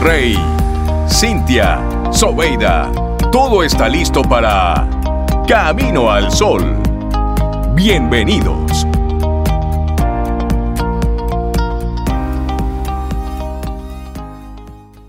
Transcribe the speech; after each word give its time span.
Rey, 0.00 0.36
Cintia, 1.08 1.80
Sobeida, 2.12 2.92
todo 3.32 3.64
está 3.64 3.88
listo 3.88 4.22
para 4.22 4.88
Camino 5.48 6.10
al 6.10 6.30
Sol. 6.30 6.62
Bienvenidos. 7.74 8.86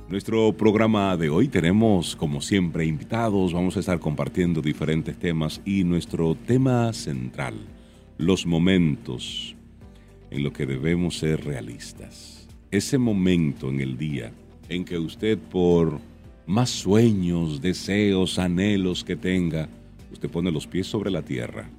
Nuestro 0.10 0.54
programa 0.54 1.16
de 1.18 1.30
hoy 1.30 1.48
tenemos, 1.48 2.16
como 2.16 2.42
siempre, 2.42 2.86
invitados. 2.86 3.54
Vamos 3.54 3.78
a 3.78 3.82
estar 3.82 4.00
compartiendo 4.00 4.62
diferentes 4.62 5.20
temas 5.20 5.62
y 5.66 5.84
nuestro 5.84 6.34
tema 6.34 6.92
central, 6.94 7.56
los 8.18 8.46
momentos 8.46 9.56
en 10.32 10.44
los 10.44 10.54
que 10.54 10.66
debemos 10.66 11.18
ser 11.18 11.46
realistas. 11.46 12.48
Ese 12.72 12.98
momento 12.98 13.70
en 13.70 13.80
el 13.80 13.98
día 13.98 14.32
en 14.70 14.86
que 14.86 14.98
usted 14.98 15.38
por 15.38 16.00
más 16.46 16.70
sueños, 16.70 17.62
deseos, 17.62 18.40
anhelos 18.40 19.04
que 19.04 19.16
tenga, 19.16 19.68
usted 20.12 20.30
pone 20.30 20.52
los 20.52 20.66
pies 20.66 20.88
sobre 20.88 21.12
la 21.12 21.22
tierra. 21.22 21.70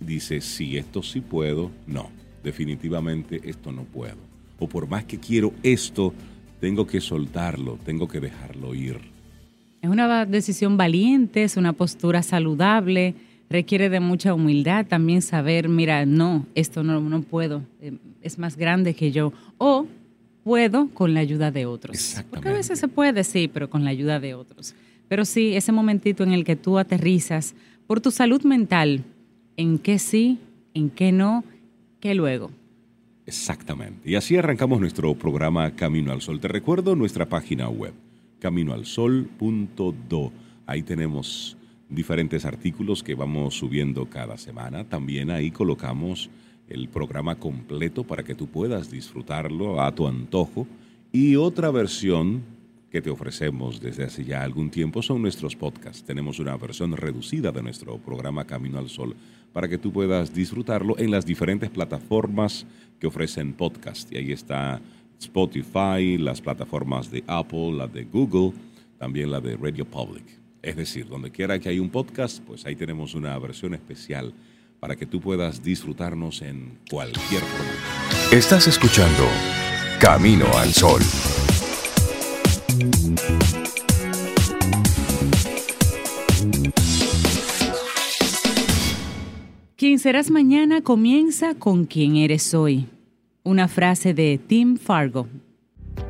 Dice, 0.00 0.40
sí, 0.40 0.76
esto 0.76 1.02
sí 1.02 1.20
puedo, 1.20 1.70
no, 1.86 2.10
definitivamente 2.42 3.40
esto 3.44 3.70
no 3.70 3.84
puedo. 3.84 4.18
O 4.58 4.68
por 4.68 4.88
más 4.88 5.04
que 5.04 5.18
quiero 5.18 5.52
esto, 5.62 6.12
tengo 6.60 6.86
que 6.86 7.00
soltarlo, 7.00 7.78
tengo 7.84 8.08
que 8.08 8.20
dejarlo 8.20 8.74
ir. 8.74 8.98
Es 9.80 9.88
una 9.88 10.26
decisión 10.26 10.76
valiente, 10.76 11.44
es 11.44 11.56
una 11.56 11.72
postura 11.72 12.22
saludable, 12.22 13.14
requiere 13.48 13.88
de 13.88 14.00
mucha 14.00 14.34
humildad 14.34 14.86
también 14.86 15.22
saber, 15.22 15.68
mira, 15.68 16.04
no, 16.04 16.46
esto 16.54 16.82
no, 16.82 17.00
no 17.00 17.22
puedo, 17.22 17.62
eh, 17.80 17.96
es 18.22 18.38
más 18.38 18.56
grande 18.56 18.94
que 18.94 19.10
yo. 19.10 19.32
O 19.58 19.86
puedo 20.44 20.88
con 20.90 21.14
la 21.14 21.20
ayuda 21.20 21.50
de 21.50 21.66
otros. 21.66 22.16
Porque 22.30 22.48
a 22.48 22.52
veces 22.52 22.78
se 22.78 22.88
puede, 22.88 23.24
sí, 23.24 23.48
pero 23.52 23.70
con 23.70 23.84
la 23.84 23.90
ayuda 23.90 24.20
de 24.20 24.34
otros. 24.34 24.74
Pero 25.08 25.24
sí, 25.24 25.56
ese 25.56 25.72
momentito 25.72 26.22
en 26.22 26.32
el 26.32 26.44
que 26.44 26.56
tú 26.56 26.78
aterrizas 26.78 27.54
por 27.86 28.00
tu 28.00 28.10
salud 28.10 28.42
mental, 28.44 29.04
en 29.56 29.78
qué 29.78 29.98
sí, 29.98 30.38
en 30.74 30.90
qué 30.90 31.12
no, 31.12 31.44
qué 31.98 32.14
luego. 32.14 32.50
Exactamente. 33.26 34.08
Y 34.08 34.14
así 34.14 34.36
arrancamos 34.36 34.80
nuestro 34.80 35.14
programa 35.14 35.74
Camino 35.76 36.12
al 36.12 36.20
Sol. 36.20 36.40
Te 36.40 36.48
recuerdo 36.48 36.96
nuestra 36.96 37.28
página 37.28 37.68
web, 37.68 37.92
caminoalsol.do. 38.38 40.32
Ahí 40.66 40.82
tenemos 40.82 41.56
diferentes 41.88 42.44
artículos 42.44 43.02
que 43.02 43.14
vamos 43.14 43.54
subiendo 43.54 44.06
cada 44.06 44.38
semana. 44.38 44.84
También 44.84 45.30
ahí 45.30 45.50
colocamos 45.50 46.30
el 46.70 46.88
programa 46.88 47.34
completo 47.34 48.04
para 48.04 48.22
que 48.22 48.34
tú 48.34 48.46
puedas 48.46 48.90
disfrutarlo 48.90 49.82
a 49.82 49.94
tu 49.94 50.06
antojo. 50.06 50.66
Y 51.12 51.36
otra 51.36 51.70
versión 51.70 52.42
que 52.90 53.02
te 53.02 53.10
ofrecemos 53.10 53.80
desde 53.80 54.04
hace 54.04 54.24
ya 54.24 54.42
algún 54.42 54.70
tiempo 54.70 55.02
son 55.02 55.22
nuestros 55.22 55.54
podcasts. 55.54 56.02
Tenemos 56.02 56.38
una 56.38 56.56
versión 56.56 56.96
reducida 56.96 57.52
de 57.52 57.62
nuestro 57.62 57.98
programa 57.98 58.46
Camino 58.46 58.78
al 58.78 58.88
Sol 58.88 59.14
para 59.52 59.68
que 59.68 59.78
tú 59.78 59.92
puedas 59.92 60.32
disfrutarlo 60.32 60.98
en 60.98 61.10
las 61.10 61.26
diferentes 61.26 61.70
plataformas 61.70 62.66
que 62.98 63.06
ofrecen 63.06 63.52
podcast. 63.52 64.12
Y 64.12 64.16
ahí 64.16 64.32
está 64.32 64.80
Spotify, 65.20 66.18
las 66.18 66.40
plataformas 66.40 67.10
de 67.10 67.22
Apple, 67.26 67.72
la 67.72 67.86
de 67.86 68.04
Google, 68.04 68.52
también 68.98 69.30
la 69.30 69.40
de 69.40 69.56
Radio 69.56 69.84
Public. 69.84 70.24
Es 70.62 70.76
decir, 70.76 71.08
donde 71.08 71.30
quiera 71.30 71.58
que 71.58 71.68
hay 71.68 71.78
un 71.78 71.90
podcast, 71.90 72.42
pues 72.44 72.66
ahí 72.66 72.76
tenemos 72.76 73.14
una 73.14 73.38
versión 73.38 73.74
especial 73.74 74.34
para 74.80 74.96
que 74.96 75.06
tú 75.06 75.20
puedas 75.20 75.62
disfrutarnos 75.62 76.42
en 76.42 76.78
cualquier 76.90 77.42
momento. 77.42 78.32
Estás 78.32 78.66
escuchando 78.66 79.24
Camino 80.00 80.46
al 80.56 80.72
Sol. 80.72 81.02
Quien 89.76 89.98
serás 89.98 90.30
mañana 90.30 90.82
comienza 90.82 91.54
con 91.54 91.84
quien 91.84 92.16
eres 92.16 92.54
hoy. 92.54 92.86
Una 93.42 93.68
frase 93.68 94.12
de 94.12 94.38
Tim 94.46 94.76
Fargo. 94.76 95.26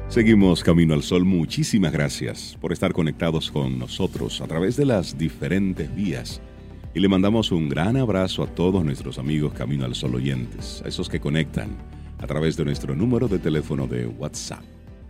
Seguimos 0.09 0.65
Camino 0.65 0.95
al 0.95 1.05
Sol. 1.05 1.25
Muchísimas 1.25 1.93
gracias 1.93 2.57
por 2.61 2.73
estar 2.73 2.93
conectados 2.93 3.51
con 3.51 3.79
nosotros 3.79 4.41
a 4.41 4.47
través 4.49 4.77
de 4.77 4.87
las 4.87 5.17
diferentes 5.17 5.95
vías. 5.95 6.41
Y 6.93 7.01
le 7.01 7.09
mandamos 7.09 7.53
un 7.53 7.69
gran 7.69 7.97
abrazo 7.97 8.43
a 8.43 8.49
todos 8.49 8.85
nuestros 8.85 9.17
amigos 9.19 9.53
Camino 9.53 9.85
al 9.85 9.95
Sol 9.95 10.17
oyentes, 10.17 10.83
a 10.85 10.89
esos 10.89 11.09
que 11.09 11.21
conectan 11.21 11.69
a 12.19 12.27
través 12.27 12.57
de 12.57 12.65
nuestro 12.65 12.97
número 12.97 13.29
de 13.29 13.39
teléfono 13.39 13.87
de 13.87 14.07
WhatsApp. 14.07 14.65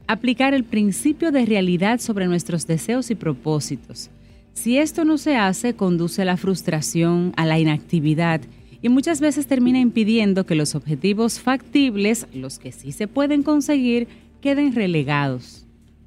aplicar 0.06 0.54
el 0.54 0.64
principio 0.64 1.32
de 1.32 1.46
realidad 1.46 2.00
sobre 2.00 2.26
nuestros 2.26 2.66
deseos 2.66 3.10
y 3.10 3.14
propósitos. 3.14 4.10
Si 4.52 4.78
esto 4.78 5.04
no 5.04 5.18
se 5.18 5.36
hace, 5.36 5.74
conduce 5.74 6.22
a 6.22 6.26
la 6.26 6.36
frustración, 6.36 7.32
a 7.36 7.44
la 7.46 7.58
inactividad 7.58 8.40
y 8.82 8.88
muchas 8.88 9.20
veces 9.20 9.46
termina 9.46 9.80
impidiendo 9.80 10.44
que 10.44 10.54
los 10.54 10.74
objetivos 10.74 11.40
factibles, 11.40 12.26
los 12.34 12.58
que 12.58 12.70
sí 12.70 12.92
se 12.92 13.08
pueden 13.08 13.42
conseguir, 13.42 14.08
queden 14.40 14.74
relegados. 14.74 15.63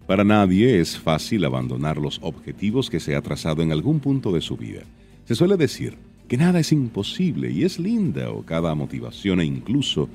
Para 0.07 0.23
nadie 0.23 0.79
es 0.79 0.97
fácil 0.97 1.43
abandonar 1.43 1.97
los 1.97 2.19
objetivos 2.23 2.89
que 2.89 3.01
se 3.01 3.13
ha 3.13 3.21
trazado 3.21 3.61
en 3.61 3.73
algún 3.73 3.99
punto 3.99 4.31
de 4.31 4.39
su 4.39 4.55
vida. 4.55 4.83
Se 5.25 5.35
suele 5.35 5.57
decir 5.57 5.97
que 6.29 6.37
nada 6.37 6.61
es 6.61 6.71
imposible 6.71 7.51
y 7.51 7.65
es 7.65 7.77
linda 7.77 8.31
o 8.31 8.43
cada 8.43 8.73
motivación 8.73 9.41
e 9.41 9.45
incluso 9.45 10.07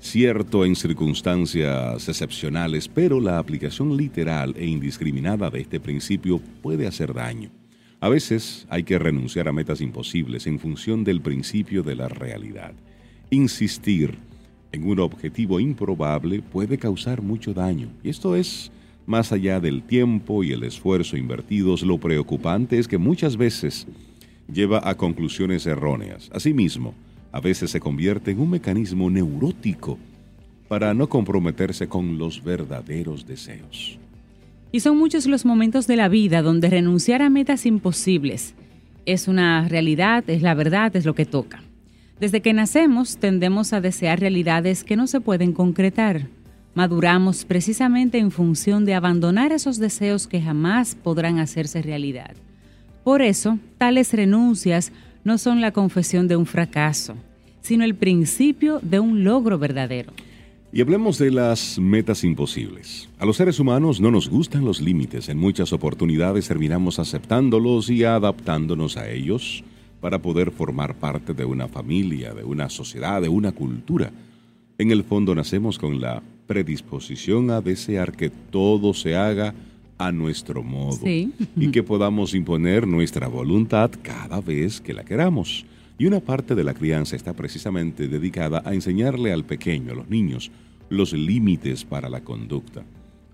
cierto 0.00 0.64
en 0.64 0.74
circunstancias 0.74 2.08
excepcionales, 2.08 2.88
pero 2.88 3.20
la 3.20 3.38
aplicación 3.38 3.98
literal 3.98 4.54
e 4.56 4.64
indiscriminada 4.64 5.50
de 5.50 5.60
este 5.60 5.78
principio 5.78 6.40
puede 6.62 6.86
hacer 6.86 7.12
daño. 7.12 7.50
A 8.00 8.08
veces 8.08 8.66
hay 8.70 8.84
que 8.84 8.98
renunciar 8.98 9.46
a 9.46 9.52
metas 9.52 9.82
imposibles 9.82 10.46
en 10.46 10.58
función 10.58 11.04
del 11.04 11.20
principio 11.20 11.82
de 11.82 11.96
la 11.96 12.08
realidad. 12.08 12.72
Insistir 13.28 14.16
en 14.72 14.88
un 14.88 15.00
objetivo 15.00 15.60
improbable 15.60 16.40
puede 16.40 16.78
causar 16.78 17.20
mucho 17.20 17.52
daño, 17.52 17.90
y 18.02 18.08
esto 18.08 18.34
es 18.34 18.72
más 19.08 19.32
allá 19.32 19.58
del 19.58 19.82
tiempo 19.82 20.44
y 20.44 20.52
el 20.52 20.62
esfuerzo 20.62 21.16
invertidos, 21.16 21.82
lo 21.82 21.98
preocupante 21.98 22.78
es 22.78 22.86
que 22.86 22.98
muchas 22.98 23.36
veces 23.36 23.86
lleva 24.52 24.86
a 24.88 24.96
conclusiones 24.96 25.66
erróneas. 25.66 26.30
Asimismo, 26.32 26.94
a 27.32 27.40
veces 27.40 27.70
se 27.70 27.80
convierte 27.80 28.30
en 28.30 28.40
un 28.40 28.50
mecanismo 28.50 29.08
neurótico 29.10 29.98
para 30.68 30.92
no 30.92 31.08
comprometerse 31.08 31.88
con 31.88 32.18
los 32.18 32.44
verdaderos 32.44 33.26
deseos. 33.26 33.98
Y 34.72 34.80
son 34.80 34.98
muchos 34.98 35.26
los 35.26 35.46
momentos 35.46 35.86
de 35.86 35.96
la 35.96 36.08
vida 36.08 36.42
donde 36.42 36.68
renunciar 36.68 37.22
a 37.22 37.30
metas 37.30 37.64
imposibles 37.64 38.54
es 39.06 39.26
una 39.26 39.66
realidad, 39.68 40.28
es 40.28 40.42
la 40.42 40.52
verdad, 40.52 40.94
es 40.94 41.06
lo 41.06 41.14
que 41.14 41.24
toca. 41.24 41.62
Desde 42.20 42.42
que 42.42 42.52
nacemos 42.52 43.16
tendemos 43.16 43.72
a 43.72 43.80
desear 43.80 44.20
realidades 44.20 44.84
que 44.84 44.96
no 44.96 45.06
se 45.06 45.22
pueden 45.22 45.52
concretar. 45.54 46.26
Maduramos 46.78 47.44
precisamente 47.44 48.18
en 48.18 48.30
función 48.30 48.84
de 48.84 48.94
abandonar 48.94 49.50
esos 49.50 49.78
deseos 49.78 50.28
que 50.28 50.40
jamás 50.40 50.94
podrán 50.94 51.40
hacerse 51.40 51.82
realidad. 51.82 52.36
Por 53.02 53.20
eso, 53.20 53.58
tales 53.78 54.12
renuncias 54.12 54.92
no 55.24 55.38
son 55.38 55.60
la 55.60 55.72
confesión 55.72 56.28
de 56.28 56.36
un 56.36 56.46
fracaso, 56.46 57.16
sino 57.62 57.82
el 57.82 57.96
principio 57.96 58.78
de 58.80 59.00
un 59.00 59.24
logro 59.24 59.58
verdadero. 59.58 60.12
Y 60.72 60.80
hablemos 60.80 61.18
de 61.18 61.32
las 61.32 61.80
metas 61.80 62.22
imposibles. 62.22 63.08
A 63.18 63.26
los 63.26 63.38
seres 63.38 63.58
humanos 63.58 64.00
no 64.00 64.12
nos 64.12 64.28
gustan 64.28 64.64
los 64.64 64.80
límites. 64.80 65.28
En 65.28 65.38
muchas 65.38 65.72
oportunidades 65.72 66.46
terminamos 66.46 67.00
aceptándolos 67.00 67.90
y 67.90 68.04
adaptándonos 68.04 68.96
a 68.96 69.10
ellos 69.10 69.64
para 70.00 70.22
poder 70.22 70.52
formar 70.52 70.94
parte 70.94 71.34
de 71.34 71.44
una 71.44 71.66
familia, 71.66 72.34
de 72.34 72.44
una 72.44 72.70
sociedad, 72.70 73.20
de 73.20 73.28
una 73.28 73.50
cultura. 73.50 74.12
En 74.78 74.92
el 74.92 75.02
fondo 75.02 75.34
nacemos 75.34 75.76
con 75.76 76.00
la 76.00 76.22
predisposición 76.48 77.52
a 77.52 77.60
desear 77.60 78.16
que 78.16 78.30
todo 78.30 78.94
se 78.94 79.14
haga 79.14 79.54
a 79.98 80.10
nuestro 80.10 80.62
modo 80.62 81.06
y 81.06 81.70
que 81.70 81.82
podamos 81.82 82.34
imponer 82.34 82.86
nuestra 82.86 83.28
voluntad 83.28 83.90
cada 84.02 84.40
vez 84.40 84.80
que 84.80 84.94
la 84.94 85.04
queramos. 85.04 85.66
Y 85.98 86.06
una 86.06 86.20
parte 86.20 86.54
de 86.54 86.64
la 86.64 86.74
crianza 86.74 87.16
está 87.16 87.34
precisamente 87.34 88.08
dedicada 88.08 88.62
a 88.64 88.72
enseñarle 88.72 89.32
al 89.32 89.44
pequeño, 89.44 89.92
a 89.92 89.96
los 89.96 90.08
niños, 90.08 90.50
los 90.88 91.12
límites 91.12 91.84
para 91.84 92.08
la 92.08 92.22
conducta. 92.22 92.82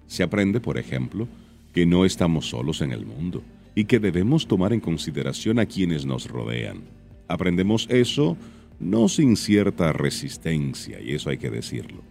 Se 0.07 0.23
aprende, 0.23 0.61
por 0.61 0.77
ejemplo, 0.77 1.29
que 1.73 1.87
no 1.87 2.05
estamos 2.05 2.49
solos 2.49 2.81
en 2.81 2.93
el 2.93 3.07
mundo 3.07 3.43
y 3.75 3.85
que 3.85 4.01
debemos 4.01 4.47
tomar 4.47 4.73
en 4.73 4.81
consideración 4.81 5.59
a 5.59 5.67
quienes 5.67 6.05
nos 6.05 6.29
rodean. 6.29 6.83
Aprendemos 7.29 7.87
eso 7.91 8.37
no 8.81 9.09
sin 9.09 9.37
cierta 9.37 9.93
resistencia, 9.93 11.01
y 11.01 11.13
eso 11.13 11.31
hay 11.31 11.39
que 11.39 11.51
decirlo. 11.51 12.03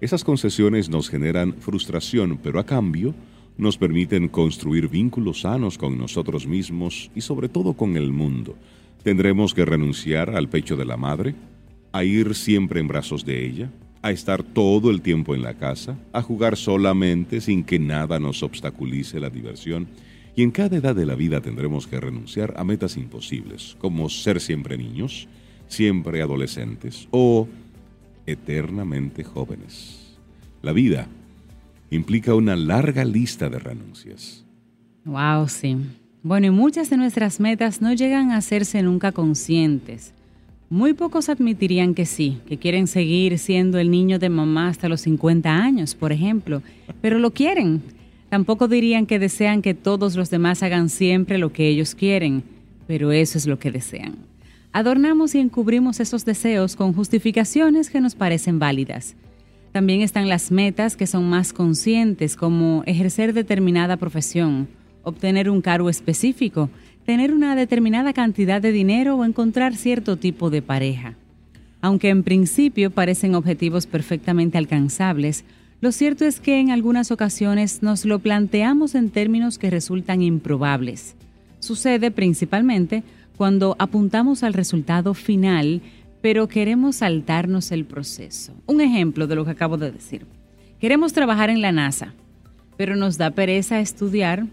Esas 0.00 0.24
concesiones 0.24 0.90
nos 0.90 1.08
generan 1.08 1.54
frustración, 1.54 2.38
pero 2.42 2.60
a 2.60 2.66
cambio 2.66 3.14
nos 3.56 3.78
permiten 3.78 4.28
construir 4.28 4.88
vínculos 4.88 5.40
sanos 5.40 5.78
con 5.78 5.96
nosotros 5.96 6.46
mismos 6.46 7.10
y 7.14 7.22
sobre 7.22 7.48
todo 7.48 7.72
con 7.72 7.96
el 7.96 8.12
mundo. 8.12 8.56
Tendremos 9.02 9.54
que 9.54 9.64
renunciar 9.64 10.36
al 10.36 10.50
pecho 10.50 10.76
de 10.76 10.84
la 10.84 10.98
madre, 10.98 11.34
a 11.92 12.04
ir 12.04 12.34
siempre 12.34 12.80
en 12.80 12.88
brazos 12.88 13.24
de 13.24 13.46
ella, 13.46 13.70
a 14.02 14.10
estar 14.10 14.42
todo 14.42 14.90
el 14.90 15.00
tiempo 15.00 15.34
en 15.34 15.40
la 15.40 15.54
casa, 15.54 15.96
a 16.12 16.20
jugar 16.20 16.58
solamente 16.58 17.40
sin 17.40 17.64
que 17.64 17.78
nada 17.78 18.18
nos 18.18 18.42
obstaculice 18.42 19.18
la 19.18 19.30
diversión. 19.30 19.88
Y 20.34 20.42
en 20.42 20.50
cada 20.50 20.76
edad 20.76 20.94
de 20.94 21.06
la 21.06 21.14
vida 21.14 21.40
tendremos 21.40 21.86
que 21.86 21.98
renunciar 21.98 22.52
a 22.58 22.64
metas 22.64 22.98
imposibles, 22.98 23.76
como 23.78 24.10
ser 24.10 24.42
siempre 24.42 24.76
niños, 24.76 25.26
siempre 25.68 26.20
adolescentes 26.20 27.08
o 27.10 27.48
eternamente 28.26 29.24
jóvenes. 29.24 30.16
La 30.62 30.72
vida 30.72 31.06
implica 31.90 32.34
una 32.34 32.56
larga 32.56 33.04
lista 33.04 33.48
de 33.48 33.58
renuncias. 33.58 34.44
Wow, 35.04 35.48
sí. 35.48 35.76
Bueno, 36.22 36.48
y 36.48 36.50
muchas 36.50 36.90
de 36.90 36.96
nuestras 36.96 37.38
metas 37.38 37.80
no 37.80 37.92
llegan 37.92 38.32
a 38.32 38.38
hacerse 38.38 38.82
nunca 38.82 39.12
conscientes. 39.12 40.12
Muy 40.68 40.94
pocos 40.94 41.28
admitirían 41.28 41.94
que 41.94 42.06
sí, 42.06 42.38
que 42.48 42.58
quieren 42.58 42.88
seguir 42.88 43.38
siendo 43.38 43.78
el 43.78 43.88
niño 43.88 44.18
de 44.18 44.28
mamá 44.28 44.68
hasta 44.68 44.88
los 44.88 45.02
50 45.02 45.48
años, 45.48 45.94
por 45.94 46.10
ejemplo, 46.10 46.60
pero 47.00 47.20
lo 47.20 47.30
quieren. 47.30 47.82
Tampoco 48.28 48.66
dirían 48.66 49.06
que 49.06 49.20
desean 49.20 49.62
que 49.62 49.74
todos 49.74 50.16
los 50.16 50.28
demás 50.28 50.64
hagan 50.64 50.88
siempre 50.88 51.38
lo 51.38 51.52
que 51.52 51.68
ellos 51.68 51.94
quieren, 51.94 52.42
pero 52.88 53.12
eso 53.12 53.38
es 53.38 53.46
lo 53.46 53.60
que 53.60 53.70
desean. 53.70 54.16
Adornamos 54.76 55.34
y 55.34 55.38
encubrimos 55.38 56.00
esos 56.00 56.26
deseos 56.26 56.76
con 56.76 56.92
justificaciones 56.92 57.88
que 57.88 58.02
nos 58.02 58.14
parecen 58.14 58.58
válidas. 58.58 59.16
También 59.72 60.02
están 60.02 60.28
las 60.28 60.50
metas 60.50 60.96
que 60.96 61.06
son 61.06 61.30
más 61.30 61.54
conscientes, 61.54 62.36
como 62.36 62.82
ejercer 62.84 63.32
determinada 63.32 63.96
profesión, 63.96 64.68
obtener 65.02 65.48
un 65.48 65.62
cargo 65.62 65.88
específico, 65.88 66.68
tener 67.06 67.32
una 67.32 67.56
determinada 67.56 68.12
cantidad 68.12 68.60
de 68.60 68.70
dinero 68.70 69.16
o 69.16 69.24
encontrar 69.24 69.74
cierto 69.76 70.18
tipo 70.18 70.50
de 70.50 70.60
pareja. 70.60 71.14
Aunque 71.80 72.10
en 72.10 72.22
principio 72.22 72.90
parecen 72.90 73.34
objetivos 73.34 73.86
perfectamente 73.86 74.58
alcanzables, 74.58 75.46
lo 75.80 75.90
cierto 75.90 76.26
es 76.26 76.38
que 76.38 76.60
en 76.60 76.70
algunas 76.70 77.10
ocasiones 77.10 77.82
nos 77.82 78.04
lo 78.04 78.18
planteamos 78.18 78.94
en 78.94 79.08
términos 79.08 79.56
que 79.56 79.70
resultan 79.70 80.20
improbables. 80.20 81.16
Sucede 81.60 82.10
principalmente 82.10 83.04
cuando 83.36 83.76
apuntamos 83.78 84.42
al 84.42 84.54
resultado 84.54 85.14
final 85.14 85.82
pero 86.26 86.48
queremos 86.48 86.96
saltarnos 86.96 87.70
el 87.70 87.84
proceso. 87.84 88.52
Un 88.66 88.80
ejemplo 88.80 89.28
de 89.28 89.36
lo 89.36 89.44
que 89.44 89.52
acabo 89.52 89.76
de 89.76 89.92
decir. 89.92 90.26
Queremos 90.80 91.12
trabajar 91.12 91.50
en 91.50 91.62
la 91.62 91.70
NASA, 91.70 92.14
pero 92.76 92.96
nos 92.96 93.16
da 93.16 93.30
pereza 93.30 93.78
estudiar 93.78 94.44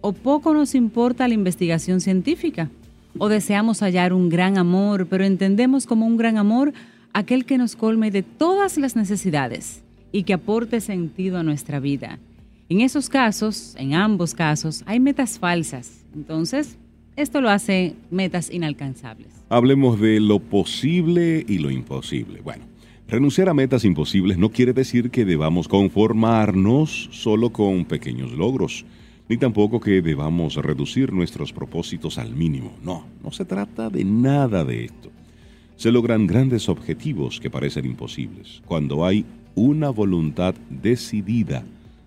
o 0.00 0.14
poco 0.14 0.54
nos 0.54 0.74
importa 0.74 1.28
la 1.28 1.34
investigación 1.34 2.00
científica. 2.00 2.70
O 3.18 3.28
deseamos 3.28 3.82
hallar 3.82 4.14
un 4.14 4.30
gran 4.30 4.56
amor, 4.56 5.06
pero 5.06 5.24
entendemos 5.24 5.84
como 5.84 6.06
un 6.06 6.16
gran 6.16 6.38
amor 6.38 6.72
aquel 7.12 7.44
que 7.44 7.58
nos 7.58 7.76
colme 7.76 8.10
de 8.10 8.22
todas 8.22 8.78
las 8.78 8.96
necesidades 8.96 9.82
y 10.12 10.22
que 10.22 10.32
aporte 10.32 10.80
sentido 10.80 11.36
a 11.36 11.42
nuestra 11.42 11.78
vida. 11.78 12.18
En 12.70 12.80
esos 12.80 13.10
casos, 13.10 13.74
en 13.76 13.92
ambos 13.92 14.32
casos, 14.32 14.82
hay 14.86 14.98
metas 14.98 15.38
falsas. 15.38 16.06
Entonces, 16.14 16.78
esto 17.18 17.40
lo 17.40 17.50
hace 17.50 17.96
metas 18.10 18.48
inalcanzables. 18.48 19.28
Hablemos 19.48 20.00
de 20.00 20.20
lo 20.20 20.38
posible 20.38 21.44
y 21.48 21.58
lo 21.58 21.70
imposible. 21.72 22.40
Bueno, 22.42 22.64
renunciar 23.08 23.48
a 23.48 23.54
metas 23.54 23.84
imposibles 23.84 24.38
no 24.38 24.50
quiere 24.50 24.72
decir 24.72 25.10
que 25.10 25.24
debamos 25.24 25.66
conformarnos 25.66 27.08
solo 27.10 27.50
con 27.50 27.84
pequeños 27.86 28.32
logros, 28.32 28.84
ni 29.28 29.36
tampoco 29.36 29.80
que 29.80 30.00
debamos 30.00 30.54
reducir 30.54 31.12
nuestros 31.12 31.52
propósitos 31.52 32.18
al 32.18 32.36
mínimo. 32.36 32.72
No, 32.84 33.04
no 33.22 33.32
se 33.32 33.44
trata 33.44 33.90
de 33.90 34.04
nada 34.04 34.64
de 34.64 34.84
esto. 34.84 35.10
Se 35.74 35.90
logran 35.90 36.26
grandes 36.28 36.68
objetivos 36.68 37.40
que 37.40 37.50
parecen 37.50 37.84
imposibles 37.84 38.62
cuando 38.64 39.04
hay 39.04 39.26
una 39.56 39.90
voluntad 39.90 40.54
decidida 40.70 41.64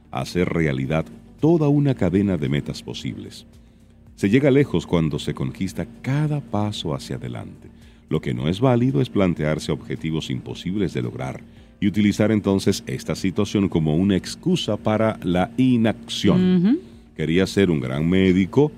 a 0.09 0.21
hacer 0.21 0.47
realidad 0.47 1.05
toda 1.41 1.67
una 1.67 1.95
cadena 1.95 2.37
de 2.37 2.47
metas 2.47 2.81
posibles. 2.81 3.45
Se 4.15 4.29
llega 4.29 4.51
lejos 4.51 4.85
cuando 4.85 5.19
se 5.19 5.33
conquista 5.33 5.87
cada 6.01 6.41
paso 6.41 6.93
hacia 6.93 7.15
adelante. 7.15 7.69
Lo 8.09 8.21
que 8.21 8.33
no 8.33 8.49
es 8.49 8.59
válido 8.59 9.01
es 9.01 9.09
plantearse 9.09 9.71
objetivos 9.71 10.29
imposibles 10.29 10.93
de 10.93 11.01
lograr 11.01 11.41
y 11.79 11.87
utilizar 11.87 12.31
entonces 12.31 12.83
esta 12.85 13.15
situación 13.15 13.69
como 13.69 13.95
una 13.95 14.15
excusa 14.17 14.77
para 14.77 15.17
la 15.23 15.51
inacción. 15.57 16.79
Quería 17.15 17.47
ser 17.47 17.71
un 17.71 17.79
gran 17.79 18.09
médico, 18.09 18.71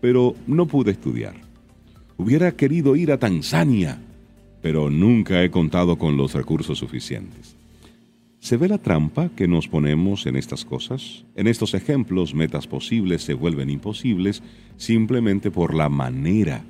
pero 0.00 0.34
no 0.46 0.66
pude 0.66 0.92
estudiar. 0.92 1.34
Hubiera 2.16 2.52
querido 2.52 2.96
ir 2.96 3.12
a 3.12 3.18
Tanzania, 3.18 3.98
pero 4.62 4.88
nunca 4.88 5.42
he 5.42 5.50
contado 5.50 5.98
con 5.98 6.16
los 6.16 6.32
recursos 6.32 6.78
suficientes. 6.78 7.55
¿Se 8.46 8.56
ve 8.56 8.68
la 8.68 8.78
trampa 8.78 9.28
que 9.30 9.48
nos 9.48 9.66
ponemos 9.66 10.24
en 10.24 10.36
estas 10.36 10.64
cosas? 10.64 11.24
En 11.34 11.48
estos 11.48 11.74
ejemplos, 11.74 12.32
metas 12.32 12.68
posibles 12.68 13.22
se 13.22 13.34
vuelven 13.34 13.68
imposibles 13.70 14.40
simplemente 14.76 15.50
por 15.50 15.74
la 15.74 15.88
manera 15.88 16.62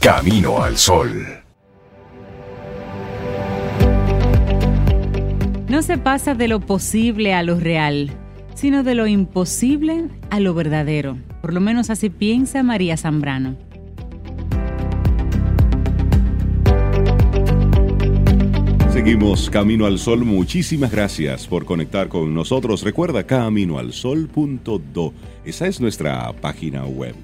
Camino 0.00 0.60
al 0.62 0.76
Sol. 0.76 1.24
No 5.68 5.82
se 5.82 5.98
pasa 5.98 6.34
de 6.34 6.48
lo 6.48 6.60
posible 6.60 7.34
a 7.34 7.42
lo 7.42 7.60
real, 7.60 8.10
sino 8.54 8.82
de 8.82 8.94
lo 8.94 9.06
imposible 9.06 10.08
a 10.30 10.40
lo 10.40 10.54
verdadero. 10.54 11.18
Por 11.42 11.52
lo 11.52 11.60
menos 11.60 11.90
así 11.90 12.08
piensa 12.10 12.62
María 12.62 12.96
Zambrano. 12.96 13.56
Seguimos 19.08 19.48
Camino 19.48 19.86
al 19.86 19.98
Sol. 19.98 20.22
Muchísimas 20.26 20.92
gracias 20.92 21.46
por 21.46 21.64
conectar 21.64 22.08
con 22.08 22.34
nosotros. 22.34 22.82
Recuerda 22.82 23.24
caminoalsol.do. 23.24 25.14
Esa 25.46 25.66
es 25.66 25.80
nuestra 25.80 26.30
página 26.34 26.84
web. 26.84 27.14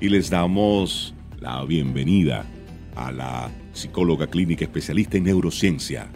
Y 0.00 0.08
les 0.08 0.30
damos 0.30 1.16
la 1.40 1.64
bienvenida 1.64 2.46
a 2.94 3.10
la 3.10 3.50
psicóloga 3.72 4.28
clínica 4.28 4.64
especialista 4.64 5.16
en 5.16 5.24
neurociencia, 5.24 6.06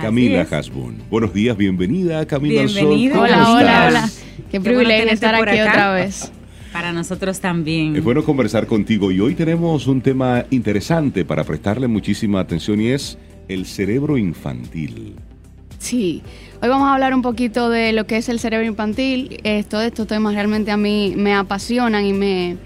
Camila 0.00 0.46
Hasbun. 0.48 0.98
Buenos 1.10 1.34
días, 1.34 1.56
bienvenida 1.56 2.20
a 2.20 2.24
Camino 2.24 2.60
al 2.60 2.68
Sol. 2.68 3.10
Hola, 3.12 3.52
hola, 3.52 3.86
hola. 3.88 4.10
Qué, 4.52 4.60
privilegio 4.60 5.10
estar 5.10 5.34
aquí 5.34 5.60
otra 5.60 5.94
vez. 5.94 6.30
Para 6.72 6.92
nosotros 6.92 7.40
también. 7.40 7.96
Es 7.96 8.04
bueno 8.04 8.22
conversar 8.22 8.68
contigo 8.68 9.10
y 9.10 9.18
hoy 9.18 9.34
tenemos 9.34 9.88
un 9.88 10.00
tema 10.00 10.44
interesante 10.50 11.24
para 11.24 11.42
prestarle 11.42 11.88
muchísima 11.88 12.38
atención 12.38 12.80
y 12.80 12.90
es 12.90 13.18
el 13.48 13.66
cerebro 13.66 14.16
infantil. 14.16 15.16
Sí, 15.78 16.22
hoy 16.60 16.68
vamos 16.68 16.88
a 16.88 16.94
hablar 16.94 17.14
un 17.14 17.22
poquito 17.22 17.70
de 17.70 17.92
lo 17.92 18.06
que 18.06 18.16
es 18.16 18.28
el 18.28 18.40
cerebro 18.40 18.66
infantil. 18.66 19.40
Todos 19.68 19.84
estos 19.84 20.06
temas 20.06 20.34
realmente 20.34 20.70
a 20.70 20.76
mí 20.76 21.14
me 21.16 21.34
apasionan 21.34 22.04
y 22.04 22.12
me, 22.12 22.56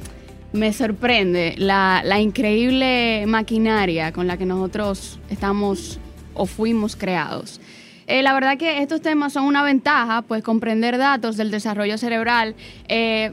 me 0.52 0.72
sorprende 0.72 1.54
la, 1.58 2.02
la, 2.04 2.20
increíble 2.20 3.24
maquinaria 3.26 4.12
con 4.12 4.26
la 4.26 4.36
que 4.36 4.46
nosotros 4.46 5.18
estamos 5.30 6.00
o 6.34 6.46
fuimos 6.46 6.96
creados. 6.96 7.60
Eh, 8.06 8.22
la 8.22 8.34
verdad 8.34 8.58
que 8.58 8.82
estos 8.82 9.00
temas 9.00 9.32
son 9.32 9.44
una 9.44 9.62
ventaja, 9.62 10.22
pues 10.22 10.42
comprender 10.42 10.98
datos 10.98 11.36
del 11.36 11.50
desarrollo 11.50 11.98
cerebral 11.98 12.54
eh, 12.88 13.32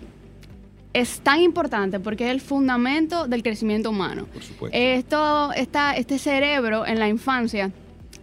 es 0.99 1.19
tan 1.21 1.41
importante 1.41 1.99
porque 1.99 2.25
es 2.25 2.31
el 2.31 2.41
fundamento 2.41 3.27
del 3.27 3.43
crecimiento 3.43 3.89
humano. 3.89 4.25
Por 4.33 4.43
supuesto. 4.43 4.77
Esto, 4.77 5.53
esta, 5.53 5.95
este 5.95 6.19
cerebro 6.19 6.85
en 6.85 6.99
la 6.99 7.07
infancia 7.07 7.71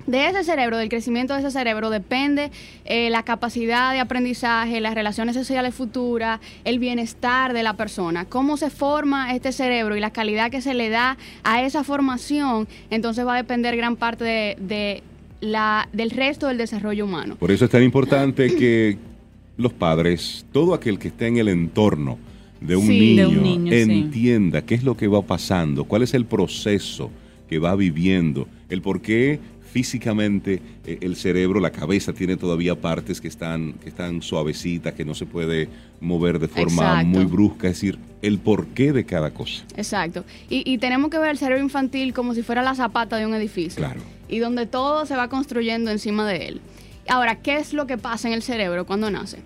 de 0.06 0.28
ese 0.28 0.44
cerebro, 0.44 0.76
del 0.76 0.88
crecimiento 0.88 1.34
de 1.34 1.40
ese 1.40 1.50
cerebro, 1.50 1.90
depende 1.90 2.50
eh, 2.84 3.10
la 3.10 3.24
capacidad 3.24 3.92
de 3.92 4.00
aprendizaje, 4.00 4.80
las 4.80 4.94
relaciones 4.94 5.34
sociales 5.34 5.74
futuras, 5.74 6.40
el 6.64 6.78
bienestar 6.78 7.52
de 7.52 7.62
la 7.62 7.74
persona. 7.74 8.24
Cómo 8.24 8.56
se 8.56 8.70
forma 8.70 9.34
este 9.34 9.52
cerebro 9.52 9.96
y 9.96 10.00
la 10.00 10.12
calidad 10.12 10.50
que 10.50 10.60
se 10.60 10.74
le 10.74 10.90
da 10.90 11.16
a 11.42 11.62
esa 11.62 11.82
formación, 11.82 12.68
entonces 12.90 13.26
va 13.26 13.34
a 13.34 13.36
depender 13.36 13.76
gran 13.76 13.96
parte 13.96 14.56
de, 14.60 15.02
la, 15.40 15.88
del 15.92 16.10
resto 16.10 16.46
del 16.46 16.58
desarrollo 16.58 17.04
humano. 17.04 17.36
Por 17.36 17.50
eso 17.50 17.64
es 17.64 17.70
tan 17.70 17.82
importante 17.82 18.54
que 18.54 18.96
los 19.56 19.72
padres, 19.72 20.46
todo 20.52 20.74
aquel 20.74 20.98
que 20.98 21.08
esté 21.08 21.26
en 21.26 21.38
el 21.38 21.48
entorno 21.48 22.18
de 22.60 22.76
un, 22.76 22.88
niño, 22.88 23.72
entienda 23.72 24.62
qué 24.62 24.74
es 24.74 24.82
lo 24.82 24.96
que 24.96 25.08
va 25.08 25.22
pasando, 25.22 25.84
cuál 25.84 26.02
es 26.02 26.14
el 26.14 26.24
proceso 26.24 27.10
que 27.48 27.58
va 27.58 27.76
viviendo, 27.76 28.48
el 28.68 28.82
por 28.82 29.00
qué 29.00 29.38
físicamente 29.76 30.62
eh, 30.86 30.98
el 31.02 31.16
cerebro, 31.16 31.60
la 31.60 31.70
cabeza 31.70 32.14
tiene 32.14 32.38
todavía 32.38 32.74
partes 32.80 33.20
que 33.20 33.28
están, 33.28 33.74
que 33.74 33.90
están 33.90 34.22
suavecitas, 34.22 34.94
que 34.94 35.04
no 35.04 35.14
se 35.14 35.26
puede 35.26 35.68
mover 36.00 36.38
de 36.38 36.48
forma 36.48 37.02
muy 37.02 37.26
brusca, 37.26 37.68
es 37.68 37.74
decir, 37.74 37.98
el 38.22 38.38
porqué 38.38 38.94
de 38.94 39.04
cada 39.04 39.32
cosa. 39.32 39.64
Exacto. 39.76 40.24
Y, 40.48 40.78
tenemos 40.78 41.10
que 41.10 41.18
ver 41.18 41.28
el 41.28 41.36
cerebro 41.36 41.62
infantil 41.62 42.14
como 42.14 42.32
si 42.32 42.42
fuera 42.42 42.62
la 42.62 42.74
zapata 42.74 43.18
de 43.18 43.26
un 43.26 43.34
edificio. 43.34 43.76
Claro. 43.76 44.00
Y 44.30 44.38
donde 44.38 44.64
todo 44.64 45.04
se 45.04 45.14
va 45.14 45.28
construyendo 45.28 45.90
encima 45.90 46.26
de 46.26 46.48
él. 46.48 46.60
Ahora, 47.06 47.36
¿qué 47.36 47.56
es 47.58 47.74
lo 47.74 47.86
que 47.86 47.98
pasa 47.98 48.28
en 48.28 48.34
el 48.34 48.42
cerebro 48.42 48.86
cuando 48.86 49.10
nace? 49.10 49.40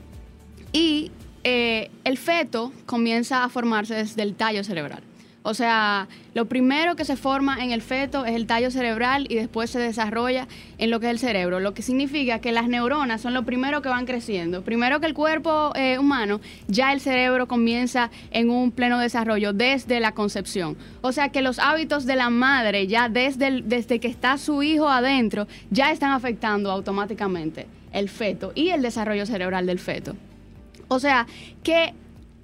Y 0.73 1.11
eh, 1.45 1.91
el 2.05 2.19
feto 2.19 2.73
comienza 2.87 3.45
a 3.45 3.49
formarse 3.49 3.95
desde 3.95 4.23
el 4.23 4.35
tallo 4.35 4.65
cerebral. 4.65 5.03
O 5.43 5.55
sea, 5.55 6.07
lo 6.35 6.45
primero 6.45 6.97
que 6.97 7.07
se 7.07 7.17
forma 7.17 7.65
en 7.65 7.71
el 7.71 7.81
feto 7.81 8.27
es 8.27 8.35
el 8.35 8.47
tallo 8.47 8.71
cerebral 8.71 9.27
y 9.31 9.37
después 9.37 9.71
se 9.71 9.79
desarrolla 9.79 10.47
en 10.77 10.91
lo 10.91 11.01
que 11.01 11.07
es 11.07 11.13
el 11.13 11.19
cerebro, 11.19 11.61
lo 11.61 11.73
que 11.73 11.81
significa 11.81 12.41
que 12.41 12.53
las 12.53 12.69
neuronas 12.69 13.23
son 13.23 13.33
lo 13.33 13.45
primero 13.45 13.81
que 13.81 13.89
van 13.89 14.05
creciendo. 14.05 14.63
Primero 14.63 15.01
que 15.01 15.07
el 15.07 15.15
cuerpo 15.15 15.73
eh, 15.77 15.99
humano, 15.99 16.43
ya 16.69 16.93
el 16.93 17.01
cerebro 17.01 17.49
comienza 17.49 18.11
en 18.33 18.51
un 18.51 18.71
pleno 18.71 18.99
desarrollo 18.99 19.55
desde 19.55 19.99
la 19.99 20.13
concepción. 20.13 20.77
O 21.01 21.11
sea 21.11 21.31
que 21.31 21.41
los 21.41 21.59
hábitos 21.59 22.05
de 22.05 22.17
la 22.17 22.29
madre, 22.29 22.87
ya 22.87 23.09
desde, 23.09 23.63
desde 23.63 23.99
que 23.99 24.09
está 24.09 24.37
su 24.37 24.63
hijo 24.63 24.91
adentro, 24.91 25.49
ya 25.71 25.91
están 25.91 26.13
afectando 26.13 26.71
automáticamente 26.71 27.67
el 27.95 28.11
feto 28.11 28.53
y 28.55 28.69
el 28.69 28.83
desarrollo 28.83 29.25
cerebral 29.25 29.65
del 29.65 29.79
feto. 29.79 30.15
O 30.93 30.99
sea 30.99 31.25
que 31.63 31.95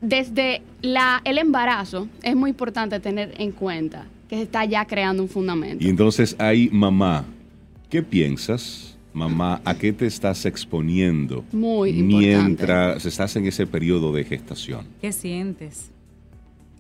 desde 0.01 0.63
la, 0.81 1.21
el 1.25 1.39
embarazo 1.39 2.09
es 2.23 2.37
muy 2.37 2.51
importante 2.51 3.01
tener 3.01 3.35
en 3.39 3.51
cuenta 3.51 4.07
que 4.29 4.37
se 4.37 4.43
está 4.43 4.65
ya 4.65 4.85
creando 4.85 5.23
un 5.25 5.29
fundamento. 5.29 5.85
Y 5.85 5.89
entonces 5.89 6.37
ahí, 6.39 6.69
mamá, 6.73 7.25
¿qué 7.91 8.05
piensas? 8.05 8.97
Mamá, 9.13 9.61
¿a 9.65 9.77
qué 9.77 9.93
te 9.93 10.07
estás 10.07 10.45
exponiendo 10.45 11.45
muy 11.51 11.93
mientras 11.93 13.05
estás 13.05 13.35
en 13.35 13.47
ese 13.47 13.67
periodo 13.67 14.13
de 14.13 14.23
gestación? 14.23 14.87
¿Qué 15.01 15.11
sientes? 15.11 15.91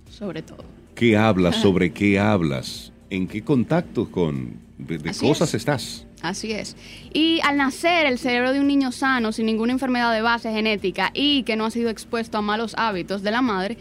Sobre 0.08 0.42
todo. 0.42 0.64
¿Qué 0.94 1.16
hablas? 1.16 1.56
¿Sobre 1.62 1.92
qué 1.92 2.20
hablas? 2.20 2.92
¿En 3.10 3.26
qué 3.26 3.42
contacto 3.42 4.08
con 4.08 4.54
de, 4.78 4.98
cosas 5.18 5.52
estás? 5.54 6.05
Así 6.22 6.52
es. 6.52 6.76
Y 7.12 7.40
al 7.44 7.56
nacer 7.56 8.06
el 8.06 8.18
cerebro 8.18 8.52
de 8.52 8.60
un 8.60 8.66
niño 8.66 8.90
sano, 8.92 9.32
sin 9.32 9.46
ninguna 9.46 9.72
enfermedad 9.72 10.12
de 10.12 10.22
base 10.22 10.50
genética 10.50 11.10
y 11.14 11.42
que 11.42 11.56
no 11.56 11.66
ha 11.66 11.70
sido 11.70 11.90
expuesto 11.90 12.38
a 12.38 12.42
malos 12.42 12.74
hábitos 12.76 13.22
de 13.22 13.30
la 13.30 13.42
madre, 13.42 13.76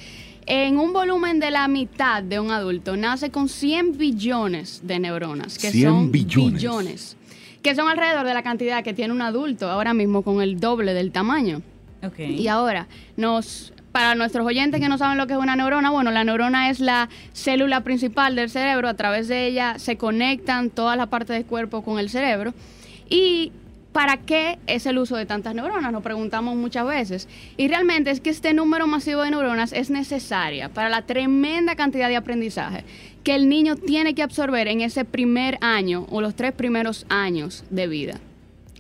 en 0.45 0.77
un 0.77 0.93
volumen 0.93 1.39
de 1.39 1.49
la 1.49 1.67
mitad 1.67 2.21
de 2.21 2.39
un 2.39 2.51
adulto 2.51 2.95
nace 2.95 3.31
con 3.31 3.49
100 3.49 3.97
billones 3.97 4.81
de 4.83 4.99
neuronas, 4.99 5.57
que 5.57 5.71
son 5.71 6.11
billones. 6.11 7.17
que 7.63 7.73
son 7.73 7.89
alrededor 7.89 8.27
de 8.27 8.33
la 8.33 8.43
cantidad 8.43 8.83
que 8.83 8.93
tiene 8.93 9.11
un 9.11 9.23
adulto 9.23 9.69
ahora 9.69 9.95
mismo 9.95 10.21
con 10.21 10.41
el 10.41 10.59
doble 10.59 10.93
del 10.93 11.11
tamaño. 11.11 11.63
Okay. 12.03 12.39
Y 12.39 12.47
ahora 12.47 12.87
nos 13.17 13.73
para 13.95 14.13
nuestros 14.13 14.45
oyentes 14.45 14.81
que 14.81 14.89
no 14.89 14.97
saben 14.97 15.17
lo 15.17 15.25
que 15.25 15.31
es 15.31 15.39
una 15.39 15.55
neurona, 15.55 15.89
bueno, 15.89 16.11
la 16.11 16.25
neurona 16.25 16.69
es 16.69 16.81
la 16.81 17.07
célula 17.31 17.79
principal 17.79 18.35
del 18.35 18.49
cerebro, 18.49 18.89
a 18.89 18.93
través 18.95 19.29
de 19.29 19.47
ella 19.47 19.79
se 19.79 19.95
conectan 19.95 20.69
todas 20.69 20.97
las 20.97 21.07
partes 21.07 21.33
del 21.37 21.45
cuerpo 21.45 21.81
con 21.81 21.97
el 21.97 22.09
cerebro. 22.09 22.53
¿Y 23.09 23.53
para 23.93 24.17
qué 24.17 24.59
es 24.67 24.85
el 24.85 24.97
uso 24.97 25.15
de 25.15 25.25
tantas 25.25 25.55
neuronas? 25.55 25.93
Nos 25.93 26.03
preguntamos 26.03 26.57
muchas 26.57 26.85
veces. 26.85 27.29
Y 27.55 27.69
realmente 27.69 28.11
es 28.11 28.19
que 28.19 28.31
este 28.31 28.53
número 28.53 28.85
masivo 28.85 29.21
de 29.21 29.31
neuronas 29.31 29.71
es 29.71 29.89
necesaria 29.89 30.67
para 30.67 30.89
la 30.89 31.03
tremenda 31.03 31.77
cantidad 31.77 32.09
de 32.09 32.17
aprendizaje 32.17 32.83
que 33.23 33.33
el 33.33 33.47
niño 33.47 33.77
tiene 33.77 34.13
que 34.13 34.23
absorber 34.23 34.67
en 34.67 34.81
ese 34.81 35.05
primer 35.05 35.57
año 35.61 36.05
o 36.09 36.19
los 36.19 36.35
tres 36.35 36.51
primeros 36.51 37.05
años 37.07 37.63
de 37.69 37.87
vida. 37.87 38.19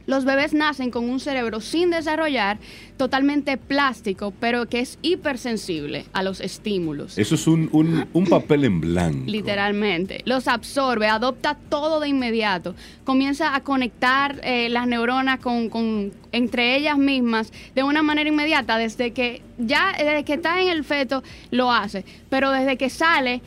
Los 0.05 0.23
bebés 0.23 0.53
nacen 0.53 0.91
con 0.91 1.09
un 1.09 1.19
cerebro 1.19 1.61
sin 1.61 1.89
desarrollar, 1.89 2.57
totalmente 2.97 3.57
plástico, 3.57 4.33
pero 4.39 4.67
que 4.67 4.79
es 4.79 4.99
hipersensible 5.01 6.05
a 6.13 6.21
los 6.21 6.41
estímulos. 6.41 7.17
Eso 7.17 7.35
es 7.35 7.47
un, 7.47 8.27
papel 8.29 8.65
en 8.65 8.81
blanco. 8.81 9.23
Literalmente. 9.25 10.21
Los 10.25 10.47
absorbe, 10.47 11.07
adopta 11.07 11.57
todo 11.69 11.99
de 11.99 12.07
inmediato. 12.07 12.75
Comienza 13.03 13.55
a 13.55 13.61
conectar 13.61 14.39
eh, 14.43 14.69
las 14.69 14.87
neuronas 14.87 15.39
con, 15.39 16.11
entre 16.31 16.75
ellas 16.77 16.97
mismas 16.97 17.51
de 17.73 17.83
una 17.83 18.03
manera 18.03 18.29
inmediata. 18.29 18.77
Desde 18.77 19.11
que 19.11 19.41
ya, 19.57 19.93
desde 19.97 20.23
que 20.23 20.33
está 20.33 20.61
en 20.61 20.69
el 20.69 20.83
feto, 20.83 21.23
lo 21.51 21.71
hace. 21.71 22.05
Pero 22.29 22.51
desde 22.51 22.77
que 22.77 22.89
sale, 22.89 23.41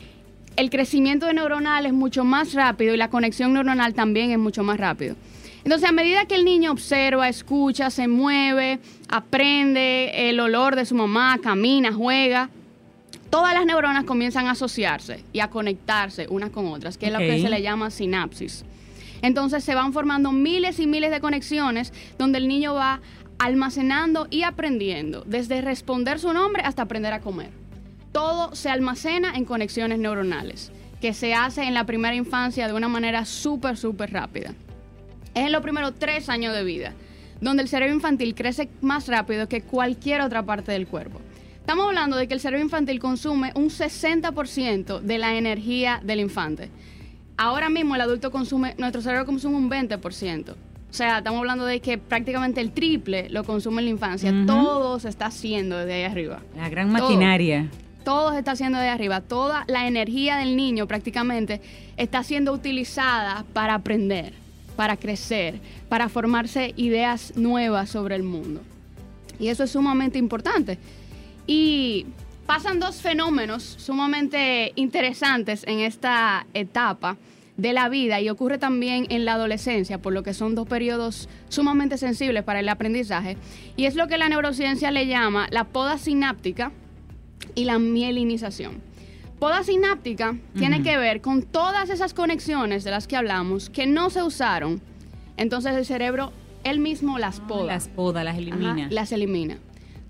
el 0.55 0.69
crecimiento 0.69 1.25
de 1.25 1.33
neuronal 1.33 1.85
es 1.85 1.93
mucho 1.93 2.25
más 2.25 2.53
rápido 2.53 2.93
y 2.93 2.97
la 2.97 3.09
conexión 3.09 3.53
neuronal 3.53 3.93
también 3.93 4.31
es 4.31 4.37
mucho 4.37 4.63
más 4.63 4.77
rápido. 4.77 5.15
Entonces, 5.69 5.87
a 5.87 5.93
medida 5.93 6.25
que 6.25 6.33
el 6.33 6.45
niño 6.45 6.71
observa, 6.71 7.29
escucha, 7.29 7.91
se 7.91 8.07
mueve, 8.07 8.79
aprende 9.07 10.27
el 10.27 10.39
olor 10.39 10.75
de 10.75 10.83
su 10.83 10.95
mamá, 10.95 11.37
camina, 11.43 11.93
juega, 11.93 12.49
todas 13.29 13.53
las 13.53 13.67
neuronas 13.67 14.03
comienzan 14.05 14.47
a 14.47 14.53
asociarse 14.53 15.23
y 15.31 15.41
a 15.41 15.51
conectarse 15.51 16.25
unas 16.31 16.49
con 16.49 16.65
otras, 16.65 16.97
que 16.97 17.05
es 17.05 17.13
lo 17.13 17.19
que 17.19 17.39
se 17.39 17.51
le 17.51 17.61
llama 17.61 17.91
sinapsis. 17.91 18.65
Entonces 19.21 19.63
se 19.63 19.75
van 19.75 19.93
formando 19.93 20.31
miles 20.31 20.79
y 20.79 20.87
miles 20.87 21.11
de 21.11 21.19
conexiones 21.19 21.93
donde 22.17 22.39
el 22.39 22.47
niño 22.47 22.73
va 22.73 22.99
almacenando 23.37 24.25
y 24.31 24.41
aprendiendo, 24.41 25.23
desde 25.27 25.61
responder 25.61 26.17
su 26.17 26.33
nombre 26.33 26.63
hasta 26.65 26.81
aprender 26.81 27.13
a 27.13 27.19
comer. 27.19 27.51
Todo 28.11 28.55
se 28.55 28.71
almacena 28.71 29.35
en 29.35 29.45
conexiones 29.45 29.99
neuronales, 29.99 30.71
que 30.99 31.13
se 31.13 31.35
hace 31.35 31.65
en 31.65 31.75
la 31.75 31.83
primera 31.83 32.15
infancia 32.15 32.67
de 32.67 32.73
una 32.73 32.87
manera 32.87 33.23
súper, 33.25 33.77
súper 33.77 34.11
rápida 34.11 34.55
es 35.33 35.45
en 35.45 35.51
los 35.51 35.61
primeros 35.61 35.93
tres 35.97 36.29
años 36.29 36.53
de 36.53 36.63
vida, 36.63 36.93
donde 37.41 37.63
el 37.63 37.69
cerebro 37.69 37.93
infantil 37.93 38.35
crece 38.35 38.69
más 38.81 39.07
rápido 39.07 39.47
que 39.47 39.61
cualquier 39.61 40.21
otra 40.21 40.43
parte 40.43 40.71
del 40.71 40.87
cuerpo. 40.87 41.19
Estamos 41.59 41.85
hablando 41.85 42.17
de 42.17 42.27
que 42.27 42.33
el 42.33 42.39
cerebro 42.39 42.63
infantil 42.63 42.99
consume 42.99 43.51
un 43.55 43.69
60% 43.69 45.01
de 45.01 45.17
la 45.19 45.35
energía 45.35 46.01
del 46.03 46.19
infante. 46.19 46.71
Ahora 47.37 47.69
mismo 47.69 47.95
el 47.95 48.01
adulto 48.01 48.31
consume, 48.31 48.73
nuestro 48.77 49.01
cerebro 49.01 49.25
consume 49.25 49.57
un 49.57 49.69
20%. 49.69 50.49
O 50.51 50.93
sea, 50.93 51.19
estamos 51.19 51.39
hablando 51.39 51.65
de 51.65 51.79
que 51.79 51.99
prácticamente 51.99 52.59
el 52.59 52.71
triple 52.71 53.29
lo 53.29 53.43
consume 53.43 53.81
en 53.81 53.85
la 53.85 53.91
infancia. 53.91 54.33
Todo 54.47 54.99
se 54.99 55.09
está 55.09 55.27
haciendo 55.27 55.77
desde 55.77 55.93
ahí 55.93 56.03
arriba. 56.03 56.41
La 56.57 56.69
gran 56.69 56.91
maquinaria. 56.91 57.69
Todo, 58.03 58.21
todo 58.21 58.31
se 58.31 58.39
está 58.39 58.53
haciendo 58.53 58.79
desde 58.79 58.89
arriba. 58.89 59.21
Toda 59.21 59.65
la 59.67 59.87
energía 59.87 60.37
del 60.37 60.55
niño 60.55 60.87
prácticamente 60.87 61.61
está 61.97 62.23
siendo 62.23 62.51
utilizada 62.51 63.45
para 63.53 63.75
aprender 63.75 64.33
para 64.79 64.95
crecer, 64.95 65.59
para 65.89 66.07
formarse 66.07 66.73
ideas 66.77 67.33
nuevas 67.35 67.89
sobre 67.89 68.15
el 68.15 68.23
mundo. 68.23 68.61
Y 69.37 69.49
eso 69.49 69.65
es 69.65 69.71
sumamente 69.71 70.17
importante. 70.17 70.77
Y 71.45 72.05
pasan 72.45 72.79
dos 72.79 73.01
fenómenos 73.01 73.61
sumamente 73.61 74.71
interesantes 74.77 75.65
en 75.67 75.79
esta 75.79 76.47
etapa 76.53 77.17
de 77.57 77.73
la 77.73 77.89
vida 77.89 78.21
y 78.21 78.29
ocurre 78.29 78.57
también 78.57 79.05
en 79.09 79.25
la 79.25 79.33
adolescencia, 79.33 79.97
por 79.97 80.13
lo 80.13 80.23
que 80.23 80.33
son 80.33 80.55
dos 80.55 80.65
periodos 80.65 81.27
sumamente 81.49 81.97
sensibles 81.97 82.45
para 82.45 82.61
el 82.61 82.69
aprendizaje. 82.69 83.35
Y 83.75 83.83
es 83.83 83.95
lo 83.95 84.07
que 84.07 84.17
la 84.17 84.29
neurociencia 84.29 84.91
le 84.91 85.07
llama 85.07 85.47
la 85.51 85.65
poda 85.65 85.97
sináptica 85.97 86.71
y 87.53 87.65
la 87.65 87.79
mielinización. 87.79 88.81
Poda 89.39 89.63
sináptica 89.63 90.35
tiene 90.57 90.83
que 90.83 90.97
ver 90.97 91.21
con 91.21 91.43
todas 91.43 91.89
esas 91.89 92.13
conexiones 92.13 92.83
de 92.83 92.91
las 92.91 93.07
que 93.07 93.15
hablamos 93.15 93.69
que 93.69 93.87
no 93.87 94.09
se 94.09 94.21
usaron. 94.21 94.81
Entonces 95.37 95.75
el 95.75 95.85
cerebro 95.85 96.33
él 96.65 96.79
mismo 96.79 97.17
las 97.17 97.39
poda. 97.39 97.73
Las 97.73 97.87
poda, 97.87 98.23
las 98.25 98.37
elimina. 98.37 98.71
Ajá, 98.71 98.87
las 98.89 99.11
elimina. 99.13 99.57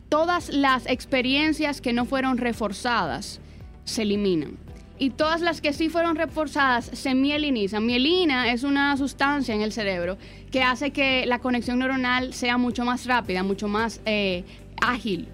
Todas 0.10 0.50
las 0.50 0.88
experiencias 0.88 1.82
que 1.82 1.94
no 1.94 2.06
fueron 2.06 2.38
reforzadas 2.38 3.40
se 3.84 4.02
eliminan. 4.02 4.58
Y 4.98 5.12
todas 5.12 5.42
las 5.42 5.62
que 5.62 5.74
sí 5.74 5.90
fueron 5.90 6.16
reforzadas 6.16 6.90
se 6.92 7.14
mielinizan. 7.14 7.86
Mielina 7.86 8.52
es 8.52 8.64
una 8.64 8.98
sustancia 8.98 9.54
en 9.54 9.62
el 9.62 9.72
cerebro 9.72 10.18
que 10.52 10.64
hace 10.64 10.92
que 10.92 11.26
la 11.28 11.40
conexión 11.40 11.80
neuronal 11.80 12.34
sea 12.34 12.58
mucho 12.58 12.84
más 12.84 13.06
rápida, 13.06 13.44
mucho 13.44 13.68
más 13.68 14.02
eh, 14.06 14.44
ágil. 14.82 15.30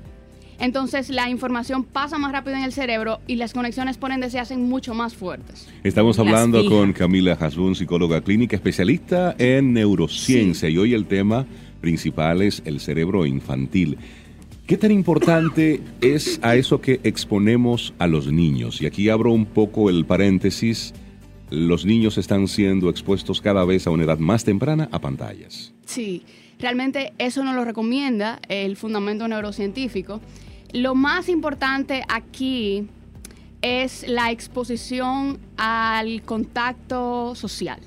Entonces 0.60 1.10
la 1.10 1.30
información 1.30 1.84
pasa 1.84 2.18
más 2.18 2.32
rápido 2.32 2.56
en 2.58 2.64
el 2.64 2.72
cerebro 2.72 3.20
y 3.28 3.36
las 3.36 3.54
conexiones 3.54 3.98
por 3.98 4.12
ende 4.12 4.30
se 4.30 4.40
hacen 4.40 4.70
mucho 4.70 4.94
más 4.94 5.16
fuertes. 5.16 5.68
Estamos 5.84 6.18
hablando 6.20 6.68
con 6.70 6.94
Camila 6.94 7.34
Hasbun, 7.34 7.76
psicóloga 7.76 8.22
clínica, 8.22 8.56
especialista 8.56 9.36
en 9.38 9.74
neurociencia. 9.74 10.70
Y 10.70 10.78
hoy 10.78 10.94
el 10.94 11.06
tema 11.06 11.46
principal 11.82 12.42
es 12.42 12.62
el 12.66 12.80
cerebro 12.80 13.26
infantil. 13.26 13.98
¿Qué 14.66 14.78
tan 14.78 14.90
importante 14.92 15.82
es 16.02 16.40
a 16.42 16.56
eso 16.56 16.82
que 16.82 17.00
exponemos 17.04 17.94
a 18.00 18.08
los 18.08 18.32
niños? 18.32 18.82
Y 18.82 18.88
aquí 18.88 19.10
abro 19.10 19.32
un 19.32 19.46
poco 19.46 19.92
el 19.92 20.06
paréntesis. 20.06 20.94
Los 21.52 21.86
niños 21.86 22.18
están 22.18 22.48
siendo 22.48 22.90
expuestos 22.90 23.42
cada 23.42 23.64
vez 23.66 23.86
a 23.86 23.92
una 23.92 24.06
edad 24.06 24.18
más 24.18 24.44
temprana 24.44 24.90
a 24.92 25.00
pantallas. 25.00 25.72
Sí, 25.86 26.24
realmente 26.58 27.14
eso 27.20 27.44
no 27.44 27.54
lo 27.54 27.64
recomienda 27.64 28.40
el 28.50 28.76
fundamento 28.76 29.28
neurocientífico. 29.28 30.20
Lo 30.74 30.96
más 30.96 31.30
importante 31.30 32.04
aquí 32.08 32.88
es 33.62 34.08
la 34.08 34.32
exposición 34.32 35.40
al 35.58 36.22
contacto 36.24 37.34
social. 37.36 37.80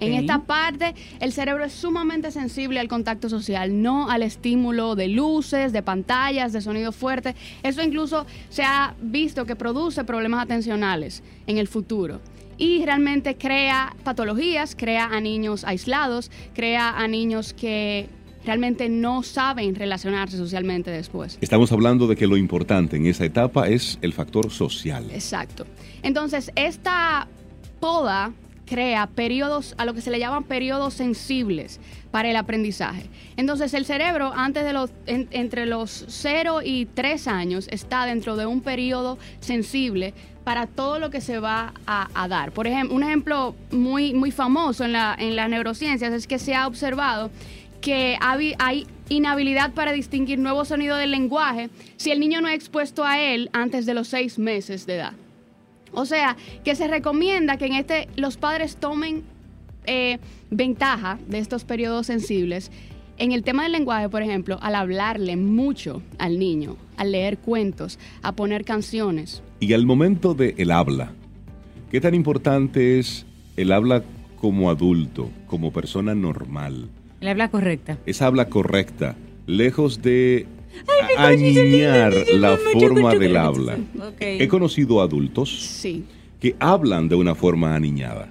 En 0.00 0.14
esta 0.14 0.40
parte, 0.40 0.94
el 1.20 1.32
cerebro 1.32 1.64
es 1.64 1.72
sumamente 1.72 2.32
sensible 2.32 2.80
al 2.80 2.88
contacto 2.88 3.28
social, 3.28 3.82
no 3.82 4.10
al 4.10 4.22
estímulo 4.22 4.96
de 4.96 5.08
luces, 5.08 5.72
de 5.72 5.82
pantallas, 5.82 6.52
de 6.52 6.60
sonido 6.60 6.90
fuerte. 6.92 7.36
Eso 7.62 7.82
incluso 7.82 8.26
se 8.48 8.64
ha 8.64 8.94
visto 9.00 9.46
que 9.46 9.54
produce 9.54 10.02
problemas 10.02 10.42
atencionales 10.42 11.22
en 11.46 11.58
el 11.58 11.68
futuro. 11.68 12.20
Y 12.58 12.84
realmente 12.84 13.36
crea 13.36 13.94
patologías, 14.02 14.74
crea 14.76 15.06
a 15.06 15.20
niños 15.20 15.64
aislados, 15.64 16.30
crea 16.54 16.98
a 16.98 17.06
niños 17.06 17.52
que 17.52 18.08
realmente 18.44 18.88
no 18.88 19.22
saben 19.22 19.74
relacionarse 19.74 20.36
socialmente 20.36 20.90
después. 20.90 21.38
Estamos 21.40 21.70
hablando 21.72 22.06
de 22.06 22.16
que 22.16 22.26
lo 22.26 22.36
importante 22.36 22.96
en 22.96 23.06
esa 23.06 23.24
etapa 23.24 23.68
es 23.68 23.98
el 24.02 24.12
factor 24.12 24.50
social. 24.50 25.06
Exacto. 25.12 25.66
Entonces, 26.02 26.50
esta 26.56 27.28
poda 27.80 28.32
crea 28.66 29.06
periodos, 29.06 29.74
a 29.76 29.84
lo 29.84 29.92
que 29.92 30.00
se 30.00 30.10
le 30.10 30.18
llaman 30.18 30.44
periodos 30.44 30.94
sensibles 30.94 31.78
para 32.10 32.30
el 32.30 32.36
aprendizaje. 32.36 33.06
Entonces, 33.36 33.74
el 33.74 33.84
cerebro, 33.84 34.32
antes 34.34 34.64
de 34.64 34.72
los, 34.72 34.90
en- 35.06 35.28
entre 35.30 35.66
los 35.66 36.04
0 36.08 36.60
y 36.64 36.86
3 36.86 37.28
años, 37.28 37.68
está 37.70 38.06
dentro 38.06 38.36
de 38.36 38.46
un 38.46 38.60
periodo 38.62 39.18
sensible 39.40 40.14
para 40.44 40.66
todo 40.66 40.98
lo 40.98 41.10
que 41.10 41.20
se 41.20 41.38
va 41.38 41.72
a, 41.86 42.08
a 42.14 42.28
dar. 42.28 42.52
Por 42.52 42.66
ejemplo, 42.66 42.96
un 42.96 43.02
ejemplo 43.02 43.54
muy, 43.70 44.14
muy 44.14 44.30
famoso 44.30 44.84
en, 44.84 44.92
la, 44.92 45.14
en 45.18 45.36
las 45.36 45.48
neurociencias 45.50 46.12
es 46.12 46.26
que 46.26 46.38
se 46.38 46.54
ha 46.54 46.66
observado 46.66 47.30
que 47.82 48.16
hay 48.20 48.86
inhabilidad 49.10 49.74
para 49.74 49.92
distinguir 49.92 50.38
nuevos 50.38 50.68
sonidos 50.68 50.98
del 50.98 51.10
lenguaje 51.10 51.68
si 51.96 52.10
el 52.10 52.20
niño 52.20 52.40
no 52.40 52.48
es 52.48 52.54
expuesto 52.54 53.04
a 53.04 53.20
él 53.20 53.50
antes 53.52 53.84
de 53.84 53.92
los 53.92 54.08
seis 54.08 54.38
meses 54.38 54.86
de 54.86 54.94
edad. 54.94 55.12
O 55.92 56.06
sea, 56.06 56.38
que 56.64 56.74
se 56.74 56.88
recomienda 56.88 57.58
que 57.58 57.66
en 57.66 57.74
este 57.74 58.08
los 58.16 58.38
padres 58.38 58.76
tomen 58.76 59.24
eh, 59.84 60.18
ventaja 60.50 61.18
de 61.28 61.38
estos 61.38 61.64
periodos 61.64 62.06
sensibles. 62.06 62.70
En 63.18 63.32
el 63.32 63.42
tema 63.42 63.64
del 63.64 63.72
lenguaje, 63.72 64.08
por 64.08 64.22
ejemplo, 64.22 64.58
al 64.62 64.74
hablarle 64.74 65.36
mucho 65.36 66.02
al 66.18 66.38
niño, 66.38 66.76
al 66.96 67.12
leer 67.12 67.38
cuentos, 67.38 67.98
a 68.22 68.32
poner 68.32 68.64
canciones. 68.64 69.42
Y 69.60 69.74
al 69.74 69.84
momento 69.84 70.32
de 70.34 70.54
el 70.56 70.70
habla, 70.70 71.12
¿qué 71.90 72.00
tan 72.00 72.14
importante 72.14 72.98
es 72.98 73.26
el 73.56 73.70
habla 73.70 74.02
como 74.40 74.70
adulto, 74.70 75.30
como 75.46 75.72
persona 75.72 76.14
normal? 76.14 76.88
Le 77.22 77.30
habla 77.30 77.48
correcta. 77.50 77.98
Esa 78.04 78.26
habla 78.26 78.48
correcta, 78.48 79.14
lejos 79.46 80.02
de 80.02 80.46
a- 81.16 81.28
añiñar 81.28 82.12
la 82.34 82.56
forma 82.56 83.14
del 83.14 83.36
habla. 83.36 83.78
He 84.20 84.48
conocido 84.48 85.00
adultos 85.00 85.48
Sí. 85.80 86.04
que 86.40 86.56
hablan 86.58 87.08
de 87.08 87.14
una 87.14 87.34
forma 87.34 87.74
aniñada. 87.74 88.28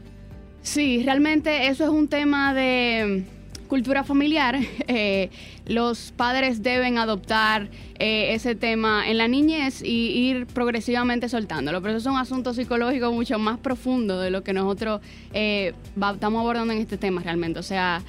Sí, 0.61 1.01
realmente 1.03 1.67
eso 1.67 1.83
es 1.85 1.89
un 1.89 2.07
tema 2.07 2.53
de 2.53 3.23
cultura 3.67 4.03
familiar. 4.03 4.59
Eh, 4.87 5.29
los 5.67 6.11
padres 6.17 6.61
deben 6.63 6.97
adoptar 6.97 7.69
eh, 7.97 8.33
ese 8.33 8.55
tema 8.55 9.07
en 9.09 9.17
la 9.17 9.27
niñez 9.29 9.81
y 9.81 10.29
ir 10.29 10.47
progresivamente 10.47 11.29
soltándolo. 11.29 11.81
Pero 11.81 11.95
eso 11.97 12.09
es 12.09 12.13
un 12.13 12.19
asunto 12.19 12.53
psicológico 12.53 13.11
mucho 13.13 13.39
más 13.39 13.57
profundo 13.57 14.19
de 14.19 14.31
lo 14.31 14.43
que 14.43 14.51
nosotros 14.53 14.99
eh, 15.33 15.71
estamos 16.13 16.41
abordando 16.41 16.73
en 16.73 16.79
este 16.79 16.97
tema 16.97 17.21
realmente. 17.23 17.59
O 17.59 17.63
sea, 17.63 18.01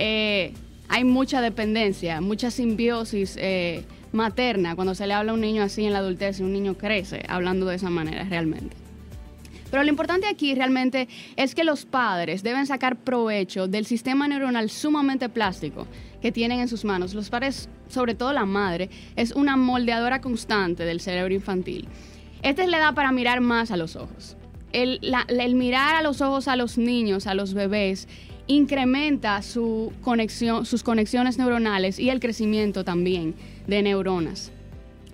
eh, 0.00 0.52
hay 0.88 1.04
mucha 1.04 1.40
dependencia, 1.40 2.20
mucha 2.20 2.50
simbiosis 2.50 3.36
eh, 3.38 3.84
materna 4.12 4.74
cuando 4.74 4.94
se 4.96 5.06
le 5.06 5.14
habla 5.14 5.30
a 5.32 5.34
un 5.34 5.40
niño 5.40 5.62
así 5.62 5.84
en 5.84 5.92
la 5.92 5.98
adultez 6.00 6.40
un 6.40 6.52
niño 6.52 6.74
crece 6.76 7.22
hablando 7.28 7.66
de 7.66 7.76
esa 7.76 7.90
manera 7.90 8.24
realmente. 8.24 8.76
Pero 9.70 9.84
lo 9.84 9.88
importante 9.88 10.26
aquí 10.26 10.52
realmente 10.56 11.06
es 11.36 11.54
que 11.54 11.62
los 11.62 11.84
padres 11.84 12.42
deben 12.42 12.66
sacar 12.66 12.96
provecho 12.96 13.68
del 13.68 13.86
sistema 13.86 14.26
neuronal 14.26 14.68
sumamente 14.68 15.28
plástico 15.28 15.86
que 16.20 16.32
tienen 16.32 16.58
en 16.58 16.66
sus 16.66 16.84
manos. 16.84 17.14
Los 17.14 17.30
padres, 17.30 17.68
sobre 17.88 18.16
todo 18.16 18.32
la 18.32 18.46
madre, 18.46 18.90
es 19.14 19.30
una 19.30 19.56
moldeadora 19.56 20.20
constante 20.20 20.84
del 20.84 21.00
cerebro 21.00 21.32
infantil. 21.34 21.86
Esta 22.42 22.64
es 22.64 22.68
la 22.68 22.78
edad 22.78 22.94
para 22.94 23.12
mirar 23.12 23.40
más 23.40 23.70
a 23.70 23.76
los 23.76 23.94
ojos. 23.94 24.36
El, 24.72 24.98
la- 25.02 25.26
el 25.28 25.54
mirar 25.54 25.94
a 25.94 26.02
los 26.02 26.20
ojos 26.20 26.48
a 26.48 26.56
los 26.56 26.76
niños, 26.76 27.28
a 27.28 27.34
los 27.34 27.54
bebés, 27.54 28.08
incrementa 28.50 29.40
su 29.42 29.92
conexión, 30.02 30.66
sus 30.66 30.82
conexiones 30.82 31.38
neuronales 31.38 31.98
y 31.98 32.10
el 32.10 32.18
crecimiento 32.18 32.84
también 32.84 33.34
de 33.66 33.82
neuronas. 33.82 34.50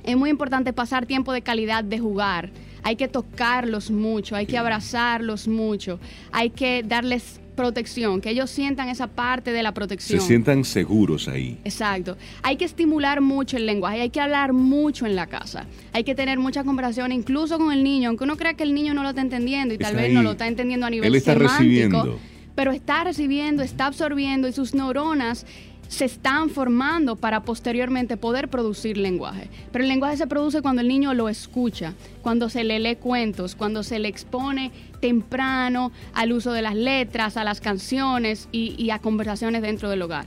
Es 0.05 0.17
muy 0.17 0.31
importante 0.31 0.73
pasar 0.73 1.05
tiempo 1.05 1.33
de 1.33 1.43
calidad 1.43 1.85
de 1.85 1.99
jugar. 1.99 2.51
Hay 2.83 2.97
que 2.97 3.09
tocarlos 3.09 3.91
mucho, 3.91 4.37
hay 4.37 4.47
que 4.47 4.57
abrazarlos 4.57 5.49
mucho, 5.49 5.99
hay 6.33 6.51
que 6.51 6.83
darles 6.87 7.41
protección, 7.57 8.21
que 8.21 8.31
ellos 8.31 8.51
sientan 8.51 8.89
esa 8.89 9.09
parte 9.09 9.53
de 9.53 9.63
la 9.63 9.71
Se 9.71 9.75
protección. 9.75 10.21
sientan 10.21 10.65
seguros 10.65 11.27
ahí. 11.27 11.59
Exacto. 11.65 12.17
Hay 12.43 12.57
que 12.57 12.65
estimular 12.65 13.21
mucho 13.21 13.57
el 13.57 13.67
lenguaje, 13.67 14.01
hay 14.03 14.11
que 14.11 14.21
hablar 14.21 14.53
mucho 14.53 15.07
en 15.07 15.17
la 15.17 15.27
casa. 15.27 15.67
Hay 15.93 16.05
que 16.05 16.15
tener 16.15 16.39
mucha 16.39 16.65
conversación 16.65 17.13
incluso 17.13 17.59
con 17.59 17.73
el 17.73 17.83
niño, 17.83 18.11
aunque 18.11 18.25
uno 18.25 18.37
crea 18.37 18.55
que 18.55 18.63
el 18.63 18.75
niño 18.75 18.95
no 18.95 19.03
lo 19.03 19.09
está 19.11 19.23
entendiendo 19.23 19.75
y 19.75 19.79
tal 19.79 19.97
vez 19.97 20.13
no 20.13 20.23
lo 20.23 20.33
está 20.33 20.47
entendiendo 20.47 20.87
a 20.87 20.91
nivel 20.91 21.09
Él 21.09 21.15
está 21.17 21.33
semántico, 21.33 21.59
recibiendo. 21.59 22.19
Pero 22.57 22.73
está 22.73 23.05
recibiendo, 23.05 23.63
está 23.63 23.87
absorbiendo 23.87 24.49
y 24.49 24.53
sus 24.53 24.75
neuronas 24.75 25.47
se 25.89 26.05
están 26.05 26.51
formando 26.51 27.15
para 27.15 27.45
posteriormente 27.45 28.17
poder 28.17 28.49
producir 28.49 28.97
lenguaje. 28.97 29.49
Pero 29.71 29.85
el 29.85 29.89
lenguaje 29.89 30.17
se 30.17 30.27
produce 30.27 30.63
cuando 30.63 30.83
el 30.83 30.89
niño 30.89 31.15
lo 31.15 31.29
escucha, 31.29 31.95
cuando 32.23 32.49
se 32.49 32.65
le 32.65 32.81
lee 32.81 32.97
cuentos, 32.97 33.55
cuando 33.55 33.85
se 33.85 34.01
le 34.01 34.09
expone 34.09 34.73
temprano 35.01 35.93
al 36.13 36.33
uso 36.33 36.53
de 36.53 36.63
las 36.63 36.75
letras, 36.75 37.37
a 37.37 37.45
las 37.45 37.61
canciones 37.61 38.49
y, 38.51 38.91
a 38.91 38.99
conversaciones 38.99 39.63
dentro 39.63 39.89
del 39.89 40.03
hogar. 40.03 40.27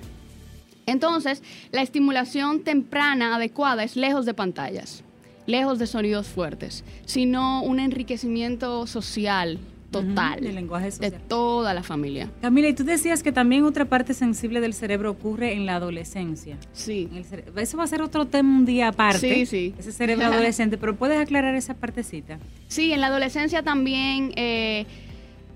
Entonces, 0.86 1.44
la 1.72 1.82
estimulación 1.82 2.64
temprana 2.64 3.36
adecuada 3.36 3.84
es 3.84 3.96
lejos 3.96 4.26
de 4.26 4.34
pantallas, 4.34 5.04
lejos 5.46 5.78
de 5.78 5.88
sonidos 5.88 6.28
fuertes, 6.28 6.84
sino 7.06 7.64
un 7.64 7.80
enriquecimiento 7.80 8.88
social 8.88 9.60
total 9.92 10.42
del 10.42 10.56
lenguaje 10.56 10.86
de 10.86 10.92
social. 10.92 11.22
toda 11.28 11.74
la 11.74 11.84
familia. 11.84 12.30
Camila, 12.42 12.68
y 12.68 12.74
tú 12.74 12.84
decías 12.84 13.24
que 13.24 13.32
también 13.32 13.64
otra 13.64 13.86
parte 13.86 14.14
sensible 14.14 14.62
del 14.62 14.74
cerebro 14.74 15.12
ocurre 15.12 15.54
en 15.54 15.66
la 15.66 15.76
adolescencia. 15.76 16.58
Sí. 16.74 17.10
Eso 17.56 17.78
va 17.78 17.84
a 17.84 17.88
ser 17.88 18.02
otro 18.02 18.26
tema 18.26 18.58
un 18.58 18.66
día 18.66 18.90
aparte. 18.90 19.20
Sí, 19.20 19.46
sí. 19.46 19.74
Ese 19.78 19.92
cerebro 19.92 20.26
adolescente, 20.26 20.78
pero 20.78 20.96
puedes 20.96 21.18
aclarar 21.18 21.56
esa 21.56 21.74
partecita. 21.74 22.40
Sí, 22.68 22.94
en 22.94 23.02
la 23.02 23.08
adolescencia 23.08 23.64
también 23.64 24.32
eh, 24.36 24.86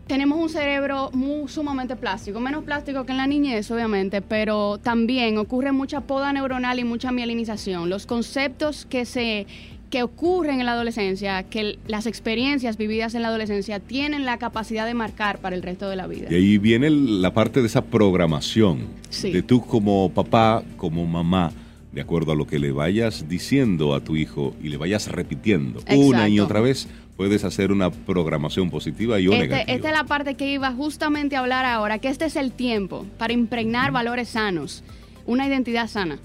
tenemos 0.08 0.38
un 0.38 0.50
cerebro 0.50 1.10
muy, 1.13 1.48
sumamente 1.48 1.96
plástico, 1.96 2.39
menos 2.39 2.63
plástico 2.63 3.06
que 3.06 3.12
en 3.12 3.17
la 3.17 3.28
niñez, 3.28 3.72
obviamente, 3.72 4.22
pero 4.22 4.78
también 4.78 5.38
ocurre 5.38 5.72
mucha 5.72 6.02
poda 6.02 6.34
neuronal 6.34 6.80
y 6.80 6.84
mucha 6.84 7.12
mielinización. 7.12 7.89
Los 7.89 8.06
conceptos 8.06 8.86
que 8.86 9.06
se 9.06 9.48
que 9.94 10.02
ocurren 10.02 10.60
en 10.60 10.66
la 10.66 10.72
adolescencia, 10.72 11.44
que 11.44 11.78
las 11.86 12.08
experiencias 12.08 12.78
vividas 12.78 13.14
en 13.14 13.22
la 13.22 13.28
adolescencia 13.28 13.80
tienen 13.80 14.26
la 14.26 14.40
capacidad 14.40 14.88
de 14.88 14.96
marcar 14.96 15.38
para 15.38 15.56
el 15.56 15.62
resto 15.62 15.88
de 15.88 15.96
la 15.96 16.08
vida. 16.08 16.30
Y 16.32 16.34
ahí 16.34 16.58
viene 16.58 16.90
la 16.90 17.32
parte 17.36 17.62
de 17.62 17.68
esa 17.68 17.84
programación. 17.84 18.88
Sí. 19.12 19.32
De 19.32 19.44
tú 19.44 19.64
como 19.64 20.10
papá, 20.12 20.64
como 20.78 21.06
mamá, 21.06 21.52
de 21.92 22.02
acuerdo 22.02 22.32
a 22.32 22.36
lo 22.36 22.48
que 22.48 22.58
le 22.58 22.72
vayas 22.72 23.30
diciendo 23.30 23.94
a 23.94 24.00
tu 24.00 24.16
hijo 24.16 24.56
y 24.64 24.70
le 24.70 24.78
vayas 24.78 25.10
repitiendo 25.12 25.84
una 25.96 26.28
y 26.28 26.40
otra 26.40 26.60
vez, 26.60 26.88
puedes 27.16 27.44
hacer 27.44 27.72
una 27.72 27.92
programación 27.92 28.72
positiva 28.72 29.20
y 29.20 29.28
o 29.28 29.34
Este- 29.34 29.48
negativa. 29.48 29.76
esta 29.76 29.88
es 29.90 29.94
la 29.94 30.06
parte 30.06 30.34
que 30.34 30.52
iba 30.52 30.72
justamente 30.72 31.36
a 31.36 31.42
hablar 31.42 31.66
ahora, 31.66 32.00
que 32.00 32.08
este 32.08 32.26
es 32.26 32.36
el 32.36 32.52
tiempo 32.52 33.06
para 33.20 33.34
impregnar 33.34 33.92
valores 33.92 34.30
sanos, 34.30 34.84
una 35.28 35.46
identidad 35.48 35.88
sana. 35.88 36.18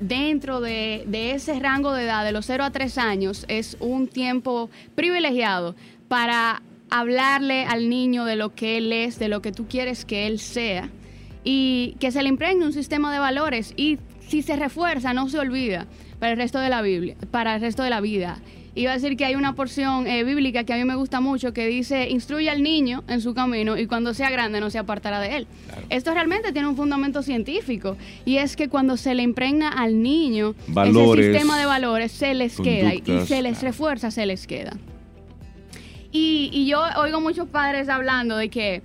Dentro 0.00 0.60
de, 0.60 1.04
de 1.06 1.32
ese 1.32 1.58
rango 1.58 1.92
de 1.92 2.04
edad, 2.04 2.24
de 2.24 2.32
los 2.32 2.46
0 2.46 2.64
a 2.64 2.70
3 2.70 2.98
años, 2.98 3.44
es 3.48 3.76
un 3.80 4.08
tiempo 4.08 4.70
privilegiado 4.94 5.74
para 6.08 6.62
hablarle 6.90 7.64
al 7.64 7.88
niño 7.88 8.24
de 8.24 8.36
lo 8.36 8.54
que 8.54 8.76
él 8.76 8.92
es, 8.92 9.18
de 9.18 9.28
lo 9.28 9.42
que 9.42 9.52
tú 9.52 9.66
quieres 9.66 10.04
que 10.04 10.26
él 10.26 10.38
sea, 10.38 10.90
y 11.44 11.96
que 12.00 12.10
se 12.10 12.22
le 12.22 12.28
impregne 12.28 12.64
un 12.64 12.72
sistema 12.72 13.12
de 13.12 13.18
valores 13.18 13.74
y 13.76 13.98
si 14.28 14.42
se 14.42 14.56
refuerza, 14.56 15.12
no 15.12 15.28
se 15.28 15.38
olvida 15.38 15.86
para 16.18 16.32
el 16.32 16.38
resto 16.38 16.58
de 16.58 16.70
la 16.70 16.82
Biblia, 16.82 17.16
para 17.30 17.54
el 17.54 17.60
resto 17.60 17.82
de 17.82 17.90
la 17.90 18.00
vida. 18.00 18.38
Iba 18.76 18.90
a 18.90 18.94
decir 18.94 19.16
que 19.16 19.24
hay 19.24 19.36
una 19.36 19.54
porción 19.54 20.06
eh, 20.06 20.24
bíblica 20.24 20.64
que 20.64 20.72
a 20.72 20.76
mí 20.76 20.84
me 20.84 20.96
gusta 20.96 21.20
mucho 21.20 21.52
que 21.52 21.66
dice, 21.66 22.08
instruye 22.10 22.50
al 22.50 22.62
niño 22.62 23.04
en 23.06 23.20
su 23.20 23.32
camino 23.32 23.78
y 23.78 23.86
cuando 23.86 24.14
sea 24.14 24.30
grande 24.30 24.60
no 24.60 24.68
se 24.68 24.78
apartará 24.78 25.20
de 25.20 25.36
él. 25.36 25.46
Esto 25.90 26.12
realmente 26.12 26.52
tiene 26.52 26.66
un 26.66 26.76
fundamento 26.76 27.22
científico 27.22 27.96
y 28.24 28.38
es 28.38 28.56
que 28.56 28.68
cuando 28.68 28.96
se 28.96 29.14
le 29.14 29.22
impregna 29.22 29.68
al 29.68 30.02
niño 30.02 30.54
Valores, 30.68 31.26
ese 31.26 31.32
sistema 31.34 31.58
de 31.58 31.66
valores 31.66 32.12
se 32.12 32.34
les 32.34 32.56
queda 32.56 32.94
y 32.94 33.02
se 33.26 33.42
les 33.42 33.58
claro. 33.58 33.68
refuerza, 33.68 34.10
se 34.10 34.26
les 34.26 34.46
queda. 34.46 34.72
Y, 36.10 36.50
y 36.52 36.66
yo 36.66 36.80
oigo 36.96 37.20
muchos 37.20 37.48
padres 37.48 37.88
hablando 37.88 38.36
de 38.36 38.48
que, 38.48 38.82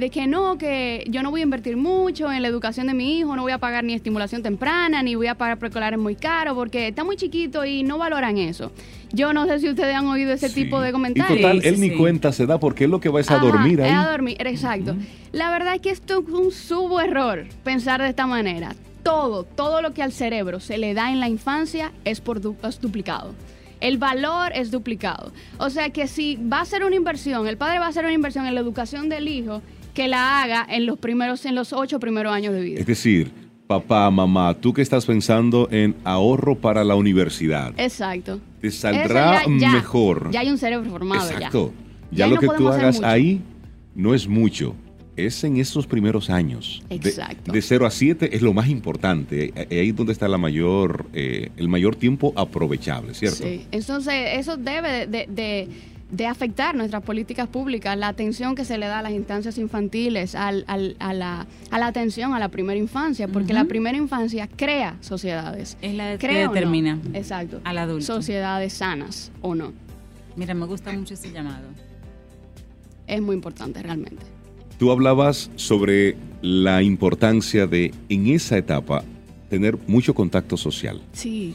de 0.00 0.10
que 0.10 0.26
no, 0.26 0.58
que 0.58 1.04
yo 1.08 1.22
no 1.22 1.30
voy 1.30 1.40
a 1.40 1.44
invertir 1.44 1.76
mucho 1.76 2.32
en 2.32 2.42
la 2.42 2.48
educación 2.48 2.86
de 2.88 2.94
mi 2.94 3.18
hijo, 3.18 3.36
no 3.36 3.42
voy 3.42 3.52
a 3.52 3.58
pagar 3.58 3.84
ni 3.84 3.94
estimulación 3.94 4.42
temprana, 4.42 5.02
ni 5.02 5.14
voy 5.14 5.26
a 5.28 5.34
pagar 5.36 5.58
preescolares 5.58 5.98
muy 5.98 6.16
caro, 6.16 6.54
porque 6.54 6.88
está 6.88 7.04
muy 7.04 7.16
chiquito 7.16 7.64
y 7.64 7.82
no 7.82 7.98
valoran 7.98 8.38
eso. 8.38 8.72
Yo 9.12 9.32
no 9.32 9.46
sé 9.46 9.58
si 9.60 9.68
ustedes 9.68 9.94
han 9.94 10.06
oído 10.06 10.32
ese 10.32 10.48
Sí. 10.48 10.64
tipo 10.64 10.80
de 10.80 10.88
Y 10.88 10.92
comentarios. 10.92 11.38
total, 11.40 11.60
Sí, 11.62 11.68
él 11.68 11.74
sí, 11.76 11.80
ni 11.82 11.90
sí. 11.90 11.96
cuenta 11.96 12.32
se 12.32 12.46
da 12.46 12.58
porque 12.58 12.84
él 12.84 12.90
lo 12.90 13.00
que 13.00 13.08
va 13.08 13.20
es 13.20 13.30
a 13.30 13.36
Ajá, 13.36 13.44
dormir 13.44 13.82
ahí. 13.82 13.90
es 13.90 13.96
a 13.96 14.10
dormir, 14.10 14.36
exacto. 14.40 14.96
La 15.32 15.50
verdad 15.50 15.74
es 15.76 15.80
que 15.80 15.90
esto 15.90 16.24
es 16.26 16.32
un 16.34 16.50
subo 16.50 17.00
error 17.00 17.46
pensar 17.62 18.00
de 18.02 18.08
esta 18.08 18.26
manera. 18.26 18.74
Todo, 19.02 19.44
todo 19.44 19.80
lo 19.82 19.92
que 19.94 20.02
al 20.02 20.12
cerebro 20.12 20.60
se 20.60 20.76
le 20.78 20.92
da 20.94 21.10
en 21.10 21.20
la 21.20 21.28
infancia 21.28 21.92
es, 22.04 22.20
por 22.20 22.40
du- 22.40 22.56
es 22.62 22.80
duplicado. 22.80 23.34
El 23.80 23.96
valor 23.96 24.52
es 24.54 24.70
duplicado. 24.70 25.32
O 25.56 25.70
sea 25.70 25.88
que 25.88 26.06
si 26.06 26.36
va 26.36 26.60
a 26.60 26.64
ser 26.66 26.84
una 26.84 26.96
inversión, 26.96 27.46
el 27.46 27.56
padre 27.56 27.78
va 27.78 27.86
a 27.86 27.88
hacer 27.88 28.04
una 28.04 28.12
inversión 28.12 28.46
en 28.46 28.54
la 28.54 28.60
educación 28.60 29.08
del 29.08 29.26
hijo, 29.26 29.62
que 30.00 30.08
la 30.08 30.42
haga 30.42 30.66
en 30.68 30.86
los 30.86 30.98
primeros, 30.98 31.44
en 31.44 31.54
los 31.54 31.72
ocho 31.72 32.00
primeros 32.00 32.32
años 32.32 32.54
de 32.54 32.60
vida. 32.62 32.80
Es 32.80 32.86
decir, 32.86 33.30
papá, 33.66 34.10
mamá, 34.10 34.54
tú 34.54 34.72
que 34.72 34.82
estás 34.82 35.04
pensando 35.06 35.68
en 35.70 35.94
ahorro 36.04 36.56
para 36.56 36.84
la 36.84 36.94
universidad, 36.94 37.72
Exacto. 37.76 38.40
te 38.60 38.70
saldrá 38.70 39.40
Eso 39.42 39.50
ya- 39.50 39.58
ya- 39.68 39.72
mejor. 39.72 40.30
Ya 40.32 40.40
hay 40.40 40.50
un 40.50 40.58
cerebro 40.58 40.88
formado. 40.90 41.30
Exacto. 41.30 41.72
Ya, 42.10 42.18
Ya 42.18 42.26
lo 42.28 42.34
no 42.36 42.40
que 42.40 42.48
tú 42.56 42.68
hagas 42.68 43.02
ahí 43.02 43.40
no 43.94 44.14
es 44.14 44.26
mucho. 44.26 44.74
Es 45.16 45.44
en 45.44 45.58
esos 45.58 45.86
primeros 45.86 46.30
años. 46.30 46.82
De- 46.88 46.96
Exacto. 46.96 47.52
De, 47.52 47.60
0 47.60 47.84
a 47.84 47.90
7 47.90 48.34
es 48.34 48.40
lo 48.40 48.54
más 48.54 48.68
importante. 48.68 49.52
Eh, 49.54 49.80
Ahí 49.80 49.90
es 49.90 49.96
donde 49.96 50.12
está 50.14 50.28
la 50.28 50.38
mayor, 50.38 51.06
eh, 51.12 51.50
el 51.58 51.68
mayor 51.68 51.94
tiempo 51.94 52.32
aprovechable, 52.36 53.12
¿cierto? 53.12 53.44
Sí, 53.44 53.66
entonces 53.70 54.14
eso 54.38 54.56
debe 54.56 54.90
de, 54.90 55.06
de- 55.06 55.26
de 55.28 55.68
afectar 56.26 56.74
nuestras 56.74 57.02
políticas 57.02 57.48
públicas, 57.48 57.96
la 57.96 58.08
atención 58.08 58.54
que 58.54 58.64
se 58.64 58.78
le 58.78 58.86
da 58.86 58.98
a 58.98 59.02
las 59.02 59.12
instancias 59.12 59.58
infantiles, 59.58 60.34
al- 60.34 60.64
al- 60.66 60.96
a, 60.98 61.12
la, 61.14 61.46
a 61.70 61.78
la 61.78 61.86
atención 61.86 62.34
a 62.34 62.38
la 62.38 62.48
primera 62.48 62.78
infancia, 62.78 63.28
porque 63.28 63.52
la 63.52 63.64
primera 63.64 63.96
infancia 63.96 64.48
crea 64.56 64.96
sociedades. 65.00 65.76
Es 65.82 65.94
la 65.94 66.12
que 66.12 66.26
Crea 66.26 66.44
o 66.44 66.48
no. 66.48 66.52
determina 66.54 66.98
Exacto. 67.14 67.60
al 67.64 67.78
adulto. 67.78 68.04
Sociedades 68.06 68.72
sanas 68.72 69.30
o 69.40 69.54
no. 69.54 69.72
Mira, 70.36 70.54
me 70.54 70.66
gusta 70.66 70.92
mucho 70.92 71.14
ese 71.14 71.30
llamado. 71.32 71.68
Es 73.06 73.20
muy 73.20 73.34
importante 73.34 73.82
realmente. 73.82 74.22
Tú 74.78 74.90
hablabas 74.90 75.50
sobre 75.56 76.16
la 76.42 76.82
importancia 76.82 77.66
de, 77.66 77.92
en 78.08 78.28
esa 78.28 78.56
etapa, 78.56 79.04
tener 79.50 79.76
mucho 79.86 80.14
contacto 80.14 80.56
social. 80.56 81.02
Sí, 81.12 81.54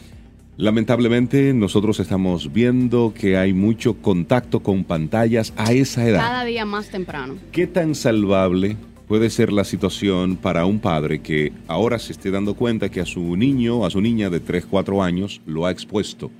Lamentablemente, 0.57 1.53
nosotros 1.53 1.99
estamos 1.99 2.53
viendo 2.53 3.13
que 3.13 3.35
hay 3.35 3.53
mucho 3.53 3.95
contacto 3.95 4.61
con 4.61 4.85
pantallas 4.85 5.53
a 5.57 5.73
esa 5.73 6.07
edad. 6.07 6.19
cada 6.21 6.45
día 6.45 6.63
más 6.63 6.89
temprano. 6.89 7.35
¿Qué 7.51 7.67
tan 7.67 7.93
salvable 7.93 8.77
puede 9.05 9.29
ser 9.29 9.51
la 9.51 9.65
situación 9.65 10.37
para 10.37 10.65
un 10.65 10.79
padre 10.79 11.21
que 11.21 11.51
ahora 11.67 11.99
se 11.99 12.13
esté 12.13 12.31
dando 12.31 12.55
cuenta 12.55 12.89
que 12.89 13.01
a 13.01 13.05
su 13.05 13.35
niño, 13.35 13.85
a 13.85 13.89
su 13.89 13.99
niña 13.99 14.29
de 14.29 14.39
3, 14.39 14.65
4 14.65 15.03
años, 15.03 15.41
lo 15.45 15.65
ha 15.65 15.71
expuesto 15.71 16.31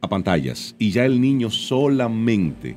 a 0.00 0.08
pantallas 0.08 0.74
y 0.80 0.90
ya 0.90 1.04
el 1.04 1.20
niño 1.20 1.50
solamente 1.50 2.76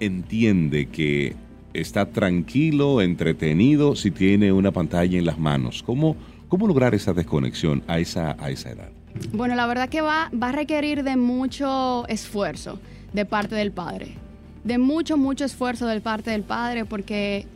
entiende 0.00 0.86
que 0.86 1.34
está 1.72 2.10
tranquilo, 2.10 3.00
entretenido 3.00 3.96
si 3.96 4.10
tiene 4.10 4.52
una 4.52 4.70
pantalla 4.70 5.18
en 5.18 5.24
las 5.24 5.38
manos? 5.38 5.82
¿Cómo, 5.82 6.14
cómo 6.48 6.66
lograr 6.66 6.94
esa 6.94 7.14
desconexión 7.14 7.82
a 7.86 7.98
esa, 7.98 8.36
a 8.38 8.50
esa 8.50 8.70
edad? 8.70 8.97
Bueno, 9.32 9.54
la 9.54 9.66
verdad 9.66 9.88
que 9.88 10.00
va, 10.00 10.30
va 10.40 10.48
a 10.50 10.52
requerir 10.52 11.02
de 11.04 11.16
mucho 11.16 12.06
esfuerzo 12.08 12.80
de 13.12 13.24
parte 13.24 13.54
del 13.54 13.72
padre. 13.72 14.14
De 14.64 14.78
mucho, 14.78 15.16
mucho 15.16 15.44
esfuerzo 15.44 15.86
de 15.86 16.00
parte 16.00 16.30
del 16.30 16.42
padre 16.42 16.84
porque 16.84 17.46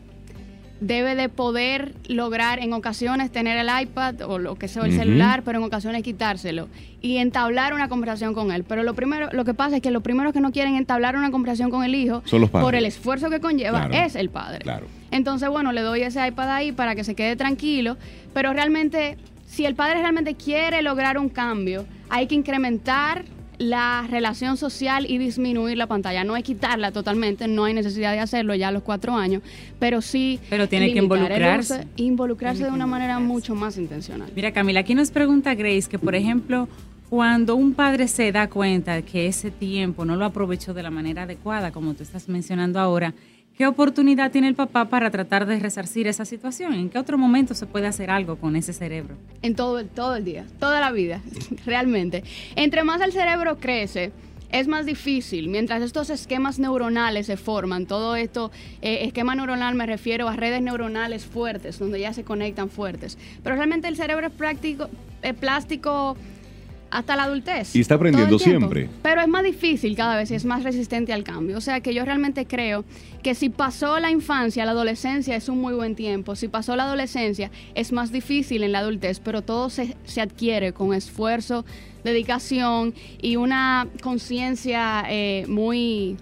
debe 0.80 1.14
de 1.14 1.28
poder 1.28 1.94
lograr 2.08 2.58
en 2.58 2.72
ocasiones 2.72 3.30
tener 3.30 3.56
el 3.56 3.68
iPad 3.82 4.22
o 4.22 4.38
lo 4.40 4.56
que 4.56 4.66
sea 4.66 4.84
el 4.84 4.92
celular, 4.92 5.42
pero 5.44 5.58
en 5.58 5.64
ocasiones 5.64 6.02
quitárselo 6.02 6.68
y 7.00 7.18
entablar 7.18 7.72
una 7.72 7.88
conversación 7.88 8.34
con 8.34 8.50
él. 8.50 8.64
Pero 8.64 8.82
lo 8.82 8.94
primero, 8.94 9.28
lo 9.32 9.44
que 9.44 9.54
pasa 9.54 9.76
es 9.76 9.82
que 9.82 9.92
los 9.92 10.02
primeros 10.02 10.32
que 10.32 10.40
no 10.40 10.50
quieren 10.50 10.74
entablar 10.74 11.16
una 11.16 11.30
conversación 11.30 11.70
con 11.70 11.84
el 11.84 11.94
hijo 11.94 12.22
Son 12.24 12.40
los 12.40 12.50
padres. 12.50 12.64
por 12.64 12.74
el 12.74 12.84
esfuerzo 12.84 13.30
que 13.30 13.38
conlleva 13.38 13.86
Claro. 13.86 14.06
es 14.06 14.16
el 14.16 14.28
padre. 14.28 14.58
Claro. 14.60 14.86
Entonces, 15.12 15.48
bueno, 15.50 15.70
le 15.70 15.82
doy 15.82 16.02
ese 16.02 16.26
iPad 16.26 16.50
ahí 16.50 16.72
para 16.72 16.96
que 16.96 17.04
se 17.04 17.14
quede 17.14 17.36
tranquilo, 17.36 17.96
pero 18.34 18.52
realmente, 18.52 19.18
si 19.52 19.66
el 19.66 19.74
padre 19.74 20.00
realmente 20.00 20.34
quiere 20.34 20.80
lograr 20.80 21.18
un 21.18 21.28
cambio, 21.28 21.84
hay 22.08 22.26
que 22.26 22.34
incrementar 22.34 23.26
la 23.58 24.06
relación 24.08 24.56
social 24.56 25.04
y 25.06 25.18
disminuir 25.18 25.76
la 25.76 25.86
pantalla. 25.86 26.24
No 26.24 26.36
es 26.36 26.42
quitarla 26.42 26.90
totalmente, 26.90 27.46
no 27.48 27.64
hay 27.64 27.74
necesidad 27.74 28.12
de 28.12 28.20
hacerlo 28.20 28.54
ya 28.54 28.68
a 28.68 28.72
los 28.72 28.82
cuatro 28.82 29.14
años, 29.14 29.42
pero 29.78 30.00
sí... 30.00 30.40
Pero 30.48 30.68
tiene 30.70 30.88
que 30.88 30.94
limitar 30.94 31.18
involucrarse. 31.18 31.74
uso, 31.74 31.88
involucrarse 31.96 32.58
Tiene 32.60 32.70
de 32.70 32.76
una 32.76 32.86
manera 32.86 33.18
mucho 33.18 33.54
más 33.54 33.76
intencional. 33.76 34.32
Mira, 34.34 34.52
Camila, 34.52 34.80
aquí 34.80 34.94
nos 34.94 35.10
pregunta 35.10 35.54
Grace 35.54 35.86
que, 35.86 35.98
por 35.98 36.14
ejemplo, 36.14 36.66
cuando 37.10 37.54
un 37.54 37.74
padre 37.74 38.08
se 38.08 38.32
da 38.32 38.48
cuenta 38.48 39.02
que 39.02 39.26
ese 39.26 39.50
tiempo 39.50 40.06
no 40.06 40.16
lo 40.16 40.24
aprovechó 40.24 40.72
de 40.72 40.82
la 40.82 40.90
manera 40.90 41.24
adecuada, 41.24 41.72
como 41.72 41.92
tú 41.92 42.02
estás 42.02 42.26
mencionando 42.26 42.80
ahora, 42.80 43.12
¿qué 43.56 43.66
oportunidad 43.66 44.30
tiene 44.30 44.48
el 44.48 44.54
papá 44.54 44.86
para 44.88 45.10
tratar 45.10 45.46
de 45.46 45.58
resarcir 45.58 46.06
esa 46.06 46.24
situación? 46.24 46.74
¿En 46.74 46.88
qué 46.90 46.98
otro 46.98 47.18
momento 47.18 47.54
se 47.54 47.66
puede 47.66 47.86
hacer 47.86 48.10
algo 48.10 48.36
con 48.36 48.56
ese 48.56 48.72
cerebro? 48.72 49.16
En 49.42 49.54
todo, 49.54 49.78
el- 49.78 49.88
todo 49.88 50.16
el 50.16 50.24
día, 50.24 50.44
toda 50.58 50.80
la 50.80 50.90
vida, 50.92 51.20
realmente. 51.66 52.24
Entre 52.56 52.82
más 52.84 53.00
el 53.00 53.12
cerebro 53.12 53.58
crece, 53.58 54.12
es 54.50 54.68
más 54.68 54.84
difícil. 54.84 55.48
Mientras 55.48 55.80
estos 55.82 56.10
esquemas 56.10 56.58
neuronales 56.58 57.26
se 57.26 57.36
forman, 57.38 57.86
todo 57.86 58.16
esto, 58.16 58.50
eh, 58.82 59.04
esquema 59.06 59.34
neuronal 59.34 59.74
me 59.74 59.86
refiero 59.86 60.28
a 60.28 60.36
redes 60.36 60.60
neuronales 60.60 61.24
fuertes, 61.24 61.78
donde 61.78 62.00
ya 62.00 62.12
se 62.12 62.22
conectan 62.24 62.68
fuertes. 62.68 63.16
Pero 63.42 63.56
realmente 63.56 63.88
el 63.88 63.96
cerebro 63.96 64.26
es 64.26 64.32
práctico, 64.32 64.90
plástico 65.40 66.16
hasta 66.92 67.16
la 67.16 67.24
adultez. 67.24 67.74
Y 67.74 67.80
está 67.80 67.94
aprendiendo 67.94 68.38
siempre. 68.38 68.88
Pero 69.02 69.22
es 69.22 69.28
más 69.28 69.42
difícil 69.42 69.96
cada 69.96 70.16
vez 70.16 70.30
y 70.30 70.34
es 70.34 70.44
más 70.44 70.62
resistente 70.62 71.12
al 71.12 71.24
cambio. 71.24 71.56
O 71.56 71.60
sea 71.60 71.80
que 71.80 71.94
yo 71.94 72.04
realmente 72.04 72.46
creo 72.46 72.84
que 73.22 73.34
si 73.34 73.48
pasó 73.48 73.98
la 73.98 74.10
infancia, 74.10 74.64
la 74.66 74.72
adolescencia 74.72 75.34
es 75.34 75.48
un 75.48 75.58
muy 75.58 75.74
buen 75.74 75.94
tiempo. 75.96 76.36
Si 76.36 76.48
pasó 76.48 76.76
la 76.76 76.84
adolescencia, 76.84 77.50
es 77.74 77.92
más 77.92 78.12
difícil 78.12 78.62
en 78.62 78.72
la 78.72 78.80
adultez, 78.80 79.20
pero 79.20 79.42
todo 79.42 79.70
se, 79.70 79.96
se 80.04 80.20
adquiere 80.20 80.72
con 80.72 80.92
esfuerzo, 80.92 81.64
dedicación 82.04 82.94
y 83.20 83.36
una 83.36 83.88
conciencia 84.02 85.04
eh, 85.08 85.46
muy... 85.48 86.16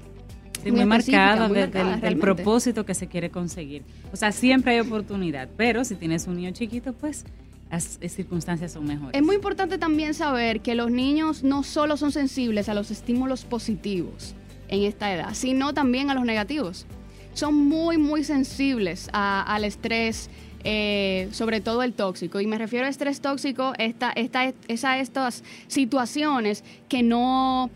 Sí, 0.62 0.70
Muy 0.72 0.84
marcada, 0.84 1.48
muy 1.48 1.56
de- 1.56 1.62
marcada, 1.62 1.96
del, 1.96 2.18
propósito 2.18 2.84
que 2.84 2.92
se 2.94 3.06
quiere 3.06 3.30
conseguir. 3.30 3.82
O 4.12 4.16
sea, 4.16 4.30
siempre 4.30 4.72
hay 4.74 4.80
oportunidad, 4.80 5.48
pero 5.56 5.84
si 5.84 5.94
tienes 5.94 6.26
un 6.26 6.36
niño 6.36 6.50
chiquito, 6.50 6.92
pues 6.92 7.24
las 7.70 7.98
circunstancias 8.08 8.72
son 8.72 8.84
mejores. 8.86 9.14
Es 9.14 9.22
muy 9.22 9.36
importante 9.36 9.78
también 9.78 10.14
saber 10.14 10.60
que 10.60 10.74
los 10.74 10.90
niños 10.90 11.42
no 11.44 11.62
solo 11.62 11.96
son 11.96 12.12
sensibles 12.12 12.68
a 12.68 12.74
los 12.74 12.90
estímulos 12.90 13.44
positivos 13.44 14.34
en 14.68 14.82
esta 14.82 15.12
edad, 15.14 15.34
sino 15.34 15.72
también 15.72 16.10
a 16.10 16.14
los 16.14 16.24
negativos. 16.24 16.86
Son 17.34 17.54
muy, 17.54 17.96
muy 17.96 18.24
sensibles 18.24 19.08
a- 19.12 19.42
al 19.42 19.64
estrés, 19.64 20.28
eh, 20.64 21.28
sobre 21.32 21.60
todo 21.60 21.82
el 21.82 21.92
tóxico. 21.92 22.40
Y 22.40 22.46
me 22.46 22.58
refiero 22.58 22.86
a 22.86 22.88
estrés 22.88 23.20
tóxico, 23.20 23.72
esta, 23.78 24.10
esta, 24.10 24.44
es 24.46 24.54
estas 24.84 25.42
situaciones 25.68 26.64
que 26.88 27.02
no, 27.02 27.70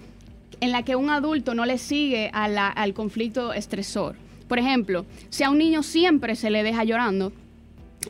en 0.61 0.73
la 0.73 0.83
que 0.83 0.97
un 0.97 1.09
adulto 1.11 1.55
no 1.55 1.65
le 1.67 1.79
sigue 1.79 2.31
a 2.33 2.45
al 2.45 2.95
conflicto 2.95 3.53
estresor. 3.53 4.17
Por 4.49 4.59
ejemplo, 4.59 5.07
si 5.31 5.45
a 5.45 5.51
un 5.51 5.59
niño 5.59 5.83
siempre 5.83 6.37
se 6.37 6.51
le 6.51 6.63
deja 6.63 6.85
llorando, 6.85 7.33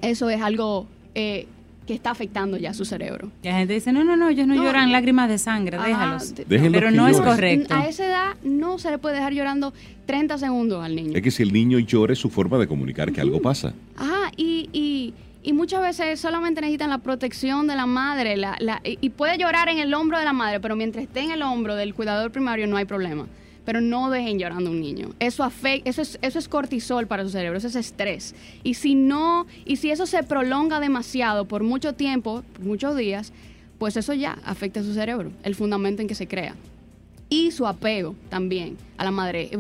eso 0.03 0.29
es 0.31 0.42
algo 0.42 0.87
eh, 1.14 1.47
que 1.87 1.92
está 1.94 2.11
afectando 2.11 2.57
ya 2.57 2.73
su 2.73 2.85
cerebro. 2.85 3.31
Y 3.42 3.49
la 3.49 3.59
gente 3.59 3.75
dice, 3.75 3.92
no, 3.92 4.05
no, 4.05 4.16
no, 4.16 4.29
ellos 4.31 4.47
no, 4.47 4.55
No, 4.55 4.64
lloran 4.64 4.90
lágrimas 4.90 5.29
de 5.29 5.38
sangre, 5.38 5.77
Ajá, 5.77 5.87
déjalos. 5.87 6.35
Déjenlos 6.35 6.73
Pero 6.81 6.90
no 6.90 7.09
es 7.09 7.20
correcto. 7.20 7.75
A 7.75 7.87
esa 7.87 8.07
edad 8.07 8.37
no 8.42 8.79
se 8.79 8.90
le 8.90 8.99
puede 8.99 9.16
dejar 9.16 9.33
llorando 9.35 9.75
30 10.07 10.38
segundos 10.38 10.83
al 10.85 10.97
niño. 10.97 11.12
Es 11.14 11.23
que 11.23 11.31
si 11.31 11.42
el 11.42 11.53
niño 11.53 11.79
llora 11.79 12.12
es 12.14 12.18
su 12.18 12.31
forma 12.31 12.59
de 12.59 12.66
comunicar 12.66 13.12
que 13.12 13.20
algo 13.20 13.42
pasa. 13.42 13.75
Ajá, 13.97 14.31
y, 14.37 14.68
y, 14.73 15.12
y 15.42 15.53
muchas 15.53 15.83
veces 15.83 16.18
solamente 16.20 16.61
necesitan 16.62 16.88
la 16.90 16.99
protección 16.99 17.66
de 17.66 17.77
la 17.77 17.85
madre. 17.87 18.37
La, 18.37 18.57
la- 18.61 18.81
y 18.83 18.99
y 19.03 19.11
puede 19.11 19.37
llorar 19.37 19.68
en 19.68 19.79
el 19.79 19.92
hombro 19.92 20.18
de 20.18 20.25
la 20.25 20.33
madre, 20.33 20.61
pero 20.61 20.77
mientras 20.77 21.05
esté 21.05 21.20
en 21.20 21.33
el 21.33 21.42
hombro 21.42 21.77
del 21.77 21.92
cuidador 21.94 22.31
primario 22.33 22.66
no 22.66 22.77
hay 22.79 22.87
problema. 22.87 23.27
Pero 23.64 23.81
no 23.81 24.11
dejen 24.11 24.38
llorando 24.38 24.70
a 24.70 24.72
un 24.72 24.81
niño. 24.81 25.11
Eso 25.20 25.42
afecta, 25.42 25.88
eso 25.88 26.03
es, 26.03 26.18
eso 26.22 26.38
es 26.38 26.48
cortisol 26.48 27.07
para 27.07 27.24
su 27.24 27.31
cerebro, 27.31 27.59
eso 27.59 27.68
es 27.68 27.77
estrés. 27.77 28.35
Y 28.62 28.74
si 28.74 28.94
no, 28.94 29.46
y 29.64 29.77
si 29.77 29.90
eso 29.90 30.07
se 30.07 30.22
prolonga 30.22 30.81
demasiado 30.81 31.46
por 31.46 31.62
mucho 31.62 31.94
tiempo, 31.94 32.42
por 32.53 32.64
muchos 32.64 32.96
días, 32.96 33.33
pues 33.79 33.96
eso 33.96 34.12
ya 34.12 34.38
afecta 34.44 34.81
a 34.81 34.83
su 34.83 34.94
cerebro, 34.94 35.33
el 35.42 35.55
fundamento 35.55 36.03
en 36.03 36.09
que 36.09 36.14
se 36.14 36.29
crea 36.29 36.55
y 37.29 37.50
su 37.50 37.66
apego 37.66 38.14
también 38.29 38.77
a 38.96 39.05
la 39.05 39.11
madre. 39.11 39.50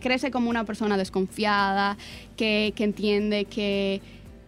Crece 0.00 0.30
como 0.30 0.50
una 0.50 0.64
persona 0.64 0.96
desconfiada, 0.96 1.96
que, 2.36 2.72
que 2.76 2.84
entiende 2.84 3.44
que 3.46 4.00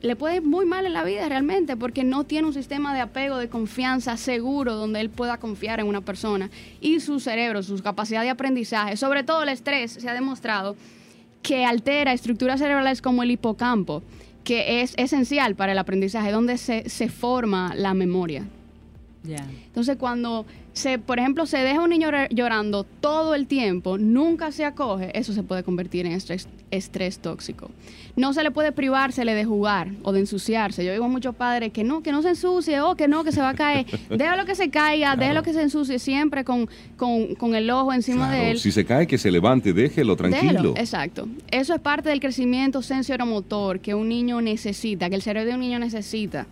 le 0.05 0.17
puede 0.17 0.37
ir 0.37 0.43
muy 0.43 0.67
mal 0.67 0.85
en 0.85 0.93
la 0.93 1.03
vida 1.03 1.27
realmente 1.29 1.77
porque 1.77 2.05
no 2.05 2.25
tiene 2.25 2.47
un 2.47 2.53
sistema 2.53 2.93
de 2.95 3.01
apego, 3.01 3.39
de 3.39 3.49
confianza 3.49 4.19
seguro 4.19 4.75
donde 4.75 5.01
él 5.01 5.09
pueda 5.09 5.39
confiar 5.39 5.81
en 5.81 5.87
una 5.87 6.03
persona. 6.03 6.51
Y 6.83 7.01
su 7.01 7.21
cerebro, 7.21 7.63
su 7.63 7.83
capacidad 7.83 8.21
de 8.21 8.29
aprendizaje, 8.29 8.99
sobre 8.99 9.23
todo 9.23 9.43
el 9.43 9.49
estrés, 9.49 9.93
se 9.93 10.09
ha 10.09 10.13
demostrado 10.13 10.77
que 11.43 11.65
altera 11.65 12.13
estructuras 12.13 12.61
cerebrales 12.61 13.01
como 13.01 13.23
el 13.23 13.31
hipocampo, 13.31 14.03
que 14.45 14.83
es 14.83 14.93
esencial 14.99 15.55
para 15.55 15.73
el 15.73 15.79
aprendizaje, 15.79 16.31
donde 16.31 16.59
se, 16.59 16.89
se 16.91 17.09
forma 17.09 17.75
la 17.75 17.95
memoria. 17.95 18.45
Entonces, 19.27 19.97
cuando 19.97 20.45
se, 20.75 20.99
por 20.99 21.19
ejemplo, 21.19 21.47
se 21.47 21.59
deja 21.59 21.81
un 21.81 21.91
niño 21.91 22.09
llora- 22.11 22.29
llorando 22.31 22.85
todo 22.85 23.35
el 23.35 23.47
tiempo, 23.47 23.97
nunca 23.97 24.53
se 24.53 24.65
acoge, 24.65 25.17
eso 25.19 25.33
se 25.33 25.43
puede 25.43 25.63
convertir 25.63 26.05
en 26.05 26.13
estrés, 26.13 26.47
estrés 26.71 27.19
tóxico. 27.21 27.71
No 28.17 28.33
se 28.33 28.43
le 28.43 28.51
puede 28.51 28.71
privársele 28.73 29.35
de 29.35 29.45
jugar 29.45 29.89
o 30.03 30.13
de 30.13 30.21
ensuciarse. 30.21 30.85
Yo 30.85 30.93
digo 30.93 31.05
a 31.07 31.09
muchos 31.09 31.35
padres 31.35 31.73
que 31.73 31.85
no, 31.85 32.03
que 32.03 32.13
no 32.13 32.23
se 32.23 32.31
ensucie, 32.31 32.81
o 32.81 32.97
que 32.97 33.09
no, 33.09 33.25
que 33.25 33.33
se 33.33 33.41
va 33.41 33.51
a 33.51 33.55
caer. 33.55 33.87
Déjalo 34.11 34.45
que 34.45 34.55
se 34.55 34.69
caiga, 34.71 35.07
Claro. 35.07 35.21
déjalo 35.21 35.43
que 35.43 35.53
se 35.53 35.63
ensucie 35.63 35.99
siempre 35.99 36.45
con, 36.45 36.69
con, 36.97 37.35
con 37.37 37.55
el 37.55 37.71
ojo 37.71 37.93
encima 37.93 38.29
Claro, 38.29 38.43
de 38.45 38.51
él. 38.53 38.59
Si 38.59 38.73
se 38.73 38.85
cae, 38.85 39.07
que 39.07 39.17
se 39.19 39.31
levante, 39.31 39.73
déjelo 39.73 40.17
tranquilo. 40.17 40.53
Déjelo, 40.53 40.75
exacto. 40.77 41.29
Eso 41.51 41.75
es 41.75 41.81
parte 41.81 42.09
del 42.11 42.21
crecimiento 42.21 42.83
sensoromotor 42.83 43.81
que 43.81 43.95
un 43.95 44.09
niño 44.09 44.41
necesita, 44.41 45.09
que 45.09 45.17
el 45.17 45.23
cerebro 45.23 45.49
de 45.51 45.55
un 45.55 45.61
niño 45.61 45.79
necesita 45.79 46.47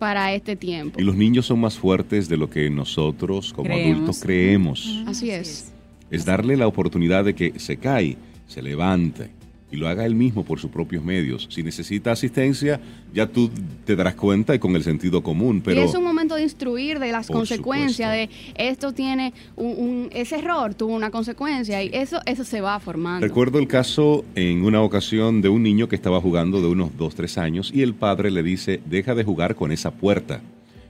para 0.00 0.34
este 0.34 0.56
tiempo. 0.56 0.98
Y 0.98 1.04
los 1.04 1.14
niños 1.14 1.46
son 1.46 1.60
más 1.60 1.78
fuertes 1.78 2.28
de 2.28 2.36
lo 2.38 2.48
que 2.50 2.68
nosotros 2.70 3.52
como 3.52 3.68
Creemos. 3.68 3.94
adultos 3.94 4.20
creemos. 4.20 5.02
Así 5.06 5.30
es. 5.30 5.72
Es 6.10 6.24
darle 6.24 6.56
la 6.56 6.66
oportunidad 6.66 7.24
de 7.24 7.34
que 7.34 7.60
se 7.60 7.76
cae, 7.76 8.16
se 8.48 8.62
levante 8.62 9.30
y 9.72 9.76
lo 9.76 9.88
haga 9.88 10.04
él 10.04 10.14
mismo 10.14 10.44
por 10.44 10.58
sus 10.58 10.70
propios 10.70 11.04
medios. 11.04 11.46
Si 11.50 11.62
necesita 11.62 12.12
asistencia, 12.12 12.80
ya 13.14 13.26
tú 13.26 13.50
te 13.84 13.94
darás 13.94 14.14
cuenta 14.16 14.54
y 14.54 14.58
con 14.58 14.74
el 14.76 14.82
sentido 14.82 15.22
común, 15.22 15.60
pero 15.64 15.80
y 15.80 15.84
es 15.84 15.94
un 15.94 16.02
momento 16.04 16.34
de 16.34 16.42
instruir 16.42 16.98
de 16.98 17.12
las 17.12 17.28
consecuencias, 17.28 18.10
de 18.12 18.28
esto 18.56 18.92
tiene 18.92 19.32
un, 19.56 19.66
un- 19.78 20.08
ese 20.12 20.36
error 20.38 20.74
tuvo 20.74 20.94
una 20.94 21.10
consecuencia 21.10 21.82
y 21.82 21.90
eso, 21.92 22.18
eso 22.26 22.44
se 22.44 22.60
va 22.60 22.80
formando. 22.80 23.26
recuerdo 23.26 23.58
el 23.58 23.68
caso 23.68 24.24
en 24.34 24.64
una 24.64 24.82
ocasión 24.82 25.40
de 25.42 25.48
un 25.48 25.62
niño 25.62 25.88
que 25.88 25.96
estaba 25.96 26.20
jugando 26.20 26.60
de 26.60 26.66
unos 26.68 26.96
2, 26.96 27.14
3 27.14 27.38
años 27.38 27.70
y 27.74 27.82
el 27.82 27.94
padre 27.94 28.30
le 28.30 28.42
dice, 28.42 28.80
deja 28.86 29.14
de 29.14 29.24
jugar 29.24 29.54
con 29.54 29.70
esa 29.72 29.90
puerta. 29.92 30.40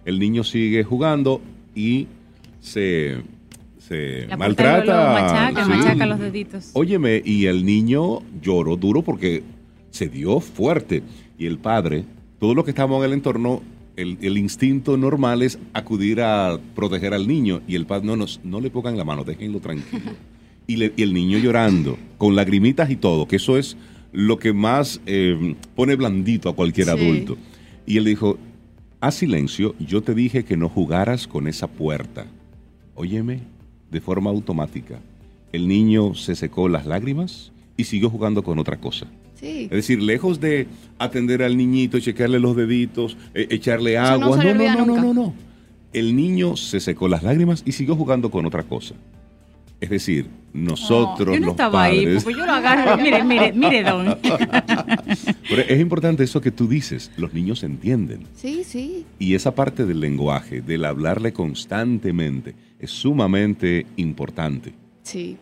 El 0.07 0.19
niño 0.19 0.45
sigue 0.45 0.83
jugando 0.85 1.43
y 1.75 2.07
se, 2.61 3.19
se 3.91 4.27
La 4.29 4.37
puerta 4.37 4.37
maltrata. 4.39 5.13
machaca, 5.21 5.65
Sí. 5.65 5.71
machaca 5.71 6.07
los 6.07 6.21
deditos. 6.21 6.71
Óyeme, 6.75 7.21
y 7.25 7.47
el 7.47 7.67
niño 7.67 8.21
lloró 8.41 8.77
duro 8.77 9.03
porque 9.03 9.43
se 9.91 10.09
dio 10.09 10.39
fuerte. 10.41 11.03
Y 11.37 11.47
el 11.47 11.59
padre, 11.59 12.05
todo 12.39 12.55
lo 12.55 12.65
que 12.65 12.71
estábamos 12.71 13.01
en 13.01 13.11
el 13.11 13.13
entorno, 13.15 13.61
el, 13.97 14.17
el 14.23 14.39
instinto 14.39 14.97
normal 14.97 15.43
es 15.43 15.59
acudir 15.75 16.21
a 16.23 16.59
proteger 16.77 17.13
al 17.15 17.27
niño. 17.27 17.63
Y 17.67 17.75
el 17.75 17.85
padre, 17.85 18.07
no, 18.07 18.17
nos, 18.17 18.41
no 18.45 18.61
le 18.61 18.71
pongan 18.71 18.97
la 18.97 19.05
mano, 19.05 19.25
déjenlo 19.25 19.59
tranquilo. 19.61 20.13
Y, 20.69 20.77
le- 20.77 20.93
y 20.97 21.03
el 21.03 21.13
niño 21.13 21.39
llorando, 21.39 21.99
con 22.17 22.37
lagrimitas 22.37 22.91
y 22.91 22.97
todo, 22.97 23.27
que 23.27 23.37
eso 23.37 23.59
es 23.59 23.77
lo 24.13 24.39
que 24.39 24.53
más 24.53 25.01
eh, 25.07 25.57
pone 25.75 25.97
blandito 25.97 26.49
a 26.49 26.55
cualquier 26.55 26.87
Sí. 26.87 26.93
adulto. 26.93 27.37
Y 27.87 27.97
él 27.97 28.05
dijo, 28.05 28.39
haz 29.01 29.17
silencio, 29.17 29.75
yo 29.81 30.01
te 30.03 30.15
dije 30.15 30.45
que 30.45 30.57
no 30.57 30.69
jugaras 30.69 31.27
con 31.27 31.49
esa 31.49 31.67
puerta. 31.67 32.27
Óyeme, 32.95 33.41
de 33.91 34.01
forma 34.01 34.31
automática. 34.31 34.99
El 35.53 35.69
niño 35.69 36.15
se 36.15 36.37
secó 36.37 36.69
las 36.69 36.87
lágrimas 36.87 37.53
y 37.77 37.85
siguió 37.85 38.11
jugando 38.11 38.43
con 38.43 38.59
otra 38.59 38.77
cosa. 38.77 39.07
Sí. 39.35 39.65
Es 39.65 39.71
decir, 39.71 40.03
lejos 40.03 40.41
de 40.41 40.67
atender 40.99 41.43
al 41.43 41.57
niñito, 41.57 41.99
checarle 41.99 42.39
los 42.39 42.55
deditos, 42.55 43.17
eh, 43.35 43.49
echarle 43.51 43.95
no 43.95 44.03
agua. 44.03 44.37
No, 44.37 44.55
no, 44.55 44.55
no, 44.55 44.87
no, 44.87 45.03
no, 45.03 45.15
no. 45.15 45.35
El 45.93 46.15
niño 46.15 46.57
se 46.57 46.79
secó 46.79 47.09
las 47.09 47.23
lágrimas 47.23 47.63
y 47.67 47.73
siguió 47.73 47.97
jugando 47.97 48.31
con 48.31 48.47
otra 48.47 48.63
cosa. 48.63 48.95
Es 49.81 49.89
decir, 49.91 50.29
nosotros 50.53 51.29
No, 51.29 51.35
yo 51.35 51.41
no 51.41 51.47
los 51.47 51.55
estaba 51.55 51.85
ahí, 51.85 52.19
porque 52.23 52.39
yo 52.39 52.45
lo 52.45 52.53
agarro. 52.53 53.03
mire, 53.03 53.25
mire, 53.25 53.53
mire, 53.53 53.83
don. 53.83 54.19
Pero 55.49 55.63
es 55.63 55.81
importante 55.81 56.25
eso 56.25 56.41
que 56.41 56.51
tú 56.51 56.69
dices. 56.69 57.11
Los 57.17 57.33
niños 57.33 57.63
entienden. 57.63 58.27
Sí, 58.35 58.63
sí. 58.65 59.07
Y 59.19 59.35
esa 59.35 59.55
parte 59.55 59.87
del 59.87 60.01
lenguaje, 60.01 60.61
del 60.61 60.85
hablarle 60.85 61.33
constantemente, 61.33 62.55
es 62.79 62.91
sumamente 62.91 63.87
importante. 63.97 64.75
Sí. 65.03 65.37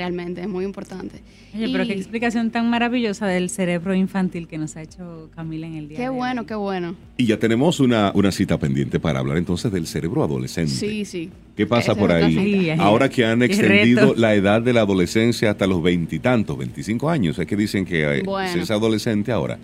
Realmente 0.00 0.40
es 0.40 0.48
muy 0.48 0.64
importante. 0.64 1.20
Oye, 1.54 1.68
pero 1.70 1.84
qué 1.86 1.92
explicación 1.92 2.50
tan 2.50 2.70
maravillosa 2.70 3.26
del 3.26 3.50
cerebro 3.50 3.94
infantil 3.94 4.48
que 4.48 4.56
nos 4.56 4.74
ha 4.76 4.82
hecho 4.82 5.28
Camila 5.36 5.66
en 5.66 5.74
el 5.74 5.88
día 5.88 5.98
Qué 5.98 6.04
de 6.04 6.08
bueno, 6.08 6.40
hoy. 6.40 6.46
qué 6.46 6.54
bueno. 6.54 6.94
Y 7.18 7.26
ya 7.26 7.38
tenemos 7.38 7.80
una, 7.80 8.10
una 8.14 8.32
cita 8.32 8.56
pendiente 8.58 8.98
para 8.98 9.18
hablar 9.18 9.36
entonces 9.36 9.70
del 9.70 9.86
cerebro 9.86 10.24
adolescente. 10.24 10.72
Sí, 10.72 11.04
sí. 11.04 11.28
¿Qué 11.54 11.66
pasa 11.66 11.92
Esa 11.92 12.00
por 12.00 12.12
ahí? 12.12 12.32
Sí. 12.34 12.70
Ahora 12.78 13.10
que 13.10 13.26
han 13.26 13.42
extendido 13.42 14.14
la 14.16 14.34
edad 14.34 14.62
de 14.62 14.72
la 14.72 14.80
adolescencia 14.80 15.50
hasta 15.50 15.66
los 15.66 15.82
veintitantos, 15.82 16.56
25 16.56 17.10
años, 17.10 17.38
es 17.38 17.46
que 17.46 17.56
dicen 17.56 17.84
que 17.84 18.20
eh, 18.20 18.22
Bueno. 18.24 18.62
es 18.62 18.70
adolescente 18.70 19.32
ahora. 19.32 19.58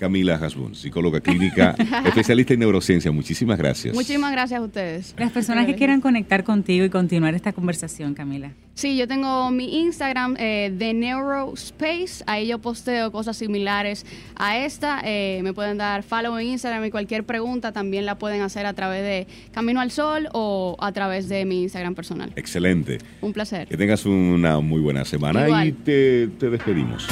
Camila 0.00 0.36
Hasbun, 0.36 0.74
psicóloga 0.74 1.20
clínica, 1.20 1.76
especialista 2.06 2.54
en 2.54 2.60
neurociencia. 2.60 3.12
Muchísimas 3.12 3.58
gracias. 3.58 3.94
Muchísimas 3.94 4.32
gracias 4.32 4.58
a 4.58 4.64
ustedes. 4.64 5.14
Las 5.18 5.30
personas 5.30 5.66
que 5.66 5.74
quieran 5.74 6.00
conectar 6.00 6.42
contigo 6.42 6.86
y 6.86 6.88
continuar 6.88 7.34
esta 7.34 7.52
conversación, 7.52 8.14
Camila. 8.14 8.52
Sí, 8.72 8.96
yo 8.96 9.06
tengo 9.06 9.50
mi 9.50 9.80
Instagram 9.80 10.36
eh, 10.38 10.72
de 10.74 10.94
Neurospace. 10.94 12.24
Ahí 12.26 12.46
yo 12.46 12.58
posteo 12.60 13.12
cosas 13.12 13.36
similares 13.36 14.06
a 14.36 14.56
esta. 14.56 15.02
Eh, 15.04 15.40
me 15.42 15.52
pueden 15.52 15.76
dar 15.76 16.02
follow 16.02 16.38
en 16.38 16.46
Instagram 16.46 16.82
y 16.86 16.90
cualquier 16.90 17.24
pregunta 17.24 17.72
también 17.72 18.06
la 18.06 18.14
pueden 18.14 18.40
hacer 18.40 18.64
a 18.64 18.72
través 18.72 19.02
de 19.02 19.26
Camino 19.52 19.82
al 19.82 19.90
Sol 19.90 20.30
o 20.32 20.78
a 20.80 20.92
través 20.92 21.28
de 21.28 21.44
mi 21.44 21.60
Instagram 21.64 21.94
personal. 21.94 22.32
Excelente. 22.36 22.96
Un 23.20 23.34
placer. 23.34 23.68
Que 23.68 23.76
tengas 23.76 24.06
una 24.06 24.60
muy 24.60 24.80
buena 24.80 25.04
semana 25.04 25.44
Igual. 25.46 25.68
y 25.68 25.72
te, 25.72 26.28
te 26.38 26.48
despedimos. 26.48 27.06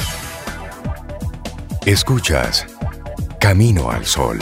Escuchas 1.85 2.65
Camino 3.39 3.89
al 3.89 4.05
Sol. 4.05 4.37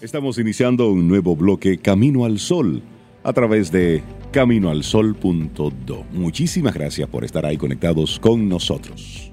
Estamos 0.00 0.38
iniciando 0.38 0.88
un 0.88 1.08
nuevo 1.08 1.34
bloque 1.34 1.78
Camino 1.78 2.24
al 2.24 2.38
Sol 2.38 2.80
a 3.24 3.32
través 3.32 3.72
de 3.72 4.04
caminoalsol.do. 4.30 6.04
Muchísimas 6.12 6.74
gracias 6.74 7.08
por 7.08 7.24
estar 7.24 7.44
ahí 7.44 7.56
conectados 7.56 8.20
con 8.20 8.48
nosotros. 8.48 9.32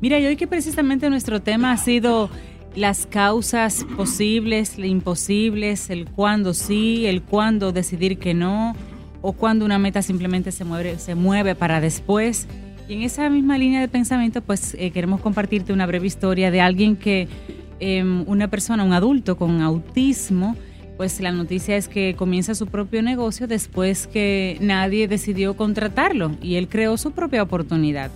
Mira, 0.00 0.18
y 0.18 0.26
hoy 0.26 0.36
que 0.36 0.46
precisamente 0.46 1.10
nuestro 1.10 1.42
tema 1.42 1.72
ha 1.72 1.76
sido 1.76 2.30
las 2.74 3.06
causas 3.06 3.84
posibles, 3.94 4.78
imposibles, 4.78 5.90
el 5.90 6.06
cuándo 6.06 6.54
sí, 6.54 7.06
el 7.06 7.22
cuándo 7.22 7.72
decidir 7.72 8.18
que 8.18 8.32
no, 8.32 8.74
o 9.20 9.34
cuándo 9.34 9.66
una 9.66 9.78
meta 9.78 10.00
simplemente 10.00 10.50
se 10.50 10.64
mueve, 10.64 10.98
se 10.98 11.14
mueve 11.14 11.54
para 11.54 11.82
después. 11.82 12.48
Y 12.88 12.94
en 12.94 13.02
esa 13.02 13.28
misma 13.28 13.58
línea 13.58 13.80
de 13.80 13.88
pensamiento, 13.88 14.40
pues 14.40 14.74
eh, 14.78 14.90
queremos 14.90 15.20
compartirte 15.20 15.74
una 15.74 15.84
breve 15.86 16.06
historia 16.06 16.50
de 16.50 16.62
alguien 16.62 16.96
que, 16.96 17.28
eh, 17.80 18.02
una 18.02 18.48
persona, 18.48 18.82
un 18.82 18.94
adulto 18.94 19.36
con 19.36 19.60
autismo, 19.60 20.56
pues 20.96 21.20
la 21.20 21.30
noticia 21.30 21.76
es 21.76 21.86
que 21.86 22.14
comienza 22.16 22.54
su 22.54 22.66
propio 22.66 23.02
negocio 23.02 23.46
después 23.46 24.06
que 24.06 24.56
nadie 24.60 25.06
decidió 25.06 25.54
contratarlo 25.54 26.32
y 26.42 26.56
él 26.56 26.68
creó 26.68 26.96
su 26.96 27.12
propia 27.12 27.42
oportunidad. 27.42 28.10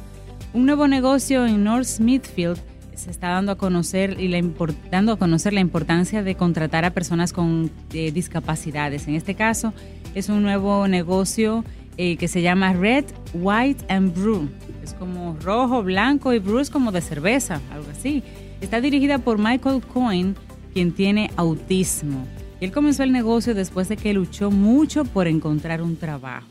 Un 0.54 0.66
nuevo 0.66 0.88
negocio 0.88 1.46
en 1.46 1.62
North 1.64 1.84
Smithfield 1.84 2.58
se 2.94 3.10
está 3.10 3.28
dando 3.28 3.52
a 3.52 3.58
conocer 3.58 4.18
y 4.18 4.28
la 4.28 4.42
dando 4.90 5.12
a 5.12 5.18
conocer 5.18 5.52
la 5.52 5.60
importancia 5.60 6.22
de 6.22 6.34
contratar 6.34 6.84
a 6.84 6.90
personas 6.90 7.32
con 7.32 7.70
eh, 7.92 8.10
discapacidades. 8.10 9.06
En 9.06 9.14
este 9.14 9.34
caso 9.34 9.74
es 10.14 10.28
un 10.28 10.42
nuevo 10.42 10.88
negocio 10.88 11.64
eh, 11.96 12.16
que 12.16 12.28
se 12.28 12.42
llama 12.42 12.72
Red, 12.72 13.04
White 13.34 13.84
and 13.88 14.14
Brew. 14.14 14.48
Es 14.82 14.94
como 14.94 15.36
rojo, 15.42 15.82
blanco 15.82 16.32
y 16.32 16.38
brew 16.38 16.58
es 16.58 16.70
como 16.70 16.92
de 16.92 17.00
cerveza, 17.00 17.60
algo 17.70 17.90
así. 17.90 18.22
Está 18.60 18.80
dirigida 18.80 19.18
por 19.18 19.38
Michael 19.38 19.82
Cohen, 19.82 20.34
quien 20.72 20.92
tiene 20.92 21.30
autismo. 21.36 22.26
Él 22.60 22.72
comenzó 22.72 23.02
el 23.02 23.12
negocio 23.12 23.54
después 23.54 23.88
de 23.88 23.96
que 23.96 24.12
luchó 24.12 24.50
mucho 24.50 25.04
por 25.04 25.26
encontrar 25.26 25.82
un 25.82 25.96
trabajo. 25.96 26.46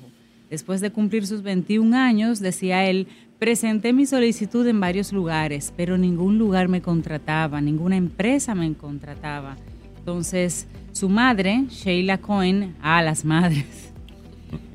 Después 0.49 0.81
de 0.81 0.91
cumplir 0.91 1.25
sus 1.25 1.41
21 1.41 1.95
años, 1.95 2.39
decía 2.39 2.85
él, 2.85 3.07
presenté 3.39 3.93
mi 3.93 4.05
solicitud 4.05 4.67
en 4.67 4.79
varios 4.79 5.13
lugares, 5.13 5.73
pero 5.77 5.97
ningún 5.97 6.37
lugar 6.37 6.67
me 6.67 6.81
contrataba, 6.81 7.61
ninguna 7.61 7.95
empresa 7.95 8.53
me 8.53 8.73
contrataba. 8.73 9.55
Entonces, 9.97 10.67
su 10.91 11.07
madre, 11.09 11.65
Sheila 11.69 12.17
Cohen, 12.17 12.75
a 12.81 13.01
las 13.01 13.23
madres, 13.23 13.90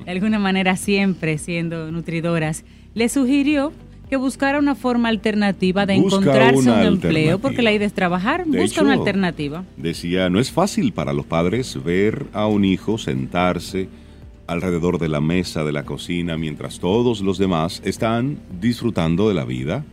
de 0.05 0.11
alguna 0.11 0.39
manera 0.39 0.75
siempre 0.75 1.37
siendo 1.37 1.91
nutridoras, 1.91 2.63
le 2.93 3.09
sugirió 3.09 3.73
que 4.09 4.15
buscara 4.15 4.59
una 4.59 4.75
forma 4.75 5.09
alternativa 5.09 5.85
de 5.85 5.95
encontrarse 5.95 6.69
un 6.69 6.79
empleo, 6.79 7.39
porque 7.39 7.61
la 7.61 7.73
idea 7.73 7.87
es 7.87 7.93
trabajar, 7.93 8.45
busca 8.45 8.81
una 8.81 8.93
alternativa. 8.93 9.65
Decía, 9.75 10.29
no 10.29 10.39
es 10.39 10.51
fácil 10.51 10.93
para 10.93 11.13
los 11.13 11.25
padres 11.25 11.77
ver 11.83 12.25
a 12.31 12.47
un 12.47 12.63
hijo 12.63 12.97
sentarse 12.97 13.89
alrededor 14.47 14.97
de 14.97 15.09
la 15.09 15.19
mesa 15.19 15.65
de 15.65 15.73
la 15.73 15.83
cocina 15.83 16.37
mientras 16.37 16.79
todos 16.79 17.19
los 17.19 17.37
demás 17.37 17.81
están 17.83 18.39
disfrutando 18.61 19.27
de 19.27 19.33
la 19.33 19.43
vida 19.43 19.83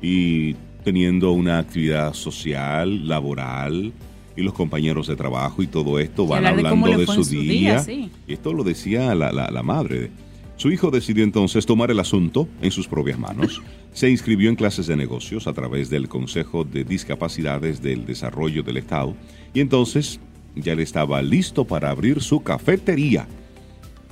y 0.00 0.54
teniendo 0.82 1.32
una 1.32 1.58
actividad 1.58 2.14
social, 2.14 3.06
laboral, 3.06 3.92
y 4.38 4.42
los 4.42 4.54
compañeros 4.54 5.08
de 5.08 5.16
trabajo 5.16 5.64
y 5.64 5.66
todo 5.66 5.98
esto 5.98 6.24
van 6.24 6.46
hablando 6.46 6.96
de, 6.96 7.06
su, 7.06 7.24
día. 7.24 7.84
Y 7.88 8.32
esto 8.32 8.52
lo 8.52 8.62
decía 8.62 9.12
la, 9.16 9.32
la 9.32 9.62
madre. 9.64 10.12
Su 10.56 10.70
hijo 10.70 10.92
decidió 10.92 11.24
entonces 11.24 11.66
tomar 11.66 11.90
el 11.90 11.98
asunto 11.98 12.48
en 12.62 12.70
sus 12.70 12.86
propias 12.86 13.18
manos. 13.18 13.60
Se 13.92 14.08
inscribió 14.08 14.48
en 14.48 14.54
clases 14.54 14.86
de 14.86 14.96
negocios 14.96 15.48
a 15.48 15.52
través 15.52 15.90
del 15.90 16.08
Consejo 16.08 16.62
de 16.62 16.84
Discapacidades 16.84 17.82
del 17.82 18.06
Desarrollo 18.06 18.62
del 18.62 18.76
Estado 18.76 19.16
y 19.52 19.60
entonces 19.60 20.20
ya 20.54 20.76
le 20.76 20.84
estaba 20.84 21.20
listo 21.20 21.64
para 21.64 21.90
abrir 21.90 22.20
su 22.20 22.40
cafetería. 22.40 23.26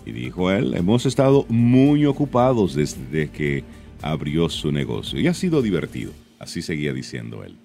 Y 0.05 0.11
dijo 0.11 0.51
él, 0.51 0.75
hemos 0.75 1.07
estado 1.07 1.47
muy 1.49 2.05
ocupados 2.05 2.75
desde 2.75 3.31
que 3.31 3.62
abrió 4.03 4.49
su 4.49 4.73
negocio 4.73 5.21
y 5.21 5.29
ha 5.29 5.35
sido 5.35 5.62
divertido. 5.62 6.11
Así 6.41 6.62
seguía 6.62 6.93
diciendo 6.93 7.45
él. 7.45 7.57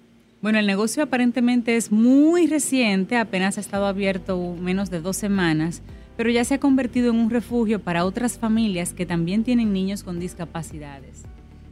Bueno, 0.42 0.58
el 0.58 0.66
negocio 0.66 1.04
aparentemente 1.04 1.76
es 1.76 1.92
muy 1.92 2.48
reciente, 2.48 3.16
apenas 3.16 3.58
ha 3.58 3.60
estado 3.60 3.86
abierto 3.86 4.56
menos 4.60 4.90
de 4.90 5.00
dos 5.00 5.16
semanas, 5.16 5.82
pero 6.16 6.30
ya 6.30 6.42
se 6.42 6.54
ha 6.54 6.58
convertido 6.58 7.10
en 7.10 7.20
un 7.20 7.30
refugio 7.30 7.78
para 7.78 8.04
otras 8.04 8.38
familias 8.38 8.92
que 8.92 9.06
también 9.06 9.44
tienen 9.44 9.72
niños 9.72 10.02
con 10.02 10.18
discapacidades. 10.18 11.22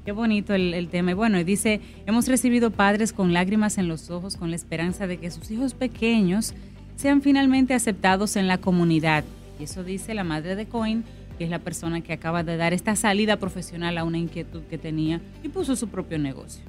Qué 0.05 0.13
bonito 0.13 0.55
el, 0.55 0.89
tema. 0.89 1.11
Y 1.11 1.15
bueno, 1.15 1.43
dice, 1.43 1.81
hemos 2.07 2.29
recibido 2.29 2.71
padres 2.71 3.13
con 3.13 3.33
lágrimas 3.33 3.77
en 3.77 3.89
los 3.89 4.09
ojos 4.09 4.37
con 4.37 4.51
la 4.51 4.57
esperanza 4.57 5.09
de 5.09 5.17
que 5.17 5.33
sus 5.33 5.51
hijos 5.51 5.75
pequeños 5.75 6.55
sean 6.95 7.23
finalmente 7.23 7.75
aceptados 7.75 8.37
en 8.37 8.47
la 8.47 8.59
comunidad. 8.59 9.25
Y 9.59 9.65
eso 9.65 9.83
dice 9.83 10.15
la 10.15 10.23
madre 10.23 10.55
de 10.55 10.67
Coin, 10.67 11.03
que 11.39 11.45
es 11.45 11.51
la 11.51 11.59
persona 11.59 12.03
que 12.03 12.13
acaba 12.13 12.45
de 12.45 12.57
dar 12.57 12.73
esta 12.73 12.95
salida 12.95 13.37
profesional 13.37 13.99
a 13.99 14.05
una 14.05 14.19
inquietud 14.19 14.63
que 14.71 14.79
tenía 14.79 15.21
y 15.43 15.49
puso 15.49 15.75
su 15.75 15.89
propio 15.89 16.21
negocio. 16.21 16.63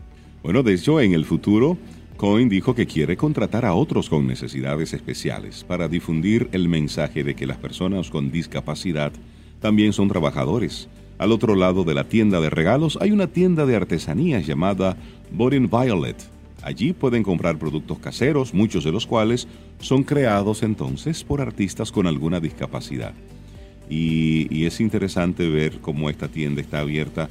Bueno, 0.44 0.64
de 0.64 0.74
hecho, 0.74 1.00
en 1.00 1.14
el 1.14 1.26
futuro, 1.26 1.78
Cohen 2.18 2.50
dijo 2.50 2.74
que 2.74 2.88
quiere 2.88 3.16
contratar 3.16 3.64
a 3.64 3.76
otros 3.76 4.10
con 4.10 4.26
necesidades 4.26 4.94
especiales 4.94 5.64
para 5.64 5.88
difundir 5.88 6.50
el 6.52 6.68
mensaje 6.68 7.24
de 7.24 7.36
que 7.36 7.46
las 7.46 7.58
personas 7.58 8.10
con 8.10 8.32
discapacidad 8.32 9.12
también 9.60 9.94
son 9.94 10.08
trabajadores. 10.08 10.88
Al 11.20 11.32
otro 11.32 11.56
lado 11.56 11.84
de 11.84 11.94
la 11.94 12.06
tienda 12.06 12.42
de 12.42 12.50
regalos 12.50 12.98
hay 13.00 13.12
una 13.12 13.28
tienda 13.28 13.68
de 13.68 13.76
artesanías 13.76 14.48
llamada 14.48 14.98
Boring 15.32 15.70
Violet. 15.70 16.18
Allí 16.64 16.94
pueden 16.94 17.22
comprar 17.22 17.60
productos 17.60 18.00
caseros, 18.00 18.54
muchos 18.54 18.84
de 18.84 18.92
los 18.92 19.06
cuales 19.06 19.48
son 19.80 20.02
creados 20.02 20.64
entonces 20.64 21.24
por 21.24 21.42
artistas 21.42 21.92
con 21.92 22.08
alguna 22.08 22.40
discapacidad. 22.40 23.14
Y, 23.92 24.48
y 24.50 24.66
es 24.66 24.80
interesante 24.80 25.48
ver 25.48 25.80
cómo 25.82 26.10
esta 26.10 26.28
tienda 26.28 26.62
está 26.62 26.80
abierta 26.80 27.30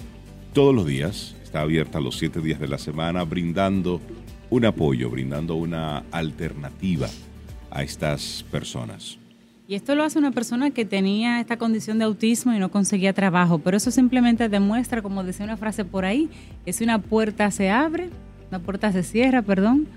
todos 0.52 0.74
los 0.74 0.86
días, 0.86 1.34
está 1.50 1.62
abierta 1.62 1.98
los 1.98 2.16
siete 2.16 2.40
días 2.40 2.60
de 2.60 2.68
la 2.68 2.78
semana, 2.78 3.24
brindando 3.24 4.00
un 4.50 4.64
apoyo, 4.66 5.10
brindando 5.10 5.56
una 5.56 6.04
alternativa 6.12 7.08
a 7.72 7.82
estas 7.82 8.44
personas. 8.52 9.18
Y 9.66 9.74
esto 9.74 9.96
lo 9.96 10.04
hace 10.04 10.20
una 10.20 10.30
persona 10.30 10.70
que 10.70 10.84
tenía 10.84 11.40
esta 11.40 11.56
condición 11.56 11.98
de 11.98 12.04
autismo 12.04 12.54
y 12.54 12.60
no 12.60 12.70
conseguía 12.70 13.12
trabajo, 13.14 13.58
pero 13.58 13.76
eso 13.76 13.90
simplemente 13.90 14.48
demuestra, 14.48 15.02
como 15.02 15.24
decía 15.24 15.44
una 15.44 15.56
frase 15.56 15.84
por 15.84 16.04
ahí, 16.04 16.28
que 16.64 16.72
si 16.72 16.84
una 16.84 17.00
puerta 17.00 17.50
se 17.50 17.68
abre, 17.68 18.10
una 18.48 18.60
puerta 18.60 18.92
se 18.92 19.02
cierra, 19.02 19.42
perdón, 19.42 19.88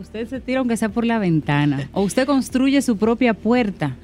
usted 0.00 0.26
se 0.26 0.40
tira 0.40 0.58
aunque 0.58 0.76
sea 0.76 0.88
por 0.88 1.06
la 1.06 1.20
ventana, 1.20 1.88
o 1.92 2.02
usted 2.02 2.26
construye 2.26 2.82
su 2.82 2.96
propia 2.96 3.32
puerta 3.32 3.94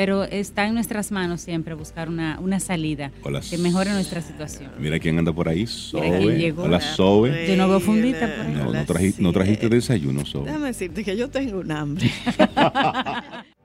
pero 0.00 0.24
está 0.24 0.66
en 0.66 0.72
nuestras 0.72 1.12
manos 1.12 1.42
siempre 1.42 1.74
buscar 1.74 2.08
una, 2.08 2.40
una 2.40 2.58
salida 2.58 3.12
que 3.50 3.58
mejore 3.58 3.90
nuestra 3.90 4.22
situación. 4.22 4.70
Mira 4.78 4.98
quién 4.98 5.18
anda 5.18 5.30
por 5.30 5.46
ahí, 5.46 5.66
Sobe. 5.66 6.54
Hola, 6.56 6.80
Sobe. 6.80 7.46
Yo 7.46 7.54
no 7.54 7.68
veo 7.68 7.80
fundita 7.80 8.34
por 8.34 8.46
ahí. 8.46 8.54
No, 8.54 8.72
no, 8.72 8.86
trajiste, 8.86 9.20
no 9.20 9.30
trajiste 9.30 9.68
desayuno, 9.68 10.24
Sobe. 10.24 10.46
Déjame 10.46 10.68
decirte 10.68 11.04
que 11.04 11.18
yo 11.18 11.28
tengo 11.28 11.60
un 11.60 11.70
hambre. 11.70 12.10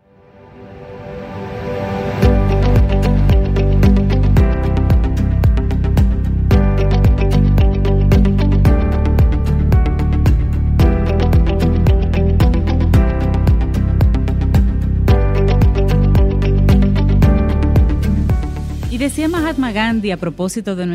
decía 19.05 19.27
Mahatma 19.27 19.71
Gandhi 19.71 20.09
a 20.09 20.17
propósito 20.17 20.75
de 20.75 20.87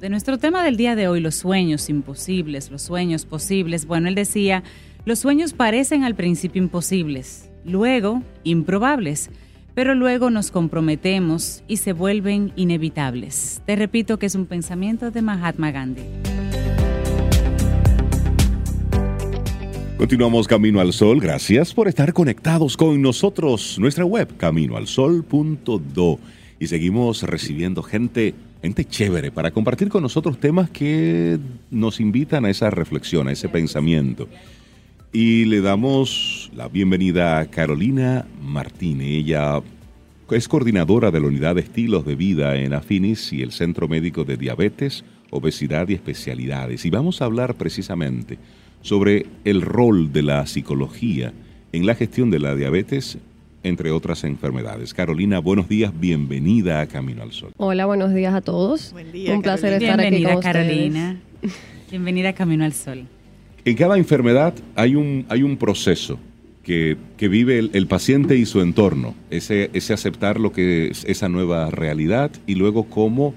de 0.00 0.08
nuestro 0.08 0.38
tema 0.38 0.62
del 0.62 0.76
día 0.76 0.94
de 0.94 1.08
hoy, 1.08 1.18
los 1.18 1.34
sueños 1.34 1.88
imposibles, 1.88 2.70
los 2.70 2.82
sueños 2.82 3.24
posibles. 3.24 3.86
Bueno, 3.86 4.06
él 4.06 4.14
decía, 4.14 4.62
los 5.04 5.18
sueños 5.18 5.52
parecen 5.52 6.04
al 6.04 6.14
principio 6.14 6.62
imposibles, 6.62 7.50
luego 7.64 8.22
improbables, 8.44 9.30
pero 9.74 9.96
luego 9.96 10.30
nos 10.30 10.52
comprometemos 10.52 11.64
y 11.66 11.78
se 11.78 11.92
vuelven 11.92 12.52
inevitables. 12.54 13.62
Te 13.66 13.74
repito 13.74 14.20
que 14.20 14.26
es 14.26 14.36
un 14.36 14.46
pensamiento 14.46 15.10
de 15.10 15.20
Mahatma 15.20 15.72
Gandhi. 15.72 16.04
Continuamos 19.96 20.46
Camino 20.46 20.78
al 20.78 20.92
Sol. 20.92 21.18
Gracias 21.18 21.74
por 21.74 21.88
estar 21.88 22.12
conectados 22.12 22.76
con 22.76 23.02
nosotros. 23.02 23.76
Nuestra 23.80 24.04
web, 24.04 24.36
caminoalsol.do 24.36 26.20
y 26.60 26.66
seguimos 26.66 27.22
recibiendo 27.22 27.82
gente, 27.82 28.34
gente 28.62 28.84
chévere 28.84 29.30
para 29.30 29.50
compartir 29.50 29.88
con 29.88 30.02
nosotros 30.02 30.38
temas 30.38 30.70
que 30.70 31.38
nos 31.70 32.00
invitan 32.00 32.44
a 32.44 32.50
esa 32.50 32.70
reflexión, 32.70 33.28
a 33.28 33.32
ese 33.32 33.48
pensamiento. 33.48 34.28
Y 35.12 35.44
le 35.46 35.60
damos 35.60 36.50
la 36.54 36.68
bienvenida 36.68 37.38
a 37.38 37.46
Carolina 37.46 38.26
Martínez. 38.42 39.08
Ella 39.08 39.62
es 40.30 40.48
coordinadora 40.48 41.10
de 41.10 41.20
la 41.20 41.28
unidad 41.28 41.54
de 41.54 41.62
estilos 41.62 42.04
de 42.04 42.16
vida 42.16 42.56
en 42.56 42.74
Afinis 42.74 43.32
y 43.32 43.42
el 43.42 43.52
Centro 43.52 43.88
Médico 43.88 44.24
de 44.24 44.36
Diabetes, 44.36 45.04
Obesidad 45.30 45.88
y 45.88 45.94
Especialidades. 45.94 46.84
Y 46.84 46.90
vamos 46.90 47.22
a 47.22 47.24
hablar 47.24 47.54
precisamente 47.54 48.38
sobre 48.82 49.26
el 49.44 49.62
rol 49.62 50.12
de 50.12 50.22
la 50.22 50.46
psicología 50.46 51.32
en 51.72 51.86
la 51.86 51.94
gestión 51.94 52.30
de 52.30 52.38
la 52.38 52.54
diabetes 52.54 53.18
entre 53.62 53.90
otras 53.90 54.24
enfermedades. 54.24 54.94
Carolina, 54.94 55.38
buenos 55.38 55.68
días, 55.68 55.92
bienvenida 55.98 56.80
a 56.80 56.86
Camino 56.86 57.22
al 57.22 57.32
Sol. 57.32 57.52
Hola, 57.56 57.86
buenos 57.86 58.14
días 58.14 58.34
a 58.34 58.40
todos. 58.40 58.92
Buen 58.92 59.12
día, 59.12 59.32
Un 59.32 59.42
placer 59.42 59.74
estar 59.74 60.00
aquí 60.00 60.22
con 60.22 60.40
Carolina. 60.40 61.20
Bienvenida 61.90 62.30
a 62.30 62.32
Camino 62.34 62.64
al 62.64 62.72
Sol. 62.72 63.06
En 63.64 63.76
cada 63.76 63.96
enfermedad 63.96 64.54
hay 64.74 64.94
un, 64.94 65.24
hay 65.28 65.42
un 65.42 65.56
proceso 65.56 66.18
que, 66.62 66.96
vive 67.18 67.58
el, 67.58 67.86
paciente 67.86 68.36
y 68.36 68.44
su 68.44 68.60
entorno, 68.60 69.14
ese, 69.30 69.70
ese 69.72 69.94
aceptar 69.94 70.38
lo 70.38 70.52
que 70.52 70.88
es 70.88 71.04
esa 71.06 71.30
nueva 71.30 71.70
realidad 71.70 72.30
y 72.46 72.56
luego 72.56 72.84
cómo 72.84 73.34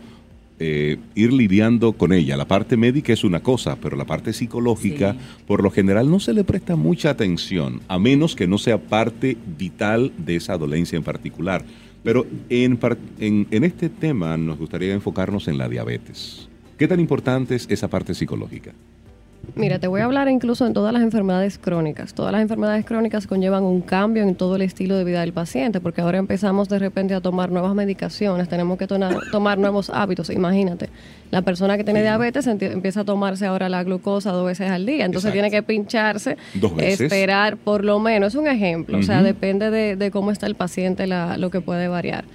eh, 0.63 0.99
ir 1.15 1.33
lidiando 1.33 1.93
con 1.93 2.13
ella. 2.13 2.37
La 2.37 2.45
parte 2.45 2.77
médica 2.77 3.11
es 3.11 3.23
una 3.23 3.39
cosa, 3.39 3.77
pero 3.77 3.97
la 3.97 4.05
parte 4.05 4.31
psicológica, 4.31 5.15
por 5.47 5.63
lo 5.63 5.71
general, 5.71 6.07
no 6.11 6.19
se 6.19 6.33
le 6.33 6.43
presta 6.43 6.75
mucha 6.75 7.09
atención, 7.09 7.81
a 7.87 7.97
menos 7.97 8.35
que 8.35 8.45
no 8.45 8.59
sea 8.59 8.77
parte 8.77 9.37
vital 9.57 10.13
de 10.19 10.35
esa 10.35 10.59
dolencia 10.59 10.97
en 10.97 11.03
particular. 11.03 11.65
Pero 12.03 12.27
en, 12.49 12.77
en, 13.19 13.63
este 13.63 13.89
tema 13.89 14.37
nos 14.37 14.59
gustaría 14.59 14.93
enfocarnos 14.93 15.47
en 15.47 15.57
la 15.57 15.67
diabetes. 15.67 16.47
¿Qué 16.77 16.87
tan 16.87 16.99
importante 16.99 17.55
es 17.55 17.65
esa 17.67 17.87
parte 17.87 18.13
psicológica? 18.13 18.71
Mira, 19.55 19.79
te 19.79 19.87
voy 19.87 20.01
a 20.01 20.05
hablar 20.05 20.29
incluso 20.29 20.65
en 20.65 20.73
todas 20.73 20.93
las 20.93 21.01
enfermedades 21.01 21.57
crónicas. 21.57 22.13
Todas 22.13 22.31
las 22.31 22.41
enfermedades 22.41 22.85
crónicas 22.85 23.27
conllevan 23.27 23.63
un 23.63 23.81
cambio 23.81 24.23
en 24.23 24.35
todo 24.35 24.55
el 24.55 24.61
estilo 24.61 24.95
de 24.95 25.03
vida 25.03 25.21
del 25.21 25.33
paciente, 25.33 25.81
porque 25.81 26.01
ahora 26.01 26.19
empezamos 26.19 26.69
de 26.69 26.79
repente 26.79 27.13
a 27.13 27.21
tomar 27.21 27.51
nuevas 27.51 27.75
medicaciones, 27.75 28.47
tenemos 28.47 28.77
que 28.77 28.87
tomar 28.87 29.57
nuevos 29.57 29.89
hábitos. 29.89 30.29
Imagínate, 30.29 30.89
la 31.31 31.41
persona 31.41 31.75
que 31.75 31.83
tiene 31.83 32.01
diabetes 32.01 32.47
empieza 32.47 33.01
a 33.01 33.05
tomarse 33.05 33.45
ahora 33.45 33.67
la 33.67 33.83
glucosa 33.83 34.31
dos 34.31 34.45
veces 34.45 34.69
al 34.69 34.85
día, 34.85 35.05
entonces 35.05 35.33
tiene 35.33 35.51
que 35.51 35.63
pincharse, 35.63 36.37
esperar 36.77 37.57
por 37.57 37.83
lo 37.83 37.99
menos, 37.99 38.33
es 38.33 38.39
un 38.39 38.47
ejemplo, 38.47 38.99
o 38.99 39.03
sea, 39.03 39.21
depende 39.21 39.69
de, 39.69 40.11
cómo 40.11 40.31
está 40.31 40.45
el 40.45 40.55
paciente 40.55 41.07
lo 41.07 41.49
que 41.49 41.61
puede 41.61 41.87
variar. 41.87 42.25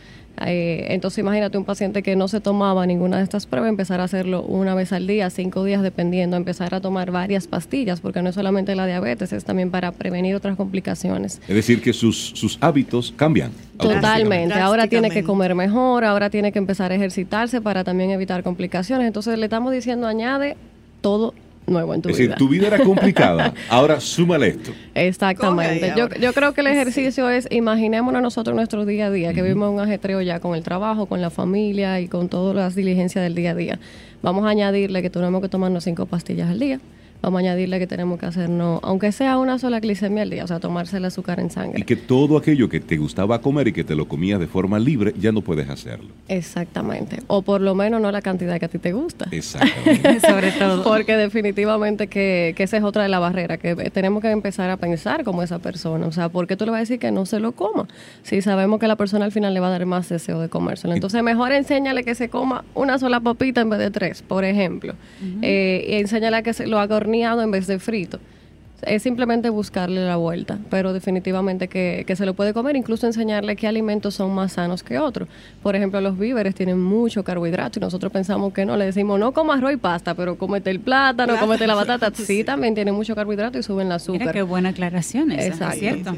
Eh, 0.44 0.86
entonces 0.90 1.18
imagínate 1.18 1.56
un 1.56 1.64
paciente 1.64 2.02
que 2.02 2.16
no 2.16 2.28
se 2.28 2.40
tomaba 2.40 2.86
ninguna 2.86 3.18
de 3.18 3.24
estas 3.24 3.46
pruebas, 3.46 3.70
empezar 3.70 4.00
a 4.00 4.04
hacerlo 4.04 4.42
una 4.42 4.74
vez 4.74 4.92
al 4.92 5.06
día, 5.06 5.30
cinco 5.30 5.64
días 5.64 5.82
dependiendo, 5.82 6.36
empezar 6.36 6.74
a 6.74 6.80
tomar 6.80 7.10
varias 7.10 7.46
pastillas, 7.46 8.00
porque 8.00 8.22
no 8.22 8.28
es 8.28 8.34
solamente 8.34 8.74
la 8.74 8.86
diabetes, 8.86 9.32
es 9.32 9.44
también 9.44 9.70
para 9.70 9.92
prevenir 9.92 10.34
otras 10.34 10.56
complicaciones. 10.56 11.40
Es 11.48 11.54
decir, 11.54 11.80
que 11.80 11.92
sus, 11.92 12.32
sus 12.34 12.58
hábitos 12.60 13.14
cambian. 13.16 13.52
Totalmente, 13.78 14.54
ahora 14.54 14.86
tiene 14.86 15.10
que 15.10 15.22
comer 15.22 15.54
mejor, 15.54 16.04
ahora 16.04 16.30
tiene 16.30 16.52
que 16.52 16.58
empezar 16.58 16.92
a 16.92 16.94
ejercitarse 16.94 17.60
para 17.60 17.84
también 17.84 18.10
evitar 18.10 18.42
complicaciones. 18.42 19.06
Entonces 19.06 19.38
le 19.38 19.46
estamos 19.46 19.72
diciendo, 19.72 20.06
añade 20.06 20.56
todo 21.00 21.34
nuevo 21.66 21.94
en 21.94 22.02
tu 22.02 22.08
vida. 22.08 22.14
Es 22.14 22.18
decir, 22.28 22.38
tu 22.38 22.48
vida 22.48 22.66
era 22.68 22.78
complicada, 22.78 23.54
ahora 23.68 24.00
súmale 24.00 24.48
esto. 24.48 24.72
Exactamente. 24.94 25.92
Yo, 25.96 26.08
yo, 26.08 26.32
creo 26.32 26.52
que 26.54 26.60
el 26.60 26.68
ejercicio 26.68 27.28
es, 27.28 27.48
imaginémonos 27.50 28.22
nosotros 28.22 28.54
nuestro 28.54 28.84
día 28.86 29.06
a 29.06 29.10
día, 29.10 29.34
que 29.34 29.42
vivimos 29.42 29.72
un 29.72 29.80
ajetreo 29.80 30.20
ya 30.22 30.40
con 30.40 30.54
el 30.54 30.62
trabajo, 30.62 31.06
con 31.06 31.20
la 31.20 31.30
familia 31.30 32.00
y 32.00 32.08
con 32.08 32.28
todas 32.28 32.54
las 32.54 32.74
diligencias 32.74 33.22
del 33.22 33.34
día 33.34 33.52
a 33.52 33.54
día. 33.54 33.78
Vamos 34.22 34.44
a 34.44 34.48
añadirle 34.50 35.02
que 35.02 35.10
tenemos 35.10 35.42
que 35.42 35.48
tomarnos 35.48 35.84
cinco 35.84 36.06
pastillas 36.06 36.50
al 36.50 36.58
día 36.58 36.80
vamos 37.22 37.38
a 37.38 37.40
añadirle 37.40 37.78
que 37.78 37.86
tenemos 37.86 38.18
que 38.18 38.26
hacernos, 38.26 38.80
aunque 38.82 39.12
sea 39.12 39.38
una 39.38 39.58
sola 39.58 39.80
glicemia 39.80 40.22
al 40.22 40.30
día, 40.30 40.44
o 40.44 40.46
sea, 40.46 40.60
tomarse 40.60 40.96
el 40.98 41.04
azúcar 41.04 41.40
en 41.40 41.50
sangre. 41.50 41.80
Y 41.80 41.82
que 41.84 41.96
todo 41.96 42.36
aquello 42.36 42.68
que 42.68 42.80
te 42.80 42.96
gustaba 42.96 43.40
comer 43.40 43.68
y 43.68 43.72
que 43.72 43.84
te 43.84 43.94
lo 43.94 44.06
comías 44.06 44.40
de 44.40 44.46
forma 44.46 44.78
libre, 44.78 45.14
ya 45.18 45.32
no 45.32 45.42
puedes 45.42 45.68
hacerlo. 45.68 46.08
Exactamente. 46.28 47.18
O 47.26 47.42
por 47.42 47.60
lo 47.60 47.74
menos 47.74 48.00
no 48.00 48.10
la 48.12 48.22
cantidad 48.22 48.58
que 48.58 48.66
a 48.66 48.68
ti 48.68 48.78
te 48.78 48.92
gusta. 48.92 49.26
Exactamente. 49.30 50.20
Sobre 50.26 50.52
todo. 50.52 50.84
Porque 50.84 51.16
definitivamente 51.16 52.06
que, 52.06 52.54
que, 52.56 52.62
esa 52.62 52.76
es 52.76 52.84
otra 52.84 53.02
de 53.02 53.08
las 53.08 53.20
barreras, 53.20 53.58
que 53.58 53.74
tenemos 53.90 54.22
que 54.22 54.30
empezar 54.30 54.70
a 54.70 54.76
pensar 54.76 55.24
como 55.24 55.42
esa 55.42 55.58
persona. 55.58 56.06
O 56.06 56.12
sea, 56.12 56.28
¿por 56.28 56.46
qué 56.46 56.56
tú 56.56 56.64
le 56.64 56.70
vas 56.70 56.78
a 56.78 56.80
decir 56.80 56.98
que 56.98 57.10
no 57.10 57.26
se 57.26 57.40
lo 57.40 57.52
coma? 57.52 57.88
Si 58.22 58.42
sabemos 58.42 58.80
que 58.80 58.88
la 58.88 58.96
persona 58.96 59.24
al 59.24 59.32
final 59.32 59.54
le 59.54 59.60
va 59.60 59.68
a 59.68 59.70
dar 59.70 59.86
más 59.86 60.08
deseo 60.08 60.40
de 60.40 60.48
comérselo. 60.48 60.94
Entonces, 60.94 61.22
mejor 61.22 61.52
enséñale 61.52 62.04
que 62.04 62.14
se 62.14 62.28
coma 62.28 62.64
una 62.74 62.98
sola 62.98 63.20
papita 63.20 63.60
en 63.60 63.70
vez 63.70 63.78
de 63.78 63.90
tres, 63.90 64.22
por 64.22 64.44
ejemplo. 64.44 64.94
Eh, 65.42 65.86
y 65.88 65.94
enséñale 65.94 66.36
a 66.38 66.42
que 66.42 66.52
se 66.52 66.66
lo 66.66 66.78
haga 66.78 66.96
en 67.14 67.50
vez 67.50 67.66
de 67.66 67.78
frito. 67.78 68.18
Es 68.82 69.02
simplemente 69.02 69.48
buscarle 69.48 70.04
la 70.04 70.16
vuelta, 70.16 70.58
pero 70.68 70.92
definitivamente 70.92 71.66
que, 71.66 72.04
se 72.14 72.26
lo 72.26 72.34
puede 72.34 72.52
comer, 72.52 72.76
incluso 72.76 73.06
enseñarle 73.06 73.56
qué 73.56 73.66
alimentos 73.66 74.14
son 74.14 74.34
más 74.34 74.52
sanos 74.52 74.82
que 74.82 74.98
otros. 74.98 75.28
Por 75.62 75.74
ejemplo, 75.74 76.00
los 76.02 76.18
víveres 76.18 76.54
tienen 76.54 76.80
mucho 76.80 77.24
carbohidrato 77.24 77.78
y 77.78 77.80
nosotros 77.80 78.12
pensamos 78.12 78.52
que 78.52 78.66
no, 78.66 78.76
le 78.76 78.84
decimos 78.84 79.18
no 79.18 79.32
comas 79.32 79.58
arroz 79.58 79.72
y 79.72 79.76
pasta, 79.78 80.14
pero 80.14 80.36
cómete 80.36 80.70
el 80.70 80.80
plátano, 80.80 81.38
cómete 81.40 81.66
la 81.66 81.74
batata. 81.74 82.12
Sí, 82.14 82.44
también 82.44 82.74
tiene 82.74 82.92
mucho 82.92 83.14
carbohidrato 83.14 83.58
y 83.58 83.62
suben 83.62 83.88
la 83.88 83.94
azúcar. 83.94 84.20
Mira 84.20 84.32
qué 84.32 84.42
buena 84.42 84.68
aclaración 84.68 85.32
esa, 85.32 85.72
es 85.72 85.78
cierto. 85.78 86.14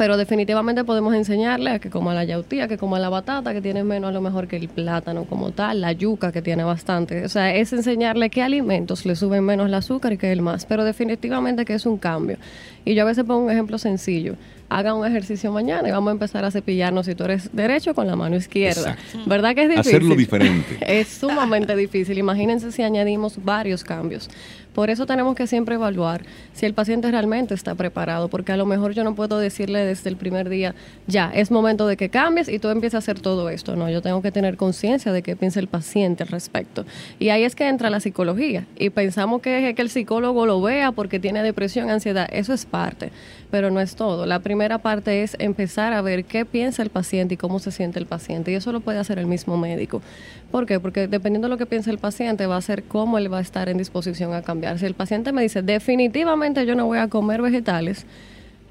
Pero 0.00 0.16
definitivamente 0.16 0.82
podemos 0.82 1.14
enseñarle 1.14 1.72
a 1.72 1.78
que 1.78 1.90
coma 1.90 2.14
la 2.14 2.24
yautía, 2.24 2.66
que 2.68 2.78
coma 2.78 2.98
la 2.98 3.10
batata, 3.10 3.52
que 3.52 3.60
tiene 3.60 3.84
menos 3.84 4.08
a 4.08 4.12
lo 4.12 4.22
mejor 4.22 4.48
que 4.48 4.56
el 4.56 4.70
plátano 4.70 5.24
como 5.24 5.50
tal, 5.50 5.82
la 5.82 5.92
yuca 5.92 6.32
que 6.32 6.40
tiene 6.40 6.64
bastante. 6.64 7.22
O 7.22 7.28
sea, 7.28 7.54
es 7.54 7.70
enseñarle 7.74 8.30
qué 8.30 8.40
alimentos 8.40 9.04
le 9.04 9.14
suben 9.14 9.44
menos 9.44 9.66
el 9.66 9.74
azúcar 9.74 10.14
y 10.14 10.16
qué 10.16 10.32
el 10.32 10.40
más. 10.40 10.64
Pero 10.64 10.84
definitivamente 10.84 11.66
que 11.66 11.74
es 11.74 11.84
un 11.84 11.98
cambio. 11.98 12.38
Y 12.82 12.94
yo 12.94 13.02
a 13.02 13.04
veces 13.04 13.24
pongo 13.24 13.44
un 13.44 13.50
ejemplo 13.50 13.76
sencillo. 13.76 14.36
Haga 14.70 14.94
un 14.94 15.04
ejercicio 15.04 15.50
mañana 15.50 15.88
y 15.88 15.90
vamos 15.90 16.08
a 16.08 16.12
empezar 16.12 16.44
a 16.44 16.50
cepillarnos 16.50 17.06
si 17.06 17.14
tú 17.16 17.24
eres 17.24 17.50
derecho 17.52 17.94
con 17.94 18.06
la 18.06 18.16
mano 18.16 18.36
izquierda. 18.36 18.96
¿Verdad 19.26 19.54
que 19.54 19.64
es 19.64 19.68
difícil? 19.68 19.96
Hacerlo 19.96 20.14
diferente. 20.14 20.78
es 21.00 21.08
sumamente 21.08 21.74
difícil. 21.74 22.16
Imagínense 22.18 22.70
si 22.70 22.82
añadimos 22.82 23.44
varios 23.44 23.82
cambios. 23.82 24.30
Por 24.74 24.88
eso 24.88 25.04
tenemos 25.04 25.34
que 25.34 25.46
siempre 25.46 25.74
evaluar 25.74 26.22
si 26.52 26.64
el 26.66 26.74
paciente 26.74 27.10
realmente 27.10 27.54
está 27.54 27.74
preparado, 27.74 28.28
porque 28.28 28.52
a 28.52 28.56
lo 28.56 28.66
mejor 28.66 28.92
yo 28.92 29.02
no 29.02 29.14
puedo 29.14 29.38
decirle 29.38 29.84
desde 29.84 30.08
el 30.08 30.16
primer 30.16 30.48
día, 30.48 30.74
ya, 31.06 31.30
es 31.34 31.50
momento 31.50 31.86
de 31.86 31.96
que 31.96 32.08
cambies 32.08 32.48
y 32.48 32.58
tú 32.58 32.68
empieces 32.68 32.94
a 32.94 32.98
hacer 32.98 33.18
todo 33.18 33.50
esto. 33.50 33.74
No, 33.74 33.90
yo 33.90 34.00
tengo 34.02 34.22
que 34.22 34.30
tener 34.30 34.56
conciencia 34.56 35.12
de 35.12 35.22
qué 35.22 35.34
piensa 35.34 35.58
el 35.58 35.66
paciente 35.66 36.22
al 36.22 36.28
respecto. 36.28 36.84
Y 37.18 37.30
ahí 37.30 37.42
es 37.42 37.56
que 37.56 37.68
entra 37.68 37.90
la 37.90 38.00
psicología. 38.00 38.66
Y 38.78 38.90
pensamos 38.90 39.42
que, 39.42 39.74
que 39.74 39.82
el 39.82 39.90
psicólogo 39.90 40.46
lo 40.46 40.62
vea 40.62 40.92
porque 40.92 41.18
tiene 41.18 41.42
depresión, 41.42 41.90
ansiedad. 41.90 42.28
Eso 42.30 42.52
es 42.52 42.64
parte, 42.64 43.10
pero 43.50 43.70
no 43.70 43.80
es 43.80 43.96
todo. 43.96 44.26
La 44.26 44.40
primera 44.40 44.78
parte 44.78 45.22
es 45.22 45.36
empezar 45.38 45.92
a 45.92 46.02
ver 46.02 46.24
qué 46.24 46.44
piensa 46.44 46.82
el 46.82 46.90
paciente 46.90 47.34
y 47.34 47.36
cómo 47.36 47.58
se 47.58 47.70
siente 47.70 47.98
el 47.98 48.06
paciente. 48.06 48.52
Y 48.52 48.54
eso 48.54 48.72
lo 48.72 48.80
puede 48.80 48.98
hacer 48.98 49.18
el 49.18 49.26
mismo 49.26 49.56
médico. 49.56 50.02
¿Por 50.50 50.66
qué? 50.66 50.80
Porque 50.80 51.08
dependiendo 51.08 51.48
de 51.48 51.50
lo 51.50 51.58
que 51.58 51.66
piense 51.66 51.90
el 51.90 51.98
paciente, 51.98 52.46
va 52.46 52.56
a 52.56 52.60
ser 52.60 52.84
cómo 52.84 53.18
él 53.18 53.32
va 53.32 53.38
a 53.38 53.42
estar 53.42 53.68
en 53.68 53.78
disposición 53.78 54.34
a 54.34 54.42
cambiar. 54.42 54.78
Si 54.78 54.86
el 54.86 54.94
paciente 54.94 55.32
me 55.32 55.42
dice, 55.42 55.62
definitivamente 55.62 56.64
yo 56.66 56.74
no 56.74 56.86
voy 56.86 56.98
a 56.98 57.08
comer 57.08 57.42
vegetales, 57.42 58.06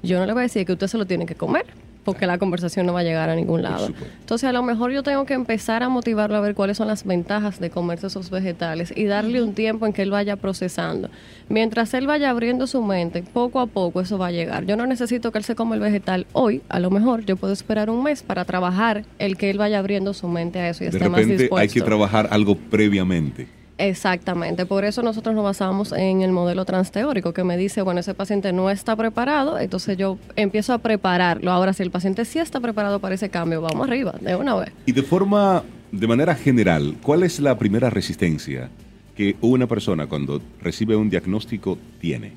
yo 0.02 0.18
no 0.18 0.26
le 0.26 0.32
voy 0.32 0.40
a 0.40 0.42
decir 0.44 0.64
que 0.66 0.72
usted 0.72 0.86
se 0.86 0.98
lo 0.98 1.06
tiene 1.06 1.26
que 1.26 1.34
comer 1.34 1.66
porque 2.04 2.26
la 2.26 2.38
conversación 2.38 2.86
no 2.86 2.92
va 2.92 3.00
a 3.00 3.02
llegar 3.02 3.28
a 3.28 3.36
ningún 3.36 3.62
lado. 3.62 3.88
Entonces, 4.20 4.48
a 4.48 4.52
lo 4.52 4.62
mejor 4.62 4.90
yo 4.90 5.02
tengo 5.02 5.24
que 5.26 5.34
empezar 5.34 5.82
a 5.82 5.88
motivarlo 5.88 6.36
a 6.36 6.40
ver 6.40 6.54
cuáles 6.54 6.76
son 6.76 6.88
las 6.88 7.04
ventajas 7.04 7.60
de 7.60 7.70
comerse 7.70 8.06
esos 8.06 8.30
vegetales 8.30 8.92
y 8.96 9.04
darle 9.04 9.42
un 9.42 9.54
tiempo 9.54 9.86
en 9.86 9.92
que 9.92 10.02
él 10.02 10.10
vaya 10.10 10.36
procesando. 10.36 11.10
Mientras 11.48 11.92
él 11.94 12.06
vaya 12.06 12.30
abriendo 12.30 12.66
su 12.66 12.82
mente, 12.82 13.22
poco 13.22 13.60
a 13.60 13.66
poco 13.66 14.00
eso 14.00 14.18
va 14.18 14.28
a 14.28 14.32
llegar. 14.32 14.64
Yo 14.66 14.76
no 14.76 14.86
necesito 14.86 15.32
que 15.32 15.38
él 15.38 15.44
se 15.44 15.54
coma 15.54 15.74
el 15.74 15.80
vegetal 15.80 16.26
hoy, 16.32 16.62
a 16.68 16.80
lo 16.80 16.90
mejor 16.90 17.24
yo 17.24 17.36
puedo 17.36 17.52
esperar 17.52 17.90
un 17.90 18.02
mes 18.02 18.22
para 18.22 18.44
trabajar 18.44 19.04
el 19.18 19.36
que 19.36 19.50
él 19.50 19.58
vaya 19.58 19.78
abriendo 19.78 20.14
su 20.14 20.28
mente 20.28 20.60
a 20.60 20.68
eso 20.68 20.84
y 20.84 20.88
esté 20.88 21.08
más 21.08 21.26
dispuesto. 21.26 21.56
Hay 21.56 21.68
que 21.68 21.80
trabajar 21.80 22.28
algo 22.30 22.56
previamente. 22.56 23.59
Exactamente, 23.80 24.66
por 24.66 24.84
eso 24.84 25.02
nosotros 25.02 25.34
nos 25.34 25.42
basamos 25.42 25.92
en 25.92 26.20
el 26.20 26.32
modelo 26.32 26.66
transteórico 26.66 27.32
que 27.32 27.44
me 27.44 27.56
dice, 27.56 27.80
bueno, 27.80 28.00
ese 28.00 28.12
paciente 28.12 28.52
no 28.52 28.68
está 28.68 28.94
preparado, 28.94 29.58
entonces 29.58 29.96
yo 29.96 30.18
empiezo 30.36 30.74
a 30.74 30.78
prepararlo. 30.78 31.50
Ahora, 31.50 31.72
si 31.72 31.82
el 31.82 31.90
paciente 31.90 32.26
sí 32.26 32.38
está 32.38 32.60
preparado 32.60 33.00
para 33.00 33.14
ese 33.14 33.30
cambio, 33.30 33.62
vamos 33.62 33.88
arriba, 33.88 34.14
de 34.20 34.36
una 34.36 34.54
vez. 34.54 34.70
Y 34.84 34.92
de 34.92 35.02
forma, 35.02 35.62
de 35.92 36.06
manera 36.06 36.34
general, 36.34 36.96
¿cuál 37.02 37.22
es 37.22 37.40
la 37.40 37.56
primera 37.56 37.88
resistencia 37.88 38.68
que 39.16 39.36
una 39.40 39.66
persona 39.66 40.06
cuando 40.06 40.42
recibe 40.60 40.94
un 40.94 41.08
diagnóstico 41.08 41.78
tiene? 42.02 42.32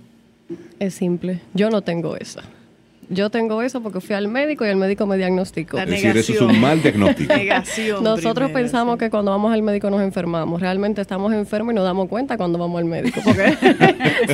Es 0.79 0.93
simple, 0.93 1.41
yo 1.53 1.69
no 1.69 1.81
tengo 1.81 2.15
esa. 2.15 2.43
Yo 3.09 3.29
tengo 3.29 3.61
eso 3.61 3.81
porque 3.81 4.01
fui 4.01 4.15
al 4.15 4.27
médico 4.27 4.65
y 4.65 4.69
el 4.69 4.75
médico 4.75 5.05
me 5.05 5.17
diagnosticó. 5.17 5.77
es 5.77 5.89
decir, 5.89 6.17
eso 6.17 6.33
es 6.33 6.41
un 6.41 6.59
mal 6.59 6.81
diagnóstico. 6.81 7.33
Nosotros 8.01 8.51
pensamos 8.51 8.97
que 8.97 9.09
cuando 9.09 9.31
vamos 9.31 9.53
al 9.53 9.61
médico 9.61 9.89
nos 9.89 10.01
enfermamos. 10.01 10.61
Realmente 10.61 11.01
estamos 11.01 11.33
enfermos 11.33 11.73
y 11.73 11.75
nos 11.75 11.83
damos 11.83 12.07
cuenta 12.07 12.37
cuando 12.37 12.57
vamos 12.57 12.79
al 12.79 12.85
médico. 12.85 13.21
Porque 13.23 13.55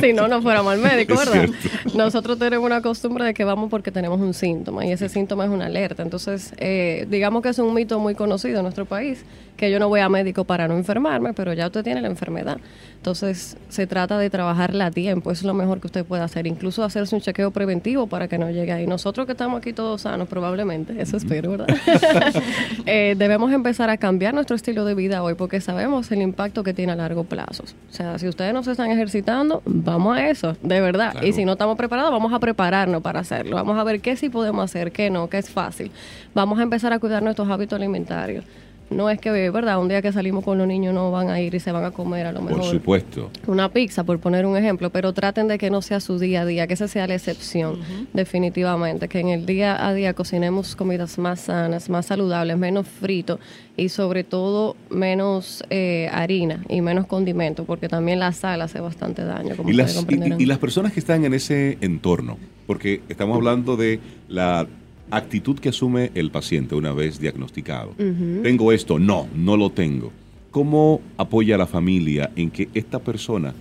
si 0.00 0.12
no, 0.12 0.28
no 0.28 0.42
fuéramos 0.42 0.72
al 0.72 0.80
médico, 0.80 1.14
¿verdad? 1.16 1.48
Nosotros 1.94 2.38
tenemos 2.38 2.64
una 2.64 2.82
costumbre 2.82 3.24
de 3.24 3.34
que 3.34 3.44
vamos 3.44 3.70
porque 3.70 3.90
tenemos 3.90 4.20
un 4.20 4.34
síntoma 4.34 4.84
y 4.86 4.92
ese 4.92 5.08
síntoma 5.08 5.44
es 5.44 5.50
una 5.50 5.66
alerta. 5.66 6.02
Entonces, 6.02 6.54
eh, 6.58 7.06
digamos 7.10 7.42
que 7.42 7.50
es 7.50 7.58
un 7.58 7.74
mito 7.74 7.98
muy 7.98 8.14
conocido 8.14 8.58
en 8.58 8.62
nuestro 8.64 8.84
país 8.84 9.24
que 9.60 9.70
yo 9.70 9.78
no 9.78 9.90
voy 9.90 10.00
a 10.00 10.08
médico 10.08 10.44
para 10.44 10.66
no 10.68 10.74
enfermarme, 10.74 11.34
pero 11.34 11.52
ya 11.52 11.66
usted 11.66 11.84
tiene 11.84 12.00
la 12.00 12.08
enfermedad. 12.08 12.56
Entonces, 12.96 13.58
se 13.68 13.86
trata 13.86 14.16
de 14.16 14.30
trabajarla 14.30 14.86
a 14.86 14.90
tiempo. 14.90 15.30
Eso 15.30 15.40
es 15.40 15.46
lo 15.46 15.52
mejor 15.52 15.80
que 15.80 15.86
usted 15.86 16.02
puede 16.02 16.22
hacer. 16.22 16.46
Incluso 16.46 16.82
hacerse 16.82 17.14
un 17.14 17.20
chequeo 17.20 17.50
preventivo 17.50 18.06
para 18.06 18.26
que 18.26 18.38
no 18.38 18.50
llegue 18.50 18.82
y 18.82 18.86
nosotros 18.86 19.26
que 19.26 19.32
estamos 19.32 19.58
aquí 19.58 19.74
todos 19.74 20.00
sanos, 20.00 20.28
probablemente, 20.28 20.98
eso 20.98 21.18
espero, 21.18 21.50
¿verdad? 21.50 21.66
Eh, 22.86 23.14
debemos 23.18 23.52
empezar 23.52 23.90
a 23.90 23.98
cambiar 23.98 24.32
nuestro 24.32 24.56
estilo 24.56 24.84
de 24.84 24.94
vida 24.94 25.22
hoy 25.22 25.34
porque 25.34 25.60
sabemos 25.60 26.10
el 26.10 26.22
impacto 26.22 26.64
que 26.64 26.72
tiene 26.72 26.92
a 26.92 26.96
largo 26.96 27.24
plazo. 27.24 27.64
O 27.64 27.92
sea, 27.92 28.18
si 28.18 28.26
ustedes 28.28 28.54
no 28.54 28.62
se 28.62 28.70
están 28.70 28.90
ejercitando, 28.90 29.62
vamos 29.66 30.16
a 30.16 30.28
eso, 30.28 30.56
de 30.62 30.80
verdad. 30.80 31.22
Y 31.22 31.32
si 31.32 31.44
no 31.44 31.52
estamos 31.52 31.76
preparados, 31.76 32.10
vamos 32.10 32.32
a 32.32 32.38
prepararnos 32.38 33.02
para 33.02 33.20
hacerlo. 33.20 33.56
Vamos 33.56 33.78
a 33.78 33.84
ver 33.84 34.00
qué 34.00 34.16
sí 34.16 34.30
podemos 34.30 34.64
hacer, 34.64 34.90
qué 34.92 35.10
no, 35.10 35.28
qué 35.28 35.38
es 35.38 35.50
fácil. 35.50 35.90
Vamos 36.34 36.58
a 36.58 36.62
empezar 36.62 36.92
a 36.92 36.98
cuidar 36.98 37.22
nuestros 37.22 37.48
hábitos 37.48 37.76
alimentarios 37.76 38.44
no 38.90 39.08
es 39.08 39.20
que, 39.20 39.50
¿verdad? 39.50 39.80
Un 39.80 39.88
día 39.88 40.02
que 40.02 40.12
salimos 40.12 40.44
con 40.44 40.58
los 40.58 40.66
niños 40.66 40.92
no 40.92 41.10
van 41.10 41.30
a 41.30 41.40
ir 41.40 41.54
y 41.54 41.60
se 41.60 41.70
van 41.72 41.84
a 41.84 41.92
comer 41.92 42.26
a 42.26 42.32
lo 42.32 42.42
mejor. 42.42 42.60
Por 42.60 42.70
supuesto. 42.70 43.30
Una 43.46 43.68
pizza, 43.68 44.04
por 44.04 44.18
poner 44.18 44.44
un 44.44 44.56
ejemplo, 44.56 44.90
pero 44.90 45.12
traten 45.12 45.48
de 45.48 45.58
que 45.58 45.70
no 45.70 45.80
sea 45.80 46.00
su 46.00 46.18
día 46.18 46.42
a 46.42 46.46
día, 46.46 46.66
que 46.66 46.74
esa 46.74 46.88
sea 46.88 47.06
la 47.06 47.14
excepción, 47.14 47.78
definitivamente. 48.12 49.08
Que 49.08 49.20
en 49.20 49.28
el 49.28 49.46
día 49.46 49.86
a 49.86 49.94
día 49.94 50.14
cocinemos 50.14 50.74
comidas 50.74 51.18
más 51.18 51.40
sanas, 51.40 51.88
más 51.88 52.06
saludables, 52.06 52.58
menos 52.58 52.86
frito 52.88 53.38
y 53.76 53.88
sobre 53.88 54.24
todo 54.24 54.76
menos 54.90 55.62
eh, 55.70 56.08
harina 56.12 56.64
y 56.68 56.80
menos 56.80 57.06
condimento, 57.06 57.64
porque 57.64 57.88
también 57.88 58.18
la 58.18 58.32
sal 58.32 58.60
hace 58.62 58.80
bastante 58.80 59.24
daño. 59.24 59.56
Como 59.56 59.70
y, 59.70 59.72
las, 59.72 60.04
y 60.38 60.46
las 60.46 60.58
personas 60.58 60.92
que 60.92 61.00
están 61.00 61.24
en 61.24 61.34
ese 61.34 61.78
entorno, 61.80 62.38
porque 62.66 63.02
estamos 63.08 63.36
hablando 63.36 63.76
de 63.76 64.00
la 64.28 64.66
actitud 65.10 65.58
que 65.58 65.70
asume 65.70 66.10
el 66.14 66.30
paciente 66.30 66.74
una 66.74 66.92
vez 66.92 67.18
diagnosticado. 67.18 67.94
Tengo 68.42 68.72
esto, 68.72 68.98
no, 68.98 69.28
no 69.34 69.56
lo 69.56 69.70
tengo. 69.70 70.12
¿Cómo 70.50 71.00
apoya 71.16 71.54
a 71.54 71.58
la 71.58 71.66
familia 71.66 72.30
en 72.34 72.50
que 72.50 72.68
esta 72.74 72.98
persona 72.98 73.54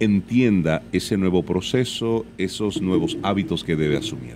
entienda 0.00 0.82
ese 0.92 1.16
nuevo 1.16 1.42
proceso, 1.42 2.26
esos 2.38 2.82
nuevos 2.82 3.16
hábitos 3.22 3.62
que 3.62 3.76
debe 3.76 3.96
asumir? 3.96 4.34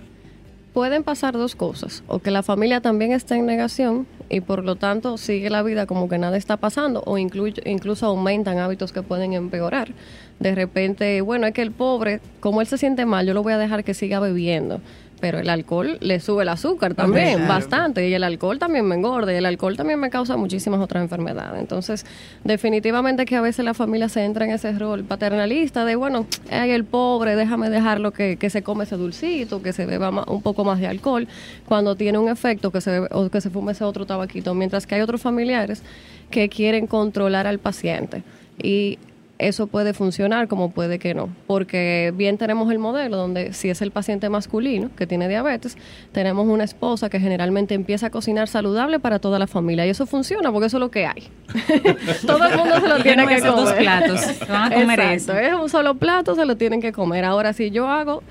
Pueden 0.73 1.03
pasar 1.03 1.33
dos 1.33 1.53
cosas, 1.53 2.01
o 2.07 2.19
que 2.19 2.31
la 2.31 2.43
familia 2.43 2.79
también 2.79 3.11
está 3.11 3.35
en 3.35 3.45
negación 3.45 4.07
y 4.29 4.39
por 4.39 4.63
lo 4.63 4.77
tanto 4.77 5.17
sigue 5.17 5.49
la 5.49 5.63
vida 5.63 5.85
como 5.85 6.07
que 6.07 6.17
nada 6.17 6.37
está 6.37 6.55
pasando, 6.55 7.03
o 7.05 7.17
incluso 7.17 8.05
aumentan 8.05 8.57
hábitos 8.57 8.93
que 8.93 9.03
pueden 9.03 9.33
empeorar. 9.33 9.91
De 10.39 10.55
repente, 10.55 11.19
bueno, 11.19 11.45
es 11.45 11.53
que 11.53 11.61
el 11.61 11.71
pobre, 11.71 12.21
como 12.39 12.61
él 12.61 12.67
se 12.67 12.77
siente 12.77 13.05
mal, 13.05 13.27
yo 13.27 13.33
lo 13.33 13.43
voy 13.43 13.51
a 13.51 13.57
dejar 13.57 13.83
que 13.83 13.93
siga 13.93 14.21
bebiendo 14.21 14.79
pero 15.21 15.39
el 15.39 15.49
alcohol 15.49 15.97
le 16.01 16.19
sube 16.19 16.41
el 16.43 16.49
azúcar 16.49 16.95
también, 16.95 17.47
bastante, 17.47 18.09
y 18.09 18.13
el 18.13 18.23
alcohol 18.23 18.59
también 18.59 18.85
me 18.85 18.95
engorda, 18.95 19.31
y 19.31 19.35
el 19.35 19.45
alcohol 19.45 19.77
también 19.77 19.99
me 19.99 20.09
causa 20.09 20.35
muchísimas 20.35 20.81
otras 20.81 21.03
enfermedades. 21.03 21.61
Entonces, 21.61 22.05
definitivamente 22.43 23.25
que 23.25 23.35
a 23.35 23.41
veces 23.41 23.63
la 23.63 23.73
familia 23.73 24.09
se 24.09 24.25
entra 24.25 24.45
en 24.45 24.51
ese 24.51 24.71
rol 24.77 25.03
paternalista 25.03 25.85
de, 25.85 25.95
bueno, 25.95 26.25
hay 26.49 26.71
el 26.71 26.83
pobre, 26.83 27.35
déjame 27.35 27.69
dejarlo 27.69 28.11
que, 28.11 28.37
que 28.37 28.49
se 28.49 28.63
come 28.63 28.83
ese 28.83 28.97
dulcito, 28.97 29.61
que 29.61 29.71
se 29.71 29.85
beba 29.85 30.09
un 30.27 30.41
poco 30.41 30.65
más 30.65 30.79
de 30.79 30.87
alcohol, 30.87 31.27
cuando 31.65 31.95
tiene 31.95 32.17
un 32.17 32.27
efecto 32.27 32.71
que 32.71 32.81
se 32.81 32.99
o 33.11 33.29
que 33.29 33.39
se 33.39 33.49
fume 33.51 33.73
ese 33.73 33.83
otro 33.83 34.05
tabaquito, 34.05 34.53
mientras 34.55 34.87
que 34.87 34.95
hay 34.95 35.01
otros 35.01 35.21
familiares 35.21 35.83
que 36.31 36.49
quieren 36.49 36.87
controlar 36.87 37.45
al 37.45 37.59
paciente. 37.59 38.23
Y 38.61 38.97
eso 39.41 39.67
puede 39.67 39.93
funcionar 39.93 40.47
como 40.47 40.71
puede 40.71 40.99
que 40.99 41.13
no, 41.13 41.29
porque 41.47 42.13
bien 42.15 42.37
tenemos 42.37 42.71
el 42.71 42.79
modelo 42.79 43.17
donde 43.17 43.53
si 43.53 43.69
es 43.69 43.81
el 43.81 43.91
paciente 43.91 44.29
masculino 44.29 44.89
que 44.95 45.07
tiene 45.07 45.27
diabetes, 45.27 45.77
tenemos 46.11 46.47
una 46.47 46.63
esposa 46.63 47.09
que 47.09 47.19
generalmente 47.19 47.73
empieza 47.73 48.07
a 48.07 48.09
cocinar 48.11 48.47
saludable 48.47 48.99
para 48.99 49.19
toda 49.19 49.39
la 49.39 49.47
familia 49.47 49.85
y 49.85 49.89
eso 49.89 50.05
funciona 50.05 50.51
porque 50.51 50.67
eso 50.67 50.77
es 50.77 50.81
lo 50.81 50.91
que 50.91 51.05
hay. 51.07 51.27
Todo 52.25 52.45
el 52.45 52.57
mundo 52.57 52.79
se 52.79 52.87
lo 52.87 53.01
tiene 53.01 53.27
que 53.27 53.39
comer. 53.39 53.55
dos 53.55 53.73
platos, 53.73 54.47
van 54.47 54.71
a 54.71 54.75
comer 54.75 54.99
eso. 54.99 55.33
Es 55.33 55.53
un 55.53 55.69
solo 55.69 55.95
plato, 55.95 56.35
se 56.35 56.45
lo 56.45 56.55
tienen 56.55 56.81
que 56.81 56.91
comer. 56.91 57.25
Ahora 57.25 57.53
si 57.53 57.71
yo 57.71 57.87
hago 57.87 58.21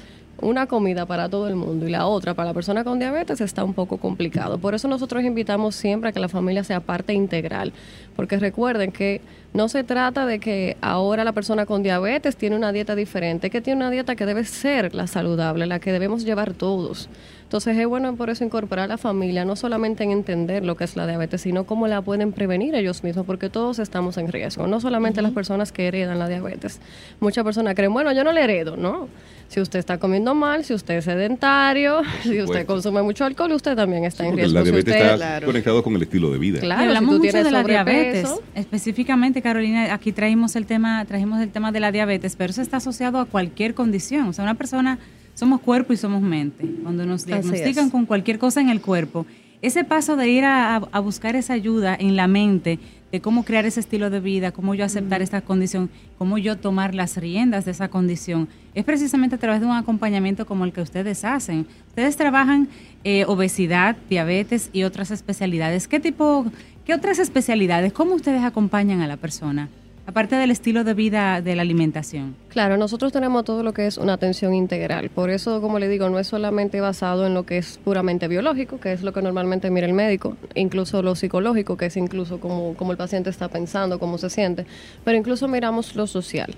una 0.42 0.66
comida 0.66 1.06
para 1.06 1.28
todo 1.28 1.48
el 1.48 1.56
mundo 1.56 1.86
y 1.86 1.90
la 1.90 2.06
otra 2.06 2.34
para 2.34 2.48
la 2.48 2.54
persona 2.54 2.84
con 2.84 2.98
diabetes 2.98 3.40
está 3.40 3.64
un 3.64 3.74
poco 3.74 3.98
complicado. 3.98 4.58
Por 4.58 4.74
eso 4.74 4.88
nosotros 4.88 5.22
invitamos 5.24 5.74
siempre 5.74 6.10
a 6.10 6.12
que 6.12 6.20
la 6.20 6.28
familia 6.28 6.64
sea 6.64 6.80
parte 6.80 7.12
integral, 7.12 7.72
porque 8.16 8.38
recuerden 8.38 8.92
que 8.92 9.20
no 9.52 9.68
se 9.68 9.82
trata 9.82 10.26
de 10.26 10.38
que 10.38 10.76
ahora 10.80 11.24
la 11.24 11.32
persona 11.32 11.66
con 11.66 11.82
diabetes 11.82 12.36
tiene 12.36 12.56
una 12.56 12.72
dieta 12.72 12.94
diferente, 12.94 13.50
que 13.50 13.60
tiene 13.60 13.78
una 13.78 13.90
dieta 13.90 14.14
que 14.14 14.26
debe 14.26 14.44
ser 14.44 14.94
la 14.94 15.06
saludable, 15.06 15.66
la 15.66 15.80
que 15.80 15.92
debemos 15.92 16.24
llevar 16.24 16.54
todos. 16.54 17.08
Entonces 17.50 17.76
es 17.76 17.86
bueno 17.88 18.14
por 18.14 18.30
eso 18.30 18.44
incorporar 18.44 18.84
a 18.84 18.86
la 18.86 18.96
familia, 18.96 19.44
no 19.44 19.56
solamente 19.56 20.04
en 20.04 20.12
entender 20.12 20.64
lo 20.64 20.76
que 20.76 20.84
es 20.84 20.94
la 20.94 21.04
diabetes, 21.04 21.40
sino 21.40 21.64
cómo 21.64 21.88
la 21.88 22.00
pueden 22.00 22.30
prevenir 22.30 22.76
ellos 22.76 23.02
mismos, 23.02 23.26
porque 23.26 23.50
todos 23.50 23.80
estamos 23.80 24.18
en 24.18 24.30
riesgo, 24.30 24.68
no 24.68 24.80
solamente 24.80 25.20
las 25.20 25.32
personas 25.32 25.72
que 25.72 25.88
heredan 25.88 26.20
la 26.20 26.28
diabetes. 26.28 26.78
Muchas 27.18 27.42
personas 27.42 27.74
creen, 27.74 27.92
bueno, 27.92 28.12
yo 28.12 28.22
no 28.22 28.30
le 28.30 28.44
heredo, 28.44 28.76
¿no? 28.76 29.08
Si 29.48 29.60
usted 29.60 29.80
está 29.80 29.98
comiendo 29.98 30.32
mal, 30.32 30.64
si 30.64 30.74
usted 30.74 30.98
es 30.98 31.06
sedentario, 31.06 32.02
si 32.22 32.40
usted 32.40 32.64
consume 32.66 33.02
mucho 33.02 33.24
alcohol, 33.24 33.50
usted 33.50 33.74
también 33.74 34.04
está 34.04 34.24
en 34.24 34.36
riesgo. 34.36 34.54
La 34.54 34.62
diabetes 34.62 34.94
está 34.94 35.40
conectado 35.44 35.82
con 35.82 35.96
el 35.96 36.02
estilo 36.02 36.30
de 36.30 36.38
vida. 36.38 36.60
Claro, 36.60 36.82
hablamos 36.82 37.18
mucho 37.18 37.42
de 37.42 37.50
la 37.50 37.64
diabetes. 37.64 38.32
Específicamente, 38.54 39.39
Carolina, 39.42 39.92
aquí 39.92 40.12
traímos 40.12 40.56
el 40.56 40.66
tema, 40.66 41.04
trajimos 41.04 41.40
el 41.40 41.50
tema 41.50 41.72
de 41.72 41.80
la 41.80 41.92
diabetes, 41.92 42.36
pero 42.36 42.50
eso 42.50 42.62
está 42.62 42.78
asociado 42.78 43.18
a 43.18 43.26
cualquier 43.26 43.74
condición. 43.74 44.28
O 44.28 44.32
sea, 44.32 44.44
una 44.44 44.54
persona 44.54 44.98
somos 45.34 45.60
cuerpo 45.60 45.92
y 45.92 45.96
somos 45.96 46.22
mente. 46.22 46.68
Cuando 46.82 47.06
nos 47.06 47.24
diagnostican 47.26 47.90
con 47.90 48.06
cualquier 48.06 48.38
cosa 48.38 48.60
en 48.60 48.68
el 48.68 48.80
cuerpo, 48.80 49.26
ese 49.62 49.84
paso 49.84 50.16
de 50.16 50.28
ir 50.28 50.44
a, 50.44 50.78
buscar 51.02 51.36
esa 51.36 51.52
ayuda 51.52 51.96
en 51.98 52.16
la 52.16 52.26
mente, 52.26 52.78
de 53.12 53.20
cómo 53.20 53.44
crear 53.44 53.66
ese 53.66 53.80
estilo 53.80 54.08
de 54.08 54.20
vida, 54.20 54.52
cómo 54.52 54.74
yo 54.74 54.84
aceptar 54.84 55.20
esta 55.20 55.40
condición, 55.40 55.90
cómo 56.16 56.38
yo 56.38 56.56
tomar 56.56 56.94
las 56.94 57.16
riendas 57.16 57.64
de 57.64 57.72
esa 57.72 57.88
condición, 57.88 58.48
es 58.74 58.84
precisamente 58.84 59.34
a 59.34 59.38
través 59.38 59.60
de 59.60 59.66
un 59.66 59.72
acompañamiento 59.72 60.46
como 60.46 60.64
el 60.64 60.72
que 60.72 60.80
ustedes 60.80 61.24
hacen. 61.24 61.66
Ustedes 61.88 62.16
trabajan 62.16 62.68
eh, 63.02 63.24
obesidad, 63.26 63.96
diabetes 64.08 64.70
y 64.72 64.84
otras 64.84 65.10
especialidades. 65.10 65.88
¿Qué 65.88 66.00
tipo, 66.00 66.46
qué 66.90 66.94
otras 66.94 67.20
especialidades, 67.20 67.92
cómo 67.92 68.16
ustedes 68.16 68.42
acompañan 68.42 69.00
a 69.00 69.06
la 69.06 69.16
persona? 69.16 69.68
aparte 70.06 70.34
del 70.34 70.50
estilo 70.50 70.82
de 70.82 70.92
vida 70.92 71.40
de 71.40 71.54
la 71.54 71.62
alimentación? 71.62 72.34
Claro, 72.48 72.76
nosotros 72.76 73.12
tenemos 73.12 73.44
todo 73.44 73.62
lo 73.62 73.72
que 73.72 73.86
es 73.86 73.96
una 73.96 74.14
atención 74.14 74.54
integral. 74.54 75.08
Por 75.08 75.30
eso, 75.30 75.60
como 75.60 75.78
le 75.78 75.86
digo, 75.86 76.10
no 76.10 76.18
es 76.18 76.26
solamente 76.26 76.80
basado 76.80 77.28
en 77.28 77.34
lo 77.34 77.46
que 77.46 77.58
es 77.58 77.78
puramente 77.78 78.26
biológico, 78.26 78.80
que 78.80 78.92
es 78.92 79.02
lo 79.02 79.12
que 79.12 79.22
normalmente 79.22 79.70
mira 79.70 79.86
el 79.86 79.92
médico, 79.92 80.36
incluso 80.56 81.00
lo 81.00 81.14
psicológico, 81.14 81.76
que 81.76 81.86
es 81.86 81.96
incluso 81.96 82.40
como, 82.40 82.74
como 82.74 82.90
el 82.90 82.98
paciente 82.98 83.30
está 83.30 83.46
pensando, 83.46 84.00
cómo 84.00 84.18
se 84.18 84.28
siente, 84.28 84.66
pero 85.04 85.16
incluso 85.16 85.46
miramos 85.46 85.94
lo 85.94 86.08
social. 86.08 86.52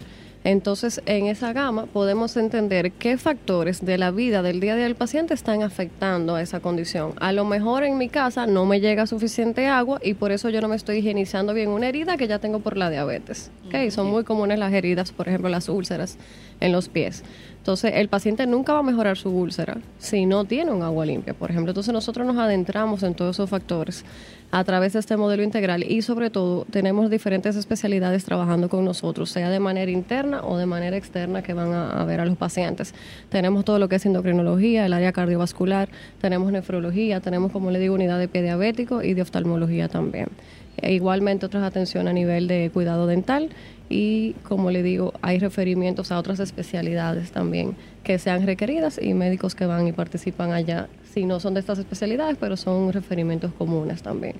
Entonces, 0.44 1.00
en 1.06 1.26
esa 1.26 1.52
gama 1.52 1.86
podemos 1.86 2.36
entender 2.36 2.90
qué 2.92 3.16
factores 3.16 3.84
de 3.84 3.96
la 3.96 4.10
vida 4.10 4.42
del 4.42 4.58
día 4.58 4.72
a 4.72 4.76
día 4.76 4.84
del 4.84 4.96
paciente 4.96 5.34
están 5.34 5.62
afectando 5.62 6.34
a 6.34 6.42
esa 6.42 6.58
condición. 6.60 7.12
A 7.20 7.32
lo 7.32 7.44
mejor 7.44 7.84
en 7.84 7.96
mi 7.96 8.08
casa 8.08 8.46
no 8.46 8.66
me 8.66 8.80
llega 8.80 9.06
suficiente 9.06 9.68
agua 9.68 10.00
y 10.02 10.14
por 10.14 10.32
eso 10.32 10.50
yo 10.50 10.60
no 10.60 10.68
me 10.68 10.76
estoy 10.76 10.98
higienizando 10.98 11.54
bien 11.54 11.68
una 11.68 11.88
herida 11.88 12.16
que 12.16 12.26
ya 12.26 12.40
tengo 12.40 12.58
por 12.58 12.76
la 12.76 12.90
diabetes. 12.90 13.50
¿okay? 13.66 13.90
Son 13.92 14.08
muy 14.08 14.24
comunes 14.24 14.58
las 14.58 14.72
heridas, 14.72 15.12
por 15.12 15.28
ejemplo, 15.28 15.48
las 15.48 15.68
úlceras 15.68 16.18
en 16.58 16.72
los 16.72 16.88
pies. 16.88 17.22
Entonces, 17.58 17.92
el 17.94 18.08
paciente 18.08 18.44
nunca 18.46 18.72
va 18.72 18.80
a 18.80 18.82
mejorar 18.82 19.16
su 19.16 19.30
úlcera 19.30 19.78
si 19.98 20.26
no 20.26 20.44
tiene 20.44 20.72
un 20.72 20.82
agua 20.82 21.06
limpia, 21.06 21.34
por 21.34 21.50
ejemplo. 21.50 21.70
Entonces, 21.70 21.92
nosotros 21.92 22.26
nos 22.26 22.36
adentramos 22.36 23.04
en 23.04 23.14
todos 23.14 23.36
esos 23.36 23.48
factores 23.48 24.04
a 24.52 24.64
través 24.64 24.92
de 24.92 24.98
este 24.98 25.16
modelo 25.16 25.42
integral 25.42 25.82
y 25.82 26.02
sobre 26.02 26.28
todo 26.28 26.66
tenemos 26.70 27.10
diferentes 27.10 27.56
especialidades 27.56 28.24
trabajando 28.24 28.68
con 28.68 28.84
nosotros, 28.84 29.30
sea 29.30 29.48
de 29.48 29.58
manera 29.58 29.90
interna 29.90 30.42
o 30.44 30.58
de 30.58 30.66
manera 30.66 30.94
externa 30.94 31.42
que 31.42 31.54
van 31.54 31.72
a, 31.72 32.04
ver 32.04 32.20
a 32.20 32.26
los 32.26 32.36
pacientes. 32.36 32.94
Tenemos 33.30 33.64
todo 33.64 33.78
lo 33.78 33.88
que 33.88 33.96
es 33.96 34.04
endocrinología, 34.04 34.84
el 34.84 34.92
área 34.92 35.10
cardiovascular, 35.10 35.88
tenemos 36.20 36.52
nefrología, 36.52 37.20
tenemos, 37.20 37.50
como 37.50 37.70
le 37.70 37.78
digo, 37.78 37.94
unidad 37.94 38.18
de 38.18 38.28
pie 38.28 38.42
diabético 38.42 39.02
y 39.02 39.14
de 39.14 39.22
oftalmología 39.22 39.88
también. 39.88 40.28
E 40.76 40.92
igualmente 40.92 41.46
otras 41.46 41.64
atención 41.64 42.06
a 42.06 42.12
nivel 42.12 42.46
de 42.46 42.70
cuidado 42.72 43.06
dental 43.06 43.50
y 43.88 44.32
como 44.42 44.70
le 44.70 44.82
digo, 44.82 45.12
hay 45.22 45.38
referimientos 45.38 46.12
a 46.12 46.18
otras 46.18 46.40
especialidades 46.40 47.32
también 47.32 47.76
que 48.04 48.18
sean 48.18 48.46
requeridas 48.46 48.98
y 49.00 49.14
médicos 49.14 49.54
que 49.54 49.66
van 49.66 49.86
y 49.86 49.92
participan 49.92 50.52
allá. 50.52 50.88
Si 51.12 51.24
no 51.24 51.40
son 51.40 51.54
de 51.54 51.60
estas 51.60 51.78
especialidades, 51.78 52.36
pero 52.40 52.56
son 52.56 52.92
referimientos 52.92 53.52
comunes 53.52 54.02
también 54.02 54.36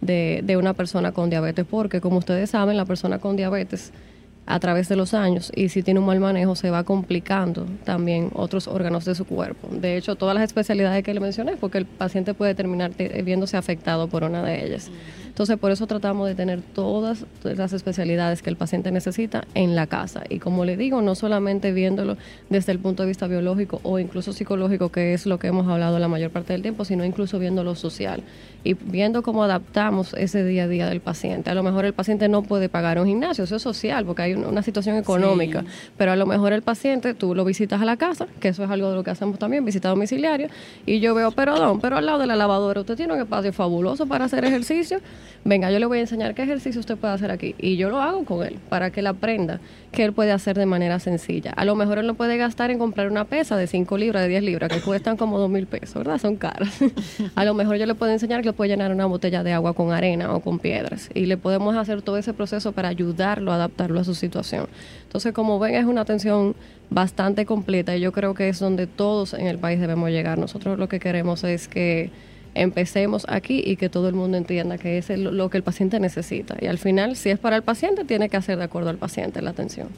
de, 0.00 0.42
de 0.44 0.56
una 0.56 0.74
persona 0.74 1.12
con 1.12 1.30
diabetes, 1.30 1.64
porque 1.68 2.00
como 2.00 2.18
ustedes 2.18 2.50
saben, 2.50 2.76
la 2.76 2.84
persona 2.84 3.18
con 3.18 3.36
diabetes 3.36 3.92
a 4.46 4.60
través 4.60 4.88
de 4.88 4.96
los 4.96 5.12
años 5.12 5.52
y 5.54 5.68
si 5.68 5.82
tiene 5.82 6.00
un 6.00 6.06
mal 6.06 6.20
manejo 6.20 6.54
se 6.54 6.70
va 6.70 6.84
complicando 6.84 7.66
también 7.84 8.30
otros 8.34 8.68
órganos 8.68 9.04
de 9.04 9.14
su 9.14 9.24
cuerpo. 9.24 9.68
De 9.70 9.96
hecho, 9.96 10.14
todas 10.14 10.34
las 10.34 10.44
especialidades 10.44 11.02
que 11.02 11.12
le 11.12 11.20
mencioné, 11.20 11.56
porque 11.56 11.78
el 11.78 11.86
paciente 11.86 12.32
puede 12.32 12.54
terminar 12.54 12.92
viéndose 13.24 13.56
afectado 13.56 14.08
por 14.08 14.22
una 14.24 14.42
de 14.42 14.64
ellas. 14.64 14.90
Entonces, 15.26 15.58
por 15.58 15.70
eso 15.70 15.86
tratamos 15.86 16.26
de 16.28 16.34
tener 16.34 16.62
todas 16.62 17.26
las 17.42 17.74
especialidades 17.74 18.40
que 18.40 18.48
el 18.48 18.56
paciente 18.56 18.90
necesita 18.90 19.44
en 19.52 19.76
la 19.76 19.86
casa. 19.86 20.22
Y 20.30 20.38
como 20.38 20.64
le 20.64 20.78
digo, 20.78 21.02
no 21.02 21.14
solamente 21.14 21.72
viéndolo 21.72 22.16
desde 22.48 22.72
el 22.72 22.78
punto 22.78 23.02
de 23.02 23.08
vista 23.08 23.26
biológico 23.26 23.80
o 23.82 23.98
incluso 23.98 24.32
psicológico, 24.32 24.90
que 24.90 25.12
es 25.12 25.26
lo 25.26 25.38
que 25.38 25.48
hemos 25.48 25.68
hablado 25.68 25.98
la 25.98 26.08
mayor 26.08 26.30
parte 26.30 26.54
del 26.54 26.62
tiempo, 26.62 26.86
sino 26.86 27.04
incluso 27.04 27.38
viéndolo 27.38 27.74
social 27.74 28.22
y 28.64 28.72
viendo 28.74 29.22
cómo 29.22 29.44
adaptamos 29.44 30.14
ese 30.14 30.42
día 30.42 30.64
a 30.64 30.68
día 30.68 30.88
del 30.88 31.00
paciente. 31.00 31.50
A 31.50 31.54
lo 31.54 31.62
mejor 31.62 31.84
el 31.84 31.92
paciente 31.92 32.28
no 32.28 32.42
puede 32.42 32.70
pagar 32.70 32.98
un 32.98 33.06
gimnasio, 33.06 33.44
eso 33.44 33.56
es 33.56 33.62
social, 33.62 34.06
porque 34.06 34.22
hay 34.22 34.35
una 34.44 34.62
situación 34.62 34.96
económica, 34.96 35.64
pero 35.96 36.12
a 36.12 36.16
lo 36.16 36.26
mejor 36.26 36.52
el 36.52 36.62
paciente 36.62 37.14
tú 37.14 37.34
lo 37.34 37.44
visitas 37.44 37.80
a 37.80 37.84
la 37.84 37.96
casa, 37.96 38.26
que 38.40 38.48
eso 38.48 38.64
es 38.64 38.70
algo 38.70 38.90
de 38.90 38.96
lo 38.96 39.04
que 39.04 39.10
hacemos 39.10 39.38
también, 39.38 39.64
visita 39.64 39.88
domiciliario, 39.88 40.48
y 40.84 41.00
yo 41.00 41.14
veo, 41.14 41.30
perdón, 41.30 41.80
pero 41.80 41.96
al 41.96 42.06
lado 42.06 42.18
de 42.18 42.26
la 42.26 42.36
lavadora 42.36 42.80
usted 42.80 42.96
tiene 42.96 43.14
un 43.14 43.20
espacio 43.20 43.52
fabuloso 43.52 44.06
para 44.06 44.24
hacer 44.24 44.44
ejercicio 44.44 45.00
venga, 45.46 45.70
yo 45.70 45.78
le 45.78 45.86
voy 45.86 45.98
a 45.98 46.00
enseñar 46.02 46.34
qué 46.34 46.42
ejercicio 46.42 46.80
usted 46.80 46.96
puede 46.96 47.14
hacer 47.14 47.30
aquí. 47.30 47.54
Y 47.58 47.76
yo 47.76 47.88
lo 47.88 48.00
hago 48.00 48.24
con 48.24 48.44
él 48.44 48.58
para 48.68 48.90
que 48.90 49.00
él 49.00 49.06
aprenda 49.06 49.60
que 49.92 50.04
él 50.04 50.12
puede 50.12 50.32
hacer 50.32 50.58
de 50.58 50.66
manera 50.66 50.98
sencilla. 50.98 51.52
A 51.52 51.64
lo 51.64 51.74
mejor 51.76 51.98
él 51.98 52.06
no 52.06 52.14
puede 52.14 52.36
gastar 52.36 52.70
en 52.70 52.78
comprar 52.78 53.10
una 53.10 53.24
pesa 53.24 53.56
de 53.56 53.66
5 53.66 53.96
libras, 53.96 54.22
de 54.22 54.28
10 54.28 54.42
libras, 54.42 54.70
que 54.70 54.80
cuestan 54.80 55.16
como 55.16 55.38
2 55.38 55.48
mil 55.48 55.66
pesos, 55.66 55.94
¿verdad? 55.94 56.18
Son 56.18 56.36
caras. 56.36 56.76
a 57.34 57.44
lo 57.44 57.54
mejor 57.54 57.76
yo 57.76 57.86
le 57.86 57.94
puedo 57.94 58.12
enseñar 58.12 58.42
que 58.42 58.52
puede 58.52 58.70
llenar 58.70 58.92
una 58.92 59.06
botella 59.06 59.42
de 59.42 59.52
agua 59.52 59.72
con 59.72 59.92
arena 59.92 60.34
o 60.34 60.40
con 60.40 60.58
piedras. 60.58 61.08
Y 61.14 61.26
le 61.26 61.36
podemos 61.36 61.76
hacer 61.76 62.02
todo 62.02 62.18
ese 62.18 62.34
proceso 62.34 62.72
para 62.72 62.88
ayudarlo 62.88 63.52
a 63.52 63.54
adaptarlo 63.54 64.00
a 64.00 64.04
su 64.04 64.14
situación. 64.14 64.25
Entonces, 65.04 65.32
como 65.32 65.58
ven, 65.58 65.74
es 65.74 65.84
una 65.84 66.02
atención 66.02 66.54
bastante 66.90 67.46
completa 67.46 67.96
y 67.96 68.00
yo 68.00 68.12
creo 68.12 68.34
que 68.34 68.48
es 68.48 68.58
donde 68.58 68.86
todos 68.86 69.34
en 69.34 69.46
el 69.46 69.58
país 69.58 69.80
debemos 69.80 70.10
llegar. 70.10 70.38
Nosotros 70.38 70.78
lo 70.78 70.88
que 70.88 71.00
queremos 71.00 71.44
es 71.44 71.68
que 71.68 72.10
empecemos 72.54 73.26
aquí 73.28 73.62
y 73.64 73.76
que 73.76 73.88
todo 73.88 74.08
el 74.08 74.14
mundo 74.14 74.36
entienda 74.38 74.78
que 74.78 74.98
es 74.98 75.10
lo 75.10 75.50
que 75.50 75.58
el 75.58 75.62
paciente 75.62 76.00
necesita. 76.00 76.56
Y 76.60 76.66
al 76.66 76.78
final, 76.78 77.16
si 77.16 77.30
es 77.30 77.38
para 77.38 77.56
el 77.56 77.62
paciente, 77.62 78.04
tiene 78.04 78.28
que 78.28 78.36
hacer 78.36 78.58
de 78.58 78.64
acuerdo 78.64 78.90
al 78.90 78.96
paciente 78.96 79.42
la 79.42 79.50
atención. 79.50 79.88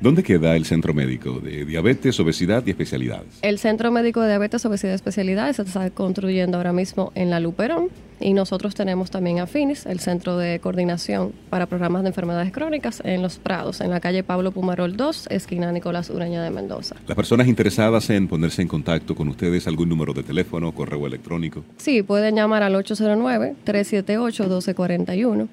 ¿Dónde 0.00 0.22
queda 0.22 0.56
el 0.56 0.64
Centro 0.64 0.94
Médico 0.94 1.40
de 1.40 1.66
Diabetes, 1.66 2.18
Obesidad 2.20 2.66
y 2.66 2.70
Especialidades? 2.70 3.38
El 3.42 3.58
Centro 3.58 3.90
Médico 3.90 4.22
de 4.22 4.28
Diabetes, 4.28 4.64
Obesidad 4.64 4.92
y 4.92 4.94
Especialidades 4.94 5.56
se 5.56 5.62
está 5.62 5.90
construyendo 5.90 6.56
ahora 6.56 6.72
mismo 6.72 7.12
en 7.14 7.28
La 7.28 7.38
Luperón, 7.38 7.90
y 8.18 8.32
nosotros 8.32 8.74
tenemos 8.74 9.10
también 9.10 9.40
a 9.40 9.46
FINIS, 9.46 9.84
el 9.84 10.00
Centro 10.00 10.38
de 10.38 10.58
Coordinación 10.58 11.34
para 11.50 11.66
Programas 11.66 12.00
de 12.02 12.08
Enfermedades 12.08 12.50
Crónicas 12.50 13.02
en 13.04 13.20
Los 13.20 13.38
Prados, 13.38 13.82
en 13.82 13.90
la 13.90 14.00
calle 14.00 14.22
Pablo 14.22 14.52
Pumarol 14.52 14.96
2, 14.96 15.26
esquina 15.30 15.70
Nicolás 15.70 16.08
Ureña 16.08 16.42
de 16.42 16.48
Mendoza. 16.48 16.96
Las 17.06 17.16
personas 17.16 17.46
interesadas 17.46 18.08
en 18.08 18.26
ponerse 18.26 18.62
en 18.62 18.68
contacto 18.68 19.14
con 19.14 19.28
ustedes, 19.28 19.66
algún 19.66 19.90
número 19.90 20.14
de 20.14 20.22
teléfono, 20.22 20.72
correo 20.72 21.06
electrónico. 21.06 21.62
Sí, 21.76 22.02
pueden 22.02 22.36
llamar 22.36 22.62
al 22.62 22.74
809-378-1241. 22.74 25.48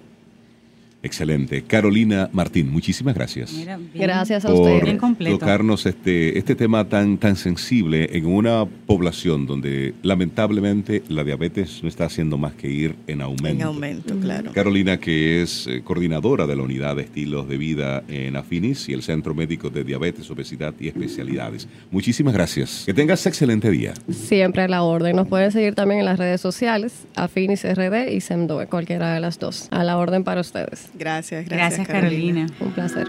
Excelente. 1.07 1.63
Carolina 1.63 2.29
Martín, 2.33 2.69
muchísimas 2.69 3.15
gracias. 3.15 3.53
Mira, 3.53 3.77
bien. 3.77 3.89
Gracias 3.95 4.43
a 4.43 4.49
por 4.49 4.59
ustedes. 4.59 4.83
Bien 4.83 4.97
completo. 4.97 5.39
tocarnos 5.39 5.85
este, 5.85 6.37
este 6.37 6.53
tema 6.53 6.83
tan, 6.89 7.17
tan 7.17 7.37
sensible 7.37 8.09
en 8.11 8.25
una 8.25 8.65
población 8.65 9.45
donde 9.45 9.93
lamentablemente 10.03 11.03
la 11.07 11.23
diabetes 11.23 11.81
no 11.81 11.87
está 11.87 12.05
haciendo 12.05 12.37
más 12.37 12.53
que 12.53 12.69
ir 12.69 12.95
en 13.07 13.21
aumento. 13.21 13.47
En 13.47 13.61
aumento, 13.61 14.15
claro. 14.19 14.51
Carolina, 14.51 14.97
que 14.97 15.41
es 15.41 15.65
eh, 15.67 15.81
coordinadora 15.81 16.45
de 16.45 16.57
la 16.57 16.63
unidad 16.63 16.97
de 16.97 17.03
estilos 17.03 17.47
de 17.47 17.57
vida 17.57 18.03
en 18.09 18.35
Afinis 18.35 18.89
y 18.89 18.93
el 18.93 19.01
Centro 19.01 19.33
Médico 19.33 19.69
de 19.69 19.85
Diabetes, 19.85 20.29
Obesidad 20.29 20.73
y 20.77 20.89
Especialidades. 20.89 21.69
Muchísimas 21.89 22.33
gracias. 22.33 22.83
Que 22.85 22.93
tengas 22.93 23.25
excelente 23.25 23.71
día. 23.71 23.93
Siempre 24.09 24.63
a 24.63 24.67
la 24.67 24.83
orden. 24.83 25.15
Nos 25.15 25.29
pueden 25.29 25.53
seguir 25.53 25.73
también 25.73 26.01
en 26.01 26.05
las 26.05 26.19
redes 26.19 26.41
sociales, 26.41 27.07
Afinis 27.15 27.63
RD 27.63 28.11
y 28.11 28.19
SEMDOE, 28.19 28.67
cualquiera 28.67 29.13
de 29.13 29.21
las 29.21 29.39
dos. 29.39 29.69
A 29.71 29.83
la 29.85 29.97
orden 29.97 30.23
para 30.23 30.41
ustedes. 30.41 30.89
Gracias, 30.97 31.45
gracias, 31.45 31.77
Gracias, 31.77 31.87
Carolina. 31.87 32.47
Un 32.59 32.71
placer. 32.71 33.07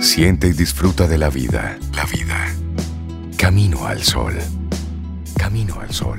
Siente 0.00 0.48
y 0.48 0.52
disfruta 0.52 1.06
de 1.06 1.18
la 1.18 1.30
vida. 1.30 1.78
La 1.94 2.04
vida. 2.04 2.54
Camino 3.36 3.86
al 3.86 4.02
sol. 4.02 4.34
Camino 5.38 5.80
al 5.80 5.90
sol. 5.90 6.18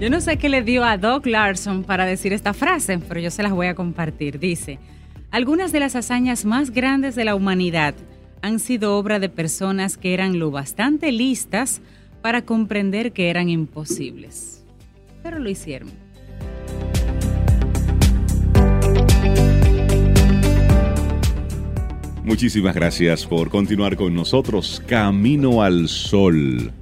Yo 0.00 0.10
no 0.10 0.20
sé 0.20 0.36
qué 0.36 0.48
le 0.48 0.62
dio 0.62 0.84
a 0.84 0.98
Doc 0.98 1.26
Larson 1.26 1.82
para 1.82 2.04
decir 2.04 2.32
esta 2.32 2.52
frase, 2.52 2.98
pero 2.98 3.20
yo 3.20 3.30
se 3.30 3.42
las 3.42 3.52
voy 3.52 3.68
a 3.68 3.74
compartir. 3.74 4.38
Dice, 4.38 4.78
algunas 5.30 5.72
de 5.72 5.80
las 5.80 5.96
hazañas 5.96 6.44
más 6.44 6.70
grandes 6.70 7.14
de 7.14 7.24
la 7.24 7.34
humanidad 7.34 7.94
han 8.42 8.58
sido 8.58 8.98
obra 8.98 9.18
de 9.18 9.28
personas 9.28 9.96
que 9.96 10.12
eran 10.12 10.38
lo 10.38 10.50
bastante 10.50 11.10
listas 11.10 11.80
para 12.20 12.42
comprender 12.42 13.12
que 13.12 13.30
eran 13.30 13.48
imposibles. 13.48 14.62
Pero 15.22 15.38
lo 15.38 15.48
hicieron. 15.48 16.03
Muchísimas 22.24 22.74
gracias 22.74 23.26
por 23.26 23.50
continuar 23.50 23.96
con 23.96 24.14
nosotros. 24.14 24.82
Camino 24.86 25.62
al 25.62 25.88
Sol. 25.88 26.72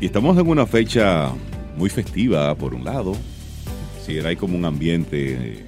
Y 0.00 0.06
estamos 0.06 0.36
en 0.38 0.48
una 0.48 0.66
fecha 0.66 1.30
muy 1.76 1.88
festiva, 1.88 2.54
por 2.56 2.74
un 2.74 2.84
lado. 2.84 3.14
Sí, 4.04 4.18
hay 4.18 4.34
como 4.34 4.56
un 4.58 4.64
ambiente, 4.64 5.64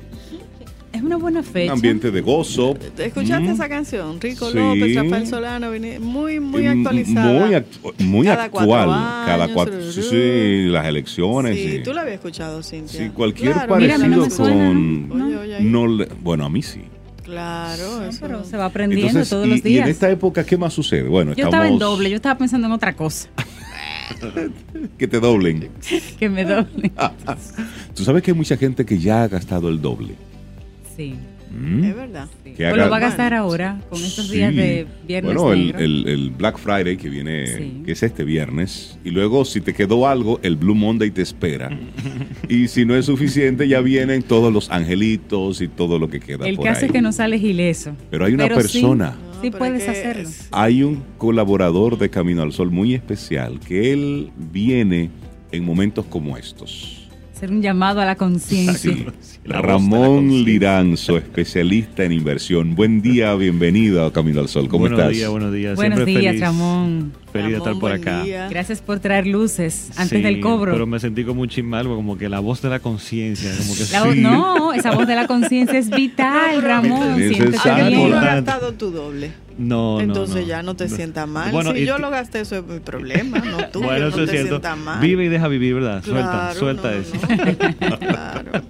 Es 0.92 1.00
una 1.02 1.16
buena 1.16 1.40
un 1.40 1.44
fecha. 1.46 1.72
ambiente 1.72 2.10
de 2.10 2.20
gozo. 2.22 2.76
¿Escuchaste 2.98 3.48
Mm. 3.48 3.52
esa 3.52 3.68
canción? 3.68 4.20
Rico 4.20 4.50
Sí. 4.50 4.58
López, 4.58 4.94
Rafael 4.96 5.26
Solano, 5.26 5.70
muy, 6.00 6.40
muy 6.40 6.62
Mm, 6.64 6.78
actualizada. 6.86 7.46
Muy, 7.46 7.54
act- 7.54 8.00
muy 8.04 8.26
Cada 8.26 8.44
actual. 8.44 8.66
cuatro 8.66 8.90
cada 8.92 9.44
años, 9.44 9.50
cuatro. 9.54 9.92
Sí, 9.92 10.02
sí, 10.02 10.64
las 10.70 10.86
elecciones. 10.86 11.56
Sí, 11.56 11.70
sí. 11.70 11.78
tú 11.84 11.92
la 11.94 12.00
habías 12.00 12.14
escuchado, 12.16 12.62
Cintia. 12.64 12.98
Sí, 13.00 13.10
cualquier 13.10 13.52
Claro, 13.52 13.76
mira, 13.76 13.94
parecido 13.94 14.16
no 14.16 14.24
me 14.24 14.30
suena, 14.30 14.54
con. 14.68 15.08
¿no? 15.08 15.26
Oye, 15.26 15.36
oye. 15.36 15.60
No 15.60 15.86
le- 15.86 16.08
bueno, 16.20 16.44
a 16.44 16.50
mí 16.50 16.62
sí. 16.62 16.80
Claro, 17.22 18.00
No, 18.00 18.04
eso. 18.04 18.18
pero 18.20 18.44
se 18.44 18.56
va 18.56 18.64
aprendiendo 18.66 19.06
Entonces, 19.08 19.30
todos 19.30 19.46
y, 19.46 19.50
los 19.50 19.58
y 19.58 19.60
en 19.62 19.64
días. 19.64 19.88
esta 19.88 20.10
época, 20.10 20.44
¿qué 20.44 20.56
más 20.56 20.72
sucede? 20.72 21.08
Bueno, 21.08 21.30
Yo 21.34 21.44
estamos. 21.44 21.54
estaba 21.54 21.68
en 21.68 21.78
doble, 21.78 22.10
yo 22.10 22.16
estaba 22.16 22.36
pensando 22.38 22.66
en 22.66 22.72
otra 22.72 22.94
cosa. 22.94 23.28
Que 24.98 25.08
te 25.08 25.20
doblen. 25.20 25.70
Que 26.18 26.28
me 26.28 26.44
doble. 26.44 26.92
Tú 27.94 28.04
sabes 28.04 28.22
que 28.22 28.32
hay 28.32 28.36
mucha 28.36 28.56
gente 28.56 28.84
que 28.84 28.98
ya 28.98 29.22
ha 29.22 29.28
gastado 29.28 29.68
el 29.68 29.80
doble. 29.80 30.14
Sí. 30.96 31.14
¿Mm? 31.54 31.84
Es 31.84 31.96
verdad. 31.96 32.28
sí. 32.44 32.52
Que 32.52 32.64
O 32.66 32.68
haga- 32.68 32.84
lo 32.84 32.90
va 32.90 32.96
a 32.96 33.00
gastar 33.00 33.32
Bueno, 33.32 33.44
ahora, 33.44 33.80
con 33.90 34.02
estos 34.02 34.26
Sí. 34.28 34.36
días 34.36 34.54
de 34.54 34.86
viernes 35.06 35.34
Bueno, 35.34 35.52
el, 35.52 35.66
negro. 35.66 35.78
el- 35.80 36.08
el 36.08 36.30
Black 36.30 36.58
Friday 36.58 36.96
que 36.96 37.08
viene, 37.08 37.46
Sí. 37.46 37.82
que 37.84 37.92
es 37.92 38.02
este 38.02 38.24
viernes, 38.24 38.98
y 39.04 39.10
luego 39.10 39.44
si 39.44 39.60
te 39.60 39.72
quedó 39.74 40.08
algo, 40.08 40.40
el 40.42 40.56
Blue 40.56 40.74
Monday 40.74 41.10
te 41.10 41.22
espera. 41.22 41.70
y 42.48 42.68
si 42.68 42.84
no 42.84 42.94
es 42.96 43.06
suficiente, 43.06 43.68
ya 43.68 43.80
vienen 43.80 44.22
todos 44.22 44.52
los 44.52 44.70
angelitos 44.70 45.60
y 45.60 45.68
todo 45.68 45.98
lo 45.98 46.08
que 46.08 46.20
queda 46.20 46.46
El 46.48 46.56
por 46.56 46.64
caso 46.66 46.80
ahí. 46.80 46.86
es 46.86 46.92
que 46.92 47.02
no 47.02 47.12
sales 47.12 47.42
ileso. 47.42 47.94
Pero 48.10 48.24
hay 48.24 48.34
una 48.34 48.48
persona. 48.48 49.16
Sí, 49.42 49.50
puedes 49.50 49.88
hacerlo. 49.88 50.28
es- 50.28 50.48
Hay 50.52 50.82
un 50.84 51.02
colaborador 51.18 51.98
de 51.98 52.08
Camino 52.10 52.42
al 52.42 52.52
Sol 52.52 52.70
muy 52.70 52.94
especial, 52.94 53.58
que 53.60 53.92
él 53.92 54.30
viene 54.52 55.10
en 55.50 55.64
momentos 55.64 56.04
como 56.06 56.36
estos. 56.36 57.01
Hacer 57.42 57.56
un 57.56 57.60
llamado 57.60 58.00
a 58.00 58.04
la 58.04 58.14
conciencia. 58.14 58.94
Ramón. 59.44 60.44
Liranzo, 60.44 61.16
especialista 61.18 62.04
en 62.04 62.12
inversión. 62.12 62.76
Buen 62.76 63.02
día, 63.02 63.34
bienvenido 63.34 64.06
a 64.06 64.12
Camino 64.12 64.38
al 64.40 64.46
Sol. 64.46 64.68
¿Cómo 64.68 64.82
buenos 64.82 65.00
estás? 65.00 65.12
días, 65.16 65.28
buenos 65.28 65.52
días. 65.52 65.74
Buenos 65.74 65.96
Siempre 65.96 66.20
días, 66.20 66.30
feliz, 66.34 66.40
Ramón. 66.40 67.12
Feliz 67.32 67.50
de 67.50 67.56
estar 67.56 67.74
por 67.80 67.90
acá. 67.90 68.22
día. 68.22 68.48
Gracias 68.48 68.80
por 68.80 69.00
traer 69.00 69.26
luces 69.26 69.90
antes 69.96 70.18
Sí, 70.18 70.22
del 70.22 70.38
cobro. 70.38 70.70
Pero 70.70 70.86
me 70.86 71.00
sentí 71.00 71.24
como 71.24 71.40
un 71.42 71.48
chismal, 71.48 71.86
como 71.86 72.16
que 72.16 72.28
la 72.28 72.38
voz 72.38 72.62
de 72.62 72.68
la 72.68 72.78
conciencia, 72.78 73.50
como 73.58 73.74
que 73.74 73.84
La 73.92 74.04
voz- 74.04 74.14
Sí. 74.14 74.20
no, 74.20 74.72
esa 74.72 74.92
voz 74.92 75.08
de 75.08 75.16
la 75.16 75.26
conciencia 75.26 75.80
es 75.80 75.90
vital, 75.90 76.62
Ramón. 76.62 77.20
es 77.20 77.36
Siéntete 77.36 77.86
bien. 77.88 78.44
tu 78.78 78.90
doble. 78.92 79.32
No, 79.58 80.00
Entonces 80.00 80.42
no. 80.42 80.48
ya 80.48 80.62
no 80.62 80.74
te 80.74 80.88
sientas 80.88 81.28
mal. 81.28 81.52
Bueno, 81.52 81.72
si 81.72 81.84
yo 81.84 81.98
lo 81.98 82.10
gasté, 82.10 82.40
eso 82.40 82.56
es 82.56 82.66
mi 82.66 82.80
problema, 82.80 83.38
no 83.38 83.68
tú. 83.68 83.82
Bueno, 83.82 84.10
no 84.10 84.22
es 84.22 84.30
te 84.30 84.44
cierto. 84.44 84.60
mal. 84.76 85.00
Vive 85.00 85.24
y 85.24 85.28
deja 85.28 85.48
vivir, 85.48 85.74
¿verdad? 85.74 86.02
Suelta, 86.02 86.30
Claro, 86.30 86.58
suelta 86.58 86.94
eso. 86.94 87.12
no. 87.90 87.98
claro. 87.98 88.50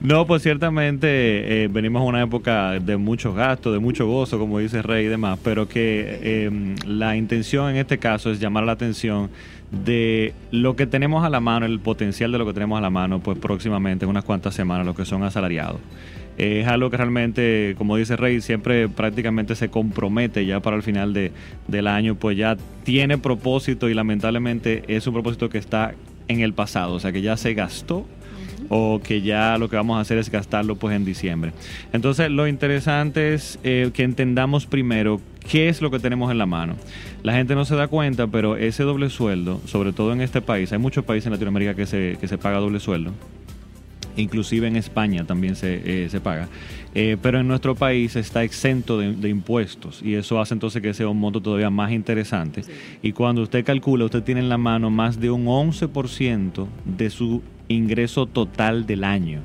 No, 0.00 0.28
pues 0.28 0.42
ciertamente 0.44 1.64
eh, 1.64 1.68
venimos 1.68 2.00
a 2.00 2.04
una 2.04 2.22
época 2.22 2.78
de 2.78 2.96
mucho 2.96 3.34
gasto, 3.34 3.72
de 3.72 3.80
mucho 3.80 4.06
gozo, 4.06 4.38
como 4.38 4.60
dice 4.60 4.80
Rey 4.80 5.06
y 5.06 5.08
demás, 5.08 5.40
pero 5.42 5.68
que 5.68 6.20
eh, 6.22 6.76
la 6.86 7.16
intención 7.16 7.70
en 7.70 7.76
este 7.78 7.98
caso 7.98 8.30
es 8.30 8.38
llamar 8.38 8.62
la 8.62 8.72
atención 8.72 9.28
de 9.72 10.34
lo 10.52 10.76
que 10.76 10.86
tenemos 10.86 11.24
a 11.24 11.28
la 11.30 11.40
mano, 11.40 11.66
el 11.66 11.80
potencial 11.80 12.30
de 12.30 12.38
lo 12.38 12.46
que 12.46 12.52
tenemos 12.52 12.78
a 12.78 12.80
la 12.80 12.90
mano, 12.90 13.18
pues 13.18 13.38
próximamente, 13.38 14.04
en 14.04 14.10
unas 14.10 14.22
cuantas 14.24 14.54
semanas, 14.54 14.86
los 14.86 14.94
que 14.96 15.04
son 15.04 15.24
asalariados. 15.24 15.80
Es 16.38 16.68
algo 16.68 16.88
que 16.88 16.96
realmente, 16.96 17.74
como 17.76 17.96
dice 17.96 18.16
Rey, 18.16 18.40
siempre 18.40 18.88
prácticamente 18.88 19.56
se 19.56 19.70
compromete 19.70 20.46
ya 20.46 20.60
para 20.60 20.76
el 20.76 20.84
final 20.84 21.12
de, 21.12 21.32
del 21.66 21.88
año, 21.88 22.14
pues 22.14 22.36
ya 22.36 22.56
tiene 22.84 23.18
propósito 23.18 23.88
y 23.88 23.94
lamentablemente 23.94 24.84
es 24.86 25.06
un 25.08 25.14
propósito 25.14 25.50
que 25.50 25.58
está 25.58 25.94
en 26.28 26.40
el 26.40 26.52
pasado, 26.54 26.94
o 26.94 27.00
sea 27.00 27.10
que 27.10 27.22
ya 27.22 27.36
se 27.36 27.54
gastó 27.54 28.06
o 28.68 29.00
que 29.02 29.22
ya 29.22 29.58
lo 29.58 29.68
que 29.68 29.76
vamos 29.76 29.98
a 29.98 30.00
hacer 30.00 30.18
es 30.18 30.30
gastarlo 30.30 30.76
pues 30.76 30.94
en 30.94 31.04
diciembre. 31.04 31.52
Entonces 31.92 32.30
lo 32.30 32.46
interesante 32.46 33.34
es 33.34 33.58
eh, 33.64 33.90
que 33.92 34.04
entendamos 34.04 34.66
primero 34.66 35.20
qué 35.48 35.68
es 35.68 35.80
lo 35.82 35.90
que 35.90 35.98
tenemos 35.98 36.30
en 36.30 36.38
la 36.38 36.46
mano. 36.46 36.76
La 37.22 37.32
gente 37.32 37.54
no 37.54 37.64
se 37.64 37.74
da 37.74 37.88
cuenta, 37.88 38.26
pero 38.26 38.56
ese 38.56 38.84
doble 38.84 39.10
sueldo, 39.10 39.60
sobre 39.66 39.92
todo 39.92 40.12
en 40.12 40.20
este 40.20 40.40
país, 40.40 40.72
hay 40.72 40.78
muchos 40.78 41.04
países 41.04 41.26
en 41.26 41.32
Latinoamérica 41.32 41.74
que 41.74 41.86
se, 41.86 42.16
que 42.20 42.28
se 42.28 42.38
paga 42.38 42.58
doble 42.58 42.78
sueldo. 42.78 43.12
Inclusive 44.18 44.66
en 44.66 44.76
España 44.76 45.24
también 45.24 45.56
se, 45.56 46.04
eh, 46.04 46.08
se 46.10 46.20
paga. 46.20 46.48
Eh, 46.94 47.16
pero 47.22 47.40
en 47.40 47.48
nuestro 47.48 47.74
país 47.74 48.16
está 48.16 48.44
exento 48.44 48.98
de, 48.98 49.14
de 49.14 49.28
impuestos 49.28 50.02
y 50.02 50.14
eso 50.14 50.40
hace 50.40 50.54
entonces 50.54 50.82
que 50.82 50.92
sea 50.92 51.08
un 51.08 51.18
monto 51.18 51.40
todavía 51.40 51.70
más 51.70 51.92
interesante. 51.92 52.62
Y 53.02 53.12
cuando 53.12 53.42
usted 53.42 53.64
calcula, 53.64 54.04
usted 54.04 54.22
tiene 54.22 54.40
en 54.40 54.48
la 54.48 54.58
mano 54.58 54.90
más 54.90 55.20
de 55.20 55.30
un 55.30 55.46
11% 55.46 56.66
de 56.84 57.10
su 57.10 57.42
ingreso 57.68 58.26
total 58.26 58.86
del 58.86 59.04
año 59.04 59.40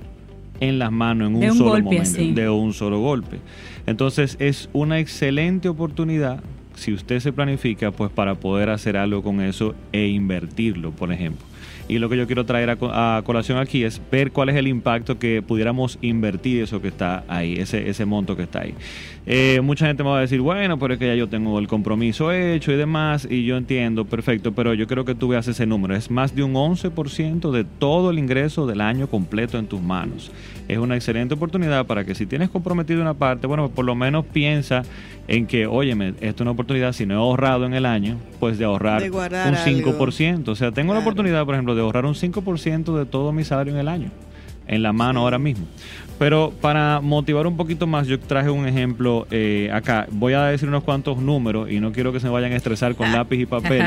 en 0.60 0.80
las 0.80 0.92
manos 0.92 1.30
en 1.30 1.36
un, 1.36 1.58
solo 1.58 1.72
golpe 1.72 1.98
momento, 1.98 2.42
de 2.42 2.50
un 2.50 2.74
solo 2.74 3.00
golpe. 3.00 3.40
Entonces 3.86 4.38
es 4.40 4.70
una 4.74 5.00
excelente 5.00 5.68
oportunidad 5.68 6.42
si 6.76 6.94
usted 6.94 7.20
se 7.20 7.32
planifica 7.32 7.92
pues 7.92 8.12
para 8.12 8.36
poder 8.36 8.70
hacer 8.70 8.98
algo 8.98 9.22
con 9.22 9.42
eso 9.42 9.76
e 9.92 10.08
invertirlo, 10.08 10.92
por 10.92 11.12
ejemplo. 11.12 11.46
Y 11.88 12.00
lo 12.00 12.08
que 12.10 12.16
yo 12.18 12.26
quiero 12.28 12.46
traer 12.46 12.70
a, 12.70 12.76
co- 12.78 12.92
a 12.94 13.22
colación 13.26 13.58
aquí 13.58 13.84
es 13.84 14.02
ver 14.12 14.32
cuál 14.32 14.50
es 14.50 14.56
el 14.56 14.68
impacto 14.68 15.20
que 15.20 15.42
pudiéramos 15.42 16.00
invertir 16.02 16.64
eso 16.64 16.82
que 16.82 16.88
está 16.88 17.24
ahí, 17.28 17.56
ese, 17.56 17.90
ese 17.90 18.06
monto 18.06 18.36
que 18.38 18.44
está 18.44 18.62
ahí. 18.62 18.74
Eh, 19.26 19.62
mucha 19.64 19.88
gente 19.88 20.04
me 20.04 20.10
va 20.10 20.18
a 20.18 20.22
decir, 20.22 20.42
bueno, 20.42 20.78
pero 20.80 20.94
es 20.94 21.00
que 21.00 21.08
ya 21.08 21.16
yo 21.16 21.28
tengo 21.30 21.58
el 21.60 21.68
compromiso 21.68 22.32
hecho 22.32 22.72
y 22.72 22.76
demás, 22.76 23.28
y 23.30 23.46
yo 23.46 23.56
entiendo, 23.58 24.06
perfecto, 24.06 24.52
pero 24.54 24.74
yo 24.74 24.86
creo 24.88 25.06
que 25.06 25.16
tú 25.16 25.30
veas 25.30 25.48
ese 25.48 25.66
número. 25.66 25.96
Es 25.96 26.10
más 26.12 26.36
de 26.36 26.44
un 26.44 26.54
11% 26.56 27.52
de 27.52 27.64
todo 27.64 28.12
el 28.12 28.20
ingreso 28.20 28.66
del 28.66 28.82
año 28.82 29.08
completo 29.08 29.58
en 29.58 29.68
tus 29.68 29.82
manos. 29.82 30.32
Es 30.68 30.78
una 30.78 30.96
excelente 30.96 31.34
oportunidad 31.36 31.86
para 31.86 32.06
que 32.06 32.16
si 32.16 32.26
tienes 32.26 32.50
comprometido 32.50 33.02
una 33.02 33.14
parte, 33.14 33.48
bueno, 33.48 33.70
por 33.70 33.84
lo 33.86 33.96
menos 33.96 34.26
piensa 34.26 34.84
en 35.28 35.48
que, 35.48 35.68
óyeme, 35.68 36.10
esto 36.20 36.26
es 36.26 36.42
una 36.42 36.52
oportunidad, 36.52 36.92
si 36.94 37.06
no 37.06 37.14
he 37.14 37.18
ahorrado 37.18 37.66
en 37.66 37.74
el 37.74 37.86
año, 37.86 38.18
pues 38.42 38.58
de 38.58 38.66
ahorrar 38.66 39.02
De 39.02 39.10
un 39.10 39.20
algo. 39.56 39.98
5%. 40.06 40.50
O 40.50 40.56
sea, 40.56 40.72
tengo 40.72 40.94
la 40.94 41.00
Claro. 41.00 41.12
oportunidad, 41.12 41.46
por 41.46 41.56
ejemplo, 41.56 41.73
de 41.76 41.82
ahorrar 41.82 42.06
un 42.06 42.16
5% 42.16 42.98
de 42.98 43.06
todo 43.06 43.32
mi 43.32 43.44
salario 43.44 43.74
en 43.74 43.80
el 43.80 43.88
año. 43.88 44.10
en 44.66 44.82
la 44.82 44.94
mano 44.94 45.20
ahora 45.20 45.38
mismo. 45.40 45.66
Pero 46.18 46.54
para 46.62 47.02
motivar 47.02 47.48
un 47.48 47.58
poquito 47.58 47.86
más, 47.86 48.08
yo 48.08 48.18
traje 48.18 48.50
un 48.50 48.66
ejemplo 48.66 49.28
eh, 49.30 49.70
acá. 49.74 50.08
Voy 50.12 50.32
a 50.34 50.46
decir 50.46 50.70
unos 50.70 50.84
cuantos 50.86 51.18
números 51.18 51.70
y 51.70 51.82
no 51.82 51.92
quiero 51.92 52.14
que 52.14 52.22
se 52.22 52.28
me 52.28 52.32
vayan 52.32 52.54
a 52.54 52.56
estresar 52.56 52.96
con 52.96 53.12
lápiz 53.12 53.42
y 53.42 53.46
papel. 53.46 53.84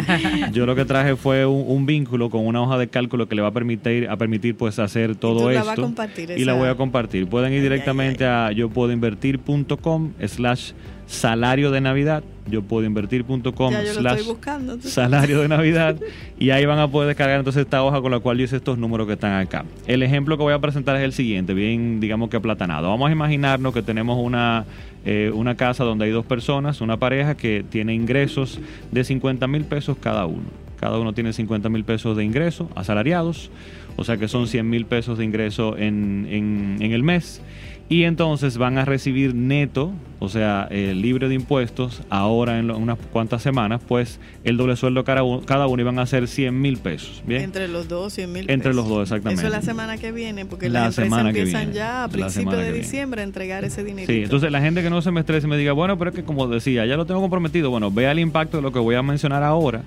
Yo 0.52 0.66
lo 0.66 0.74
que 0.74 0.84
traje 0.84 1.16
fue 1.16 1.46
un, 1.46 1.64
un 1.66 1.86
vínculo 1.86 2.28
con 2.28 2.46
una 2.46 2.60
hoja 2.60 2.76
de 2.76 2.88
cálculo 2.88 3.26
que 3.26 3.36
le 3.36 3.40
va 3.42 3.48
a 3.48 3.52
permitir, 3.52 4.06
a 4.10 4.16
permitir 4.18 4.54
pues 4.54 4.78
hacer 4.78 5.16
todo 5.16 5.50
la 5.50 5.60
esto. 5.60 5.70
a 5.70 5.76
compartir 5.76 6.30
y 6.36 6.44
la 6.44 6.52
voy 6.52 6.68
a 6.68 6.74
compartir. 6.74 7.26
Pueden 7.26 7.52
ir 7.52 7.58
Ay, 7.58 7.62
directamente 7.62 8.26
a 8.26 8.52
yo 8.52 8.68
puedo 8.68 8.92
invertir.com 8.92 10.12
slash 10.26 10.72
salario 11.06 11.70
de 11.70 11.80
Navidad. 11.80 12.22
Yo 12.48 12.62
puedo 12.62 12.86
invertir.com 12.86 13.72
slash 13.72 14.18
estoy 14.18 14.26
buscando. 14.32 14.80
salario 14.80 15.40
de 15.40 15.48
Navidad 15.48 15.96
y 16.38 16.50
ahí 16.50 16.64
van 16.64 16.78
a 16.78 16.88
poder 16.88 17.08
descargar 17.08 17.38
entonces 17.38 17.62
esta 17.62 17.82
hoja 17.82 18.00
con 18.00 18.12
la 18.12 18.20
cual 18.20 18.38
yo 18.38 18.44
hice 18.44 18.56
estos 18.56 18.78
números 18.78 19.06
que 19.06 19.14
están 19.14 19.32
acá. 19.40 19.64
El 19.86 20.02
ejemplo 20.02 20.36
que 20.36 20.44
voy 20.44 20.52
a 20.52 20.58
presentar 20.60 20.94
es 20.96 21.02
el 21.02 21.12
siguiente, 21.12 21.54
bien 21.54 21.98
digamos 22.00 22.28
que 22.30 22.36
aplatanado. 22.36 22.88
Vamos 22.88 23.08
a 23.08 23.12
imaginarnos 23.12 23.74
que 23.74 23.82
tenemos 23.82 24.18
una, 24.22 24.64
eh, 25.04 25.30
una 25.34 25.56
casa 25.56 25.82
donde 25.82 26.04
hay 26.04 26.12
dos 26.12 26.24
personas, 26.26 26.80
una 26.80 26.98
pareja 26.98 27.36
que 27.36 27.64
tiene 27.68 27.94
ingresos 27.94 28.60
de 28.92 29.02
50 29.02 29.46
mil 29.48 29.64
pesos 29.64 29.96
cada 30.00 30.26
uno. 30.26 30.44
Cada 30.78 30.98
uno 30.98 31.14
tiene 31.14 31.32
50 31.32 31.68
mil 31.68 31.84
pesos 31.84 32.16
de 32.16 32.22
ingreso 32.24 32.70
asalariados, 32.76 33.50
o 33.96 34.04
sea 34.04 34.18
que 34.18 34.28
son 34.28 34.46
100 34.46 34.68
mil 34.68 34.84
pesos 34.86 35.18
de 35.18 35.24
ingreso 35.24 35.76
en, 35.78 36.28
en- 36.30 36.76
en 36.80 36.92
el 36.92 37.02
mes. 37.02 37.40
Y 37.88 38.02
entonces 38.02 38.58
van 38.58 38.78
a 38.78 38.84
recibir 38.84 39.32
neto, 39.32 39.92
o 40.18 40.28
sea, 40.28 40.66
eh, 40.72 40.92
libre 40.92 41.28
de 41.28 41.36
impuestos, 41.36 42.02
ahora 42.10 42.58
en 42.58 42.66
lo- 42.66 42.76
unas 42.76 42.98
cuantas 43.12 43.42
semanas, 43.42 43.80
pues 43.86 44.18
el 44.42 44.56
doble 44.56 44.74
sueldo 44.74 45.04
cada 45.04 45.22
uno, 45.22 45.42
cada 45.46 45.68
uno 45.68 45.82
iban 45.82 46.00
a 46.00 46.06
ser 46.06 46.26
100 46.26 46.60
mil 46.60 46.78
pesos. 46.78 47.22
Bien. 47.28 47.42
Entre 47.42 47.68
los 47.68 47.86
dos, 47.86 48.12
100 48.14 48.32
mil 48.32 48.40
Entre 48.50 48.70
pesos. 48.70 48.74
los 48.74 48.88
dos, 48.88 49.02
exactamente. 49.04 49.40
Eso 49.40 49.46
es 49.46 49.52
la 49.52 49.62
semana 49.62 49.98
que 49.98 50.10
viene, 50.10 50.46
porque 50.46 50.68
La 50.68 50.86
las 50.86 50.98
empresas 50.98 51.26
empiezan 51.26 51.60
viene. 51.66 51.74
ya 51.76 52.02
a 52.02 52.08
principios 52.08 52.56
de 52.56 52.62
viene. 52.62 52.78
diciembre 52.78 53.20
a 53.20 53.24
entregar 53.24 53.64
ese 53.64 53.84
dinero. 53.84 54.12
Sí, 54.12 54.22
entonces 54.24 54.50
la 54.50 54.60
gente 54.60 54.82
que 54.82 54.90
no 54.90 55.00
se 55.00 55.12
me 55.12 55.20
estrese 55.20 55.46
y 55.46 55.50
me 55.50 55.56
diga, 55.56 55.70
bueno, 55.70 55.96
pero 55.96 56.10
es 56.10 56.16
que 56.16 56.24
como 56.24 56.48
decía, 56.48 56.86
ya 56.86 56.96
lo 56.96 57.06
tengo 57.06 57.20
comprometido. 57.20 57.70
Bueno, 57.70 57.92
vea 57.92 58.10
el 58.10 58.18
impacto 58.18 58.56
de 58.56 58.64
lo 58.64 58.72
que 58.72 58.80
voy 58.80 58.96
a 58.96 59.02
mencionar 59.04 59.44
ahora 59.44 59.82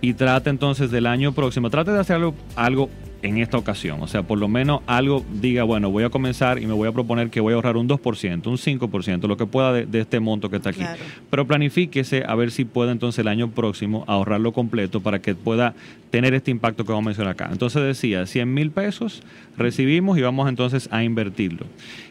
y 0.00 0.14
trate 0.14 0.50
entonces 0.50 0.90
del 0.90 1.06
año 1.06 1.32
próximo, 1.32 1.70
trate 1.70 1.90
de 1.90 2.00
hacer 2.00 2.16
algo, 2.16 2.34
algo 2.56 2.90
en 3.24 3.38
esta 3.38 3.56
ocasión. 3.56 4.02
O 4.02 4.06
sea, 4.06 4.22
por 4.22 4.38
lo 4.38 4.48
menos 4.48 4.82
algo 4.86 5.24
diga, 5.32 5.64
bueno, 5.64 5.90
voy 5.90 6.04
a 6.04 6.10
comenzar 6.10 6.58
y 6.58 6.66
me 6.66 6.74
voy 6.74 6.88
a 6.88 6.92
proponer 6.92 7.30
que 7.30 7.40
voy 7.40 7.52
a 7.52 7.56
ahorrar 7.56 7.76
un 7.76 7.88
2%, 7.88 8.46
un 8.46 8.58
5%, 8.58 9.26
lo 9.26 9.36
que 9.36 9.46
pueda 9.46 9.72
de, 9.72 9.86
de 9.86 10.00
este 10.00 10.20
monto 10.20 10.50
que 10.50 10.56
está 10.56 10.70
aquí. 10.70 10.80
Claro. 10.80 11.02
Pero 11.30 11.46
planifíquese 11.46 12.24
a 12.26 12.34
ver 12.34 12.50
si 12.50 12.64
puede 12.66 12.92
entonces 12.92 13.18
el 13.20 13.28
año 13.28 13.50
próximo 13.50 14.04
ahorrarlo 14.06 14.52
completo 14.52 15.00
para 15.00 15.20
que 15.20 15.34
pueda 15.34 15.74
tener 16.10 16.34
este 16.34 16.50
impacto 16.50 16.84
que 16.84 16.92
vamos 16.92 17.06
a 17.06 17.08
mencionar 17.08 17.32
acá. 17.32 17.48
Entonces 17.50 17.82
decía, 17.82 18.26
100 18.26 18.52
mil 18.52 18.70
pesos 18.70 19.22
recibimos 19.56 20.18
y 20.18 20.20
vamos 20.20 20.48
entonces 20.48 20.88
a 20.92 21.02
invertirlo. 21.02 21.66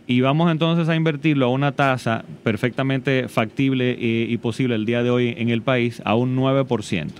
Y 0.07 0.21
vamos 0.21 0.51
entonces 0.51 0.89
a 0.89 0.95
invertirlo 0.95 1.45
a 1.45 1.49
una 1.49 1.73
tasa 1.73 2.25
perfectamente 2.43 3.27
factible 3.29 3.95
y, 3.99 4.33
y 4.33 4.37
posible 4.37 4.75
el 4.75 4.85
día 4.85 5.03
de 5.03 5.11
hoy 5.11 5.35
en 5.37 5.49
el 5.49 5.61
país 5.61 6.01
a 6.05 6.15
un 6.15 6.35
9%. 6.35 7.11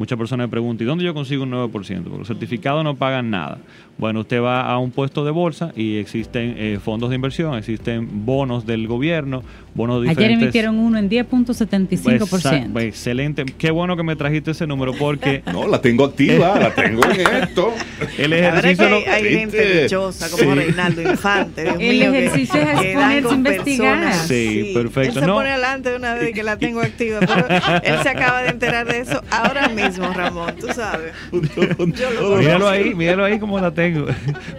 Muchas 0.00 0.16
personas 0.16 0.46
me 0.46 0.50
preguntan, 0.50 0.86
¿y 0.86 0.88
dónde 0.88 1.04
yo 1.04 1.12
consigo 1.12 1.42
un 1.42 1.50
9%? 1.50 1.70
Porque 1.70 2.16
los 2.16 2.26
certificados 2.26 2.82
no 2.82 2.96
pagan 2.96 3.28
nada. 3.28 3.58
Bueno, 4.00 4.20
usted 4.20 4.40
va 4.42 4.62
a 4.62 4.78
un 4.78 4.90
puesto 4.90 5.24
de 5.26 5.30
bolsa 5.30 5.72
y 5.76 5.98
existen 5.98 6.54
eh, 6.56 6.78
fondos 6.82 7.10
de 7.10 7.16
inversión, 7.16 7.54
existen 7.58 8.08
bonos 8.24 8.64
del 8.64 8.88
gobierno, 8.88 9.42
bonos 9.74 10.00
Ayer 10.00 10.08
diferentes. 10.10 10.42
emitieron 10.42 10.78
uno 10.78 10.98
en 10.98 11.10
10.75%. 11.10 11.92
Exacto, 12.32 12.68
pues, 12.72 12.84
excelente. 12.86 13.44
Qué 13.58 13.70
bueno 13.70 13.96
que 13.98 14.02
me 14.02 14.16
trajiste 14.16 14.52
ese 14.52 14.66
número 14.66 14.94
porque 14.94 15.42
No, 15.52 15.66
la 15.68 15.82
tengo 15.82 16.06
activa, 16.06 16.58
la 16.58 16.74
tengo 16.74 17.04
en 17.04 17.20
esto. 17.20 17.74
el 18.16 18.30
La 18.30 18.36
verdad 18.36 18.64
es 18.64 18.78
que 18.78 18.84
ejercicio... 18.84 19.12
hay, 19.12 19.24
hay 19.26 19.38
gente 19.38 19.82
dichosa 19.82 20.30
como 20.30 20.40
Sí. 20.54 20.58
Reinaldo 20.58 21.02
Infante. 21.02 21.62
Dios 21.64 21.76
El 21.78 21.98
mío, 21.98 22.14
ejercicio 22.14 22.60
es 22.60 22.80
que 22.80 22.92
exponerse, 22.92 23.22
con 23.28 23.34
investigar. 23.36 24.14
Sí, 24.14 24.70
perfecto. 24.72 25.18
Él 25.18 25.20
se 25.20 25.26
No. 25.26 25.34
pone 25.34 25.50
adelante 25.50 25.90
de 25.90 25.96
una 25.96 26.14
vez 26.14 26.32
que 26.32 26.42
la 26.42 26.56
tengo 26.56 26.80
activa, 26.80 27.20
pero 27.20 27.46
él 27.82 28.02
se 28.02 28.08
acaba 28.08 28.42
de 28.42 28.48
enterar 28.48 28.86
de 28.86 29.00
eso 29.00 29.22
ahora 29.30 29.68
mismo, 29.68 30.10
Ramón, 30.12 30.54
tú 30.58 30.68
sabes. 30.72 31.12
Yo 31.32 32.10
lo 32.30 32.36
Míralo 32.38 32.66
ahí, 32.66 32.94
míralo 32.94 33.24
ahí 33.24 33.38
como 33.38 33.58
la 33.60 33.70
tengo. 33.72 33.89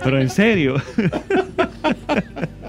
Pero 0.04 0.20
en 0.20 0.30
serio. 0.30 0.76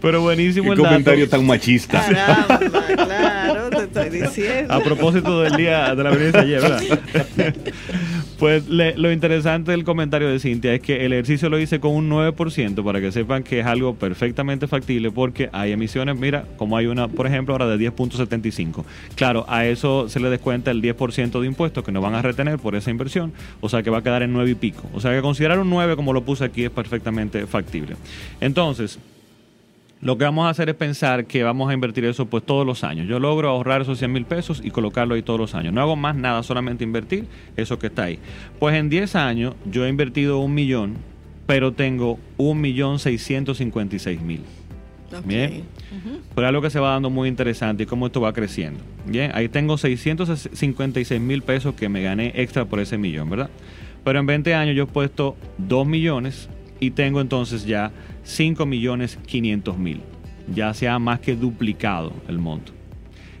Pero 0.00 0.20
buenísimo 0.20 0.66
Qué 0.66 0.70
el 0.72 0.76
dato. 0.78 0.88
comentario 0.88 1.28
tan 1.28 1.46
machista. 1.46 2.04
Caramba, 2.06 2.58
claro, 2.96 3.70
te 3.70 3.82
estoy 3.84 4.20
diciendo. 4.20 4.72
A 4.74 4.80
propósito 4.82 5.40
del 5.42 5.56
día 5.56 5.94
de 5.94 6.02
la 6.04 6.10
violencia 6.10 6.40
ayer, 6.40 6.60
¿verdad? 6.60 6.82
Pues 8.38 8.66
le- 8.68 8.96
lo 8.98 9.12
interesante 9.12 9.70
del 9.70 9.84
comentario 9.84 10.28
de 10.28 10.40
Cintia 10.40 10.74
es 10.74 10.80
que 10.80 11.06
el 11.06 11.12
ejercicio 11.12 11.48
lo 11.48 11.60
hice 11.60 11.78
con 11.78 11.92
un 11.92 12.10
9% 12.10 12.82
para 12.84 13.00
que 13.00 13.12
sepan 13.12 13.44
que 13.44 13.60
es 13.60 13.66
algo 13.66 13.94
perfectamente 13.94 14.66
factible 14.66 15.12
porque 15.12 15.48
hay 15.52 15.70
emisiones, 15.70 16.16
mira, 16.18 16.44
como 16.56 16.76
hay 16.76 16.86
una, 16.86 17.06
por 17.06 17.28
ejemplo, 17.28 17.54
ahora 17.54 17.68
de 17.68 17.76
10.75. 17.92 18.84
Claro, 19.14 19.44
a 19.48 19.64
eso 19.66 20.08
se 20.08 20.18
le 20.18 20.28
descuenta 20.28 20.72
el 20.72 20.82
10% 20.82 21.40
de 21.40 21.46
impuestos 21.46 21.84
que 21.84 21.92
nos 21.92 22.02
van 22.02 22.16
a 22.16 22.22
retener 22.22 22.58
por 22.58 22.74
esa 22.74 22.90
inversión, 22.90 23.32
o 23.60 23.68
sea 23.68 23.84
que 23.84 23.90
va 23.90 23.98
a 23.98 24.02
quedar 24.02 24.24
en 24.24 24.32
9 24.32 24.50
y 24.50 24.54
pico. 24.56 24.88
O 24.92 24.98
sea 25.00 25.12
que 25.12 25.22
considerar 25.22 25.60
un 25.60 25.70
9 25.70 25.94
como 25.94 26.12
lo 26.12 26.24
puse 26.24 26.42
aquí 26.44 26.64
es 26.64 26.70
perfectamente 26.70 27.46
factible. 27.46 27.94
Entonces, 28.40 28.98
lo 30.02 30.18
que 30.18 30.24
vamos 30.24 30.46
a 30.46 30.48
hacer 30.50 30.68
es 30.68 30.74
pensar 30.74 31.26
que 31.26 31.44
vamos 31.44 31.70
a 31.70 31.74
invertir 31.74 32.04
eso 32.04 32.26
pues 32.26 32.44
todos 32.44 32.66
los 32.66 32.82
años. 32.82 33.06
Yo 33.06 33.20
logro 33.20 33.48
ahorrar 33.48 33.82
esos 33.82 33.98
100 33.98 34.12
mil 34.12 34.24
pesos 34.24 34.60
y 34.62 34.72
colocarlo 34.72 35.14
ahí 35.14 35.22
todos 35.22 35.38
los 35.38 35.54
años. 35.54 35.72
No 35.72 35.80
hago 35.80 35.94
más 35.94 36.16
nada, 36.16 36.42
solamente 36.42 36.82
invertir 36.82 37.26
eso 37.56 37.78
que 37.78 37.86
está 37.86 38.04
ahí. 38.04 38.18
Pues 38.58 38.74
en 38.74 38.90
10 38.90 39.14
años 39.14 39.54
yo 39.64 39.86
he 39.86 39.88
invertido 39.88 40.40
un 40.40 40.54
millón, 40.54 40.96
pero 41.46 41.72
tengo 41.72 42.18
un 42.36 42.60
millón 42.60 42.98
656 42.98 44.20
mil. 44.20 44.40
Ok. 45.16 45.24
Bien. 45.24 45.62
Pero 46.34 46.46
es 46.46 46.48
algo 46.48 46.62
que 46.62 46.70
se 46.70 46.80
va 46.80 46.90
dando 46.90 47.08
muy 47.08 47.28
interesante 47.28 47.84
y 47.84 47.86
cómo 47.86 48.06
esto 48.06 48.20
va 48.20 48.32
creciendo. 48.32 48.80
Bien, 49.06 49.30
ahí 49.34 49.48
tengo 49.48 49.78
656 49.78 51.20
mil 51.20 51.42
pesos 51.42 51.74
que 51.74 51.88
me 51.88 52.02
gané 52.02 52.32
extra 52.34 52.64
por 52.64 52.80
ese 52.80 52.98
millón, 52.98 53.30
¿verdad? 53.30 53.50
Pero 54.02 54.18
en 54.18 54.26
20 54.26 54.52
años 54.52 54.74
yo 54.74 54.82
he 54.82 54.86
puesto 54.86 55.36
2 55.58 55.86
millones 55.86 56.48
y 56.82 56.90
tengo 56.90 57.20
entonces 57.20 57.64
ya 57.64 57.92
5 58.24 58.66
millones 58.66 59.16
500 59.26 59.78
mil. 59.78 60.00
Ya 60.52 60.74
se 60.74 60.88
ha 60.88 60.98
más 60.98 61.20
que 61.20 61.36
duplicado 61.36 62.12
el 62.26 62.38
monto. 62.38 62.72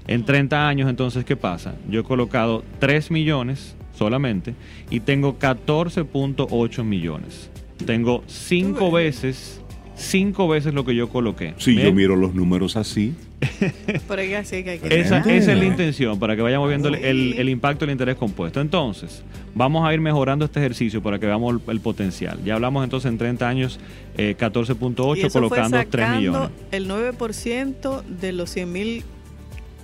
En 0.06 0.24
30 0.24 0.68
años 0.68 0.88
entonces, 0.88 1.24
¿qué 1.24 1.34
pasa? 1.34 1.74
Yo 1.90 2.00
he 2.00 2.04
colocado 2.04 2.62
3 2.78 3.10
millones 3.10 3.74
solamente 3.94 4.54
y 4.90 5.00
tengo 5.00 5.40
14.8 5.40 6.84
millones. 6.84 7.50
Tengo 7.84 8.22
5 8.28 8.92
veces, 8.92 9.60
5 9.96 10.48
veces 10.48 10.74
lo 10.74 10.84
que 10.84 10.94
yo 10.94 11.08
coloqué. 11.08 11.54
Si 11.58 11.76
yo 11.76 11.92
miro 11.92 12.16
los 12.16 12.34
números 12.34 12.76
así, 12.76 13.14
que 14.08 14.36
así 14.36 14.62
que 14.64 14.70
hay 14.70 14.78
que 14.78 15.00
Esa, 15.00 15.18
esa 15.18 15.52
es 15.52 15.58
la 15.58 15.64
intención, 15.64 16.18
para 16.18 16.36
que 16.36 16.42
vayamos 16.42 16.68
viendo 16.68 16.88
el, 16.88 16.96
el- 16.96 17.34
el 17.38 17.48
impacto 17.48 17.84
del 17.84 17.92
interés 17.92 18.16
compuesto. 18.16 18.60
Entonces, 18.60 19.22
vamos 19.54 19.86
a 19.86 19.92
ir 19.92 20.00
mejorando 20.00 20.44
este 20.44 20.60
ejercicio 20.60 21.02
para 21.02 21.18
que 21.18 21.26
veamos 21.26 21.54
el, 21.66 21.70
el 21.70 21.80
potencial. 21.80 22.38
Ya 22.44 22.54
hablamos 22.54 22.84
entonces 22.84 23.10
en 23.10 23.18
30 23.18 23.48
años, 23.48 23.80
eh, 24.16 24.34
14.8, 24.38 25.16
Y 25.16 25.20
eso 25.20 25.30
fue 25.30 25.40
colocando 25.48 25.76
3 25.78 25.90
sacando 25.90 26.18
millones. 26.18 26.50
El 26.70 26.88
9% 26.88 28.02
de 28.04 28.32
los 28.32 28.50
100 28.50 28.72
mil 28.72 29.04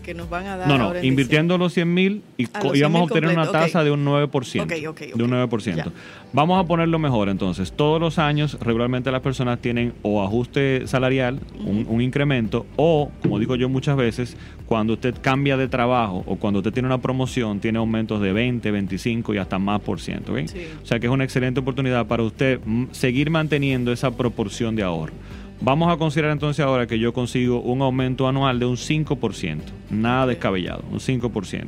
que 0.09 0.15
nos 0.15 0.31
van 0.31 0.47
a 0.47 0.57
dar. 0.57 0.67
No, 0.67 0.79
no, 0.79 0.85
ahora 0.85 1.05
invirtiendo 1.05 1.59
los 1.59 1.75
100 1.75 1.93
mil 1.93 2.23
y 2.39 2.47
A 2.47 2.61
co- 2.61 2.75
íbamos 2.75 3.03
a 3.03 3.05
100.000 3.05 3.07
obtener 3.09 3.31
una 3.37 3.51
tasa 3.51 3.85
de 3.85 3.91
un 3.91 4.07
9%. 4.07 4.63
Ok, 4.63 4.73
ok, 4.89 5.01
De 5.15 5.23
un 5.23 5.35
ok. 5.35 5.51
9%. 5.53 5.75
Ya. 5.77 5.87
Vamos 6.33 6.63
a 6.65 6.67
ponerlo 6.67 6.99
mejor 6.99 7.29
entonces. 7.29 7.73
Todos 7.73 8.01
los 8.01 8.19
años 8.19 8.57
regularmente 8.61 9.11
las 9.13 9.21
personas 9.21 9.59
tienen 9.61 9.93
o 10.01 10.23
ajuste 10.23 10.87
salarial, 10.87 11.41
un, 11.63 11.85
un 11.91 12.01
incremento, 12.01 12.65
o, 12.77 13.11
como 13.21 13.39
digo 13.39 13.55
yo 13.57 13.69
muchas 13.69 13.97
veces, 13.99 14.35
cuando 14.65 14.95
usted 14.95 15.13
despide 15.13 15.57
de 15.59 15.69
trabajo 15.69 16.25
o 16.27 16.37
cuando 16.37 16.61
usted 16.61 16.73
tiene 16.73 16.87
una 16.87 17.03
promoción, 17.03 17.61
tiene 17.61 17.79
aumentos 17.79 18.23
de 18.23 18.33
20, 18.33 18.71
25 18.71 19.35
y 19.35 19.39
hasta 19.39 19.59
más 19.59 19.81
por 19.83 20.01
ciento. 20.01 20.33
O 20.33 20.87
sea 20.87 20.99
que 20.99 21.07
es 21.07 21.13
una 21.13 21.25
excelente 21.25 21.61
oportunidad 21.61 22.07
para 22.07 22.23
usted 22.23 22.61
mm, 22.65 22.85
seguir 22.93 23.29
manteniendo 23.31 23.93
esa 23.93 24.11
proporción 24.11 24.75
de 24.75 24.85
ahorro. 24.85 25.13
Vamos 25.61 25.93
a 25.93 25.97
considerar 25.97 26.31
entonces 26.31 26.65
ahora 26.65 26.87
que 26.87 27.01
yo 27.01 27.13
consigo 27.13 27.61
un 27.61 27.83
aumento 27.83 28.29
anual 28.29 28.61
de 28.61 28.67
un 28.67 28.77
5%, 28.77 29.59
nada 29.91 30.27
descabellado, 30.27 30.85
un 30.91 31.01
5%. 31.01 31.67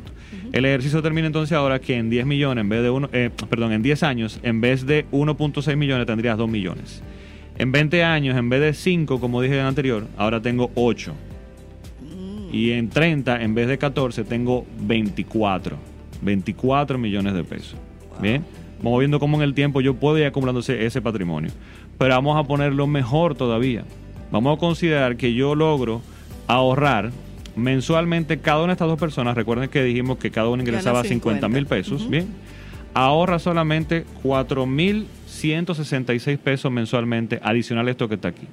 El 0.53 0.65
ejercicio 0.65 1.03
termina 1.03 1.27
entonces 1.27 1.57
ahora 1.57 1.81
que 1.81 1.97
en 1.97 2.09
10 2.09 2.25
millones, 2.25 2.63
en 2.63 2.69
vez 2.69 2.83
de 2.83 2.91
uno, 2.91 3.09
eh, 3.13 3.31
perdón, 3.49 3.73
en 3.73 3.83
10 3.83 4.03
años, 4.05 4.39
en 4.45 4.61
vez 4.61 4.87
de 4.87 5.07
1.6 5.11 5.77
millones 5.77 6.07
tendrías 6.07 6.39
2 6.39 6.49
millones. 6.49 7.03
En 7.59 7.73
20 7.73 8.05
años, 8.05 8.39
en 8.39 8.49
vez 8.49 8.61
de 8.61 8.75
5, 8.75 9.21
como 9.21 9.43
dije 9.43 9.55
en 9.55 9.61
el 9.61 9.67
anterior, 9.67 10.07
ahora 10.17 10.41
tengo 10.41 10.71
8. 10.77 11.13
Y 12.53 12.71
en 12.73 12.89
30, 12.89 13.43
en 13.43 13.55
vez 13.55 13.69
de 13.69 13.77
14, 13.77 14.25
tengo 14.25 14.67
24. 14.81 15.77
24 16.23 16.99
millones 16.99 17.35
de 17.35 17.45
pesos. 17.45 17.77
Bien. 18.21 18.45
Vamos 18.83 19.01
viendo 19.01 19.21
cómo 19.21 19.37
en 19.37 19.43
el 19.43 19.55
tiempo 19.55 19.81
yo 19.83 19.95
puedo 19.95 20.19
ir 20.19 20.25
acumulando 20.25 20.61
ese, 20.61 20.87
ese 20.87 21.03
patrimonio. 21.03 21.51
Pero 22.01 22.15
vamos 22.15 22.43
a 22.43 22.45
ponerlo 22.45 22.87
mejor 22.87 23.35
todavía. 23.35 23.85
Vamos 24.31 24.57
a 24.57 24.59
considerar 24.59 25.19
que 25.19 25.35
yo 25.35 25.55
logro 25.55 26.01
ahorrar 26.47 27.11
mensualmente 27.57 28.39
cada 28.39 28.61
una 28.61 28.69
de 28.69 28.73
estas 28.73 28.89
dos 28.89 28.99
personas. 28.99 29.37
Recuerden 29.37 29.69
que 29.69 29.85
dijimos 29.85 30.17
que 30.17 30.31
cada 30.31 30.49
una 30.49 30.63
ingresaba 30.63 31.05
50 31.05 31.47
mil 31.49 31.67
50. 31.67 31.69
pesos. 31.69 32.09
Bien. 32.09 32.29
ahorra 32.95 33.39
solamente 33.39 34.07
4.166 34.25 36.39
pesos 36.39 36.73
mensualmente 36.73 37.39
adicional 37.43 37.87
a 37.87 37.91
esto 37.91 38.09
que 38.09 38.15
está 38.15 38.29
aquí. 38.29 38.47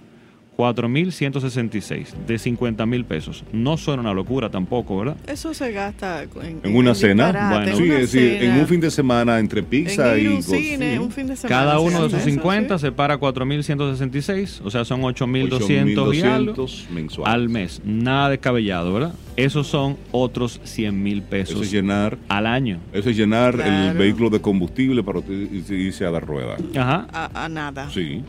4.166 0.57 2.13
de 2.25 2.39
50 2.39 2.85
mil 2.85 3.05
pesos. 3.05 3.43
No 3.51 3.77
suena 3.77 4.01
una 4.01 4.13
locura 4.13 4.49
tampoco, 4.49 4.97
¿verdad? 4.99 5.17
Eso 5.27 5.53
se 5.53 5.71
gasta 5.71 6.23
en, 6.23 6.59
En 6.63 6.75
una 6.75 6.95
cena. 6.95 7.27
disparate, 7.27 7.75
sí, 7.75 7.77
en 7.83 7.83
una 7.89 7.95
es 7.99 8.11
decir, 8.11 8.31
en 8.33 8.39
cena. 8.39 8.59
un 8.61 8.67
fin 8.67 8.81
de 8.81 8.91
semana 8.91 9.39
entre 9.39 9.63
pizza 9.63 10.15
En 10.15 10.23
y 10.23 10.27
un 10.27 10.43
cine, 10.43 10.93
sí. 10.93 10.97
un 10.99 11.11
fin 11.11 11.27
de 11.27 11.35
semana. 11.35 11.61
Cada 11.61 11.73
se 11.75 11.79
uno 11.81 11.89
de 11.91 11.97
hace 11.97 12.05
esos 12.07 12.19
eso, 12.21 12.29
50 12.29 12.77
sí. 12.77 12.81
separa 12.85 13.19
4.166, 13.19 14.61
o 14.63 14.71
sea, 14.71 14.85
son 14.85 15.01
8.200 15.01 16.15
y 16.15 16.21
algo 16.21 16.53
8.200 16.67 16.89
mensuales. 16.89 17.33
al 17.33 17.49
mes. 17.49 17.81
Nada 17.85 18.29
descabellado, 18.29 18.93
¿verdad? 18.93 19.13
Esos 19.35 19.67
son 19.67 19.97
otros 20.11 20.59
100 20.63 21.03
mil 21.03 21.19
Eso 21.19 21.27
pesos 21.29 21.61
es 21.61 21.71
llenar, 21.71 22.17
al 22.27 22.47
año. 22.47 22.79
eso 22.93 23.09
es 23.09 23.15
llenar 23.17 23.53
el 23.55 23.61
Claro. 23.61 23.99
vehículo 23.99 24.29
de 24.31 24.41
combustible 24.41 25.03
para 25.03 25.19
usted 25.19 25.33
irse 25.71 26.05
a 26.05 26.11
dar 26.11 26.25
rueda. 26.25 26.55
Ajá. 26.75 27.07
A, 27.13 27.45
a 27.45 27.49
nada. 27.49 27.89
Sí. 27.91 28.23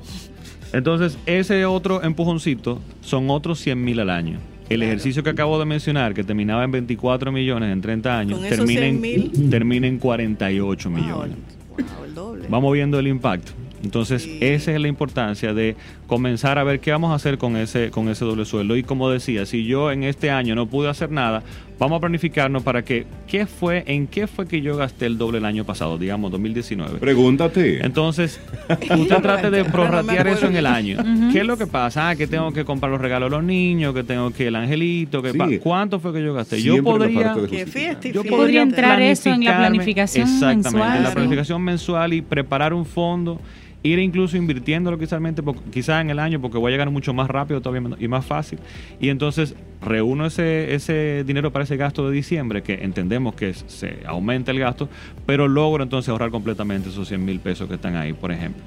Entonces, 0.73 1.19
ese 1.27 1.65
otro 1.67 2.03
empujoncito 2.03 2.81
son 3.01 3.31
otros 3.31 3.59
100 3.61 3.83
mil 3.83 4.01
al 4.01 4.11
año. 4.11 4.39
El 4.69 4.81
Claro. 4.81 4.85
ejercicio 4.93 5.23
que 5.23 5.31
acabo 5.31 5.59
de 5.59 5.65
mencionar, 5.65 6.13
que 6.13 6.23
terminaba 6.25 6.63
en 6.65 6.71
24 6.71 7.33
millones 7.33 7.73
en 7.73 7.81
30 7.81 8.19
años, 8.19 8.41
termina 8.43 8.85
en, 8.87 9.01
100.000. 9.01 9.51
termina 9.51 9.87
en 9.87 9.99
48 9.99 10.91
millones. 10.91 11.37
Wow, 11.71 11.77
wow, 11.97 12.05
el 12.05 12.15
doble. 12.15 12.47
Vamos 12.51 12.73
viendo 12.75 12.99
el 12.99 13.07
impacto. 13.07 13.53
Entonces, 13.83 14.23
Sí. 14.23 14.39
esa 14.43 14.75
es 14.75 14.81
la 14.81 14.89
importancia 14.89 15.55
de 15.55 15.75
comenzar 16.09 16.59
a 16.59 16.65
ver 16.65 16.81
qué 16.81 16.91
vamos 16.91 17.13
a 17.13 17.15
hacer 17.15 17.39
con 17.39 17.57
ese, 17.57 17.91
con 17.91 18.09
ese 18.09 18.25
doble 18.25 18.45
sueldo. 18.45 18.77
Y 18.77 18.83
como 18.83 19.11
decía, 19.11 19.47
si 19.47 19.65
yo 19.65 19.93
en 19.93 20.03
este 20.03 20.31
año 20.31 20.55
no 20.57 20.67
pude 20.67 20.89
hacer 20.89 21.11
nada, 21.13 21.43
vamos 21.79 21.99
a 21.99 22.01
planificarnos 22.01 22.63
para 22.63 22.83
que, 22.83 23.07
¿qué 23.29 23.47
fue, 23.47 23.85
en 23.87 24.07
qué 24.07 24.27
fue 24.27 24.49
que 24.49 24.61
yo 24.63 24.77
gasté 24.77 25.05
el 25.07 25.19
doble 25.19 25.39
el 25.39 25.45
año 25.45 25.65
pasado, 25.65 25.99
digamos 25.99 26.33
2019? 26.33 26.99
Pregúntate. 26.99 27.85
Entonces, 27.85 28.41
usted 28.99 29.17
trate 29.23 29.51
de 29.51 29.63
no 29.65 29.71
prorratear 29.71 30.27
eso 30.29 30.47
en 30.47 30.57
el 30.57 30.67
año. 30.67 30.97
¿Qué 31.31 31.41
es 31.41 31.47
lo 31.47 31.57
que 31.59 31.67
pasa? 31.67 32.09
Ah, 32.09 32.17
que 32.17 32.27
tengo 32.27 32.53
que 32.53 32.65
comprar 32.65 32.91
los 32.91 33.01
regalos 33.01 33.31
a 33.31 33.37
los 33.37 33.45
niños, 33.45 33.95
que 33.95 34.03
tengo 34.03 34.31
que 34.33 34.47
el 34.49 34.57
angelito, 34.57 35.23
que 35.23 35.33
Sí. 35.33 35.59
¿cuánto 35.63 36.01
fue 36.01 36.13
que 36.15 36.23
yo 36.25 36.33
gasté? 36.35 36.61
Yo 36.63 36.73
Siempre 36.73 36.91
podría 36.93 37.35
Que 37.51 37.67
fiesta 37.67 38.09
y 38.09 38.13
yo. 38.13 38.25
Podría 38.25 38.63
entrar 38.63 39.01
eso 39.03 39.31
en 39.31 39.45
la 39.45 39.59
planificación 39.59 40.27
Exactamente, 40.27 40.71
mensual. 40.71 40.97
en 40.97 41.03
la 41.03 41.09
Sí. 41.11 41.15
planificación 41.15 41.63
mensual 41.63 42.13
y 42.15 42.23
preparar 42.23 42.73
un 42.73 42.87
fondo, 42.87 43.39
ir 43.83 43.99
incluso 43.99 44.37
invirtiéndolo 44.37 44.99
quizás 44.99 45.21
quizás 45.73 46.01
en 46.01 46.11
el 46.11 46.19
año 46.19 46.41
porque 46.41 46.59
voy 46.59 46.71
a 46.71 46.73
llegar 46.73 46.91
mucho 46.91 47.15
más 47.15 47.29
rápido 47.29 47.61
todavía 47.61 47.97
y 47.99 48.09
más 48.09 48.25
fácil. 48.25 48.59
Y 49.01 49.09
entonces 49.09 49.55
reúno 49.81 50.27
ese, 50.27 50.75
ese 50.75 51.25
dinero 51.25 51.53
para 51.53 51.65
ese 51.65 51.77
gasto 51.77 52.09
de 52.09 52.15
diciembre, 52.15 52.63
que 52.63 52.75
entendemos 52.85 53.35
que 53.35 53.55
se 53.55 54.01
aumenta 54.07 54.51
el 54.51 54.59
gasto, 54.59 54.89
pero 55.27 55.47
logro 55.47 55.85
entonces 55.85 56.09
ahorrar 56.09 56.31
completamente 56.31 56.89
esos 56.89 57.09
100 57.09 57.25
mil 57.25 57.41
pesos 57.41 57.69
que 57.69 57.75
están 57.75 57.97
ahí, 57.97 58.13
por 58.13 58.33
ejemplo. 58.33 58.63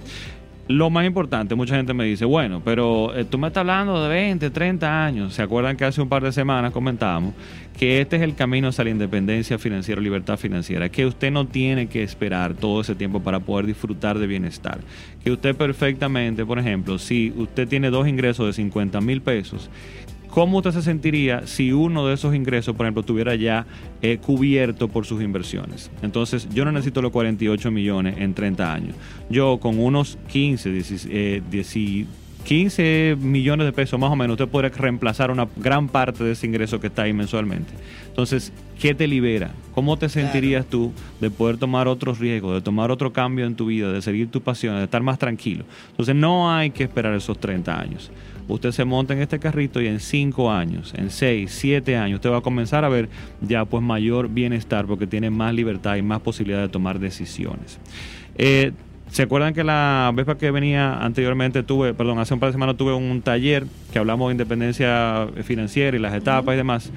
Lo 0.71 0.89
más 0.89 1.05
importante, 1.05 1.53
mucha 1.53 1.75
gente 1.75 1.93
me 1.93 2.05
dice, 2.05 2.23
bueno, 2.23 2.61
pero 2.63 3.13
eh, 3.13 3.25
tú 3.25 3.37
me 3.37 3.47
estás 3.47 3.61
hablando 3.61 4.01
de 4.01 4.07
20, 4.07 4.49
30 4.51 5.05
años. 5.05 5.33
¿Se 5.33 5.41
acuerdan 5.41 5.75
que 5.75 5.83
hace 5.83 6.01
un 6.01 6.07
par 6.07 6.23
de 6.23 6.31
semanas 6.31 6.71
comentábamos 6.71 7.33
que 7.77 7.99
este 7.99 8.15
es 8.15 8.21
el 8.21 8.35
camino 8.35 8.69
hacia 8.69 8.85
la 8.85 8.91
independencia 8.91 9.59
financiera, 9.59 9.99
libertad 9.99 10.37
financiera? 10.37 10.87
Que 10.87 11.05
usted 11.05 11.29
no 11.29 11.45
tiene 11.45 11.87
que 11.87 12.03
esperar 12.03 12.53
todo 12.53 12.79
ese 12.81 12.95
tiempo 12.95 13.19
para 13.19 13.41
poder 13.41 13.65
disfrutar 13.65 14.17
de 14.17 14.27
bienestar. 14.27 14.79
Que 15.21 15.31
usted 15.31 15.55
perfectamente, 15.57 16.45
por 16.45 16.57
ejemplo, 16.57 16.97
si 16.99 17.33
usted 17.35 17.67
tiene 17.67 17.89
dos 17.89 18.07
ingresos 18.07 18.45
de 18.45 18.53
50 18.53 19.01
mil 19.01 19.21
pesos, 19.21 19.69
¿Cómo 20.31 20.59
usted 20.59 20.71
se 20.71 20.81
sentiría 20.81 21.45
si 21.45 21.73
uno 21.73 22.07
de 22.07 22.13
esos 22.13 22.33
ingresos, 22.33 22.73
por 22.73 22.85
ejemplo, 22.85 23.01
estuviera 23.01 23.35
ya 23.35 23.65
eh, 24.01 24.17
cubierto 24.17 24.87
por 24.87 25.05
sus 25.05 25.21
inversiones? 25.21 25.91
Entonces, 26.01 26.47
yo 26.53 26.63
no 26.63 26.71
necesito 26.71 27.01
los 27.01 27.11
48 27.11 27.69
millones 27.69 28.15
en 28.17 28.33
30 28.33 28.73
años. 28.73 28.95
Yo 29.29 29.59
con 29.59 29.77
unos 29.77 30.17
15, 30.29 30.71
16, 30.71 31.07
eh, 31.11 31.41
10 31.51 32.07
15 32.45 33.17
millones 33.19 33.65
de 33.65 33.73
pesos 33.73 33.99
más 33.99 34.09
o 34.09 34.15
menos, 34.15 34.33
usted 34.35 34.47
podría 34.47 34.69
reemplazar 34.69 35.31
una 35.31 35.47
gran 35.57 35.89
parte 35.89 36.23
de 36.23 36.31
ese 36.31 36.47
ingreso 36.47 36.79
que 36.79 36.87
está 36.87 37.03
ahí 37.03 37.13
mensualmente. 37.13 37.73
Entonces, 38.07 38.53
¿qué 38.79 38.95
te 38.95 39.07
libera? 39.07 39.51
¿Cómo 39.75 39.97
te 39.97 40.07
sentirías 40.07 40.65
tú 40.65 40.93
de 41.19 41.29
poder 41.29 41.57
tomar 41.57 41.89
otros 41.89 42.19
riesgos, 42.19 42.55
de 42.55 42.61
tomar 42.61 42.89
otro 42.89 43.11
cambio 43.13 43.45
en 43.45 43.55
tu 43.55 43.65
vida, 43.67 43.91
de 43.91 44.01
seguir 44.01 44.31
tus 44.31 44.41
pasiones, 44.41 44.79
de 44.79 44.85
estar 44.85 45.03
más 45.03 45.19
tranquilo? 45.19 45.65
Entonces, 45.91 46.15
no 46.15 46.51
hay 46.51 46.71
que 46.71 46.83
esperar 46.83 47.13
esos 47.13 47.37
30 47.37 47.79
años 47.79 48.11
usted 48.47 48.71
se 48.71 48.85
monta 48.85 49.13
en 49.13 49.21
este 49.21 49.39
carrito 49.39 49.81
y 49.81 49.87
en 49.87 49.99
5 49.99 50.51
años, 50.51 50.93
en 50.97 51.09
6, 51.09 51.51
7 51.51 51.97
años, 51.97 52.15
usted 52.15 52.31
va 52.31 52.37
a 52.37 52.41
comenzar 52.41 52.85
a 52.85 52.89
ver 52.89 53.09
ya 53.41 53.65
pues 53.65 53.83
mayor 53.83 54.29
bienestar 54.29 54.85
porque 54.85 55.07
tiene 55.07 55.29
más 55.29 55.53
libertad 55.53 55.95
y 55.95 56.01
más 56.01 56.21
posibilidad 56.21 56.61
de 56.61 56.69
tomar 56.69 56.99
decisiones. 56.99 57.79
Eh, 58.37 58.71
¿Se 59.11 59.23
acuerdan 59.23 59.53
que 59.53 59.65
la 59.65 60.09
vez 60.15 60.25
que 60.37 60.51
venía 60.51 60.93
anteriormente 61.03 61.63
tuve, 61.63 61.93
perdón, 61.93 62.19
hace 62.19 62.33
un 62.33 62.39
par 62.39 62.47
de 62.47 62.53
semanas 62.53 62.77
tuve 62.77 62.93
un 62.93 63.21
taller 63.21 63.65
que 63.91 63.99
hablamos 63.99 64.29
de 64.29 64.35
independencia 64.35 65.27
financiera 65.43 65.97
y 65.97 65.99
las 65.99 66.13
etapas 66.13 66.53
y 66.53 66.57
demás? 66.57 66.91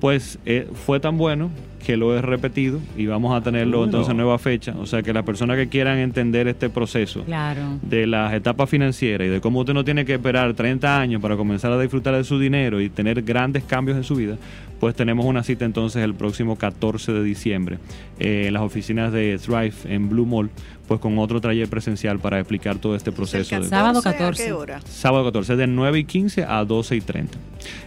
Pues 0.00 0.38
eh, 0.46 0.68
fue 0.86 1.00
tan 1.00 1.18
bueno 1.18 1.50
que 1.84 1.96
lo 1.96 2.16
he 2.16 2.20
repetido 2.20 2.80
y 2.96 3.06
vamos 3.06 3.34
a 3.34 3.40
tenerlo 3.42 3.78
Bueno. 3.78 3.84
entonces 3.90 4.10
en 4.10 4.16
nueva 4.18 4.38
fecha. 4.38 4.74
O 4.78 4.86
sea 4.86 5.02
que 5.02 5.12
las 5.12 5.24
personas 5.24 5.56
que 5.56 5.68
quieran 5.68 5.98
entender 5.98 6.46
este 6.48 6.68
proceso 6.68 7.24
Claro. 7.24 7.78
de 7.82 8.06
las 8.06 8.32
etapas 8.34 8.68
financieras 8.68 9.26
y 9.26 9.30
de 9.30 9.40
cómo 9.40 9.60
usted 9.60 9.74
no 9.74 9.84
tiene 9.84 10.04
que 10.04 10.14
esperar 10.14 10.52
30 10.54 11.00
años 11.00 11.22
para 11.22 11.36
comenzar 11.36 11.72
a 11.72 11.80
disfrutar 11.80 12.14
de 12.14 12.24
su 12.24 12.38
dinero 12.38 12.80
y 12.80 12.88
tener 12.90 13.22
grandes 13.22 13.64
cambios 13.64 13.96
en 13.96 14.04
su 14.04 14.14
vida, 14.16 14.36
pues 14.80 14.94
tenemos 14.94 15.26
una 15.26 15.42
cita 15.42 15.64
entonces 15.64 16.02
el 16.04 16.14
próximo 16.14 16.56
14 16.56 17.12
de 17.12 17.22
diciembre 17.22 17.78
eh, 18.18 18.44
en 18.46 18.52
las 18.54 18.62
oficinas 18.62 19.12
de 19.12 19.38
Thrive 19.38 19.72
en 19.84 20.08
Blue 20.08 20.24
Mall, 20.26 20.50
pues 20.86 21.00
con 21.00 21.18
otro 21.18 21.40
taller 21.40 21.68
presencial 21.68 22.18
para 22.18 22.38
explicar 22.38 22.78
todo 22.78 22.94
este 22.96 23.12
proceso. 23.12 23.56
¿El 23.56 23.62
de- 23.62 23.68
Sábado 23.68 24.00
14 24.02 24.08
¿A 24.08 24.12
14. 24.18 24.44
qué 24.44 24.52
hora? 24.52 24.80
Sábado 24.86 25.24
14, 25.26 25.56
de 25.56 25.66
9 25.66 25.98
y 25.98 26.04
15 26.04 26.44
a 26.44 26.64
12 26.64 26.96
y 26.96 27.00
30. 27.00 27.38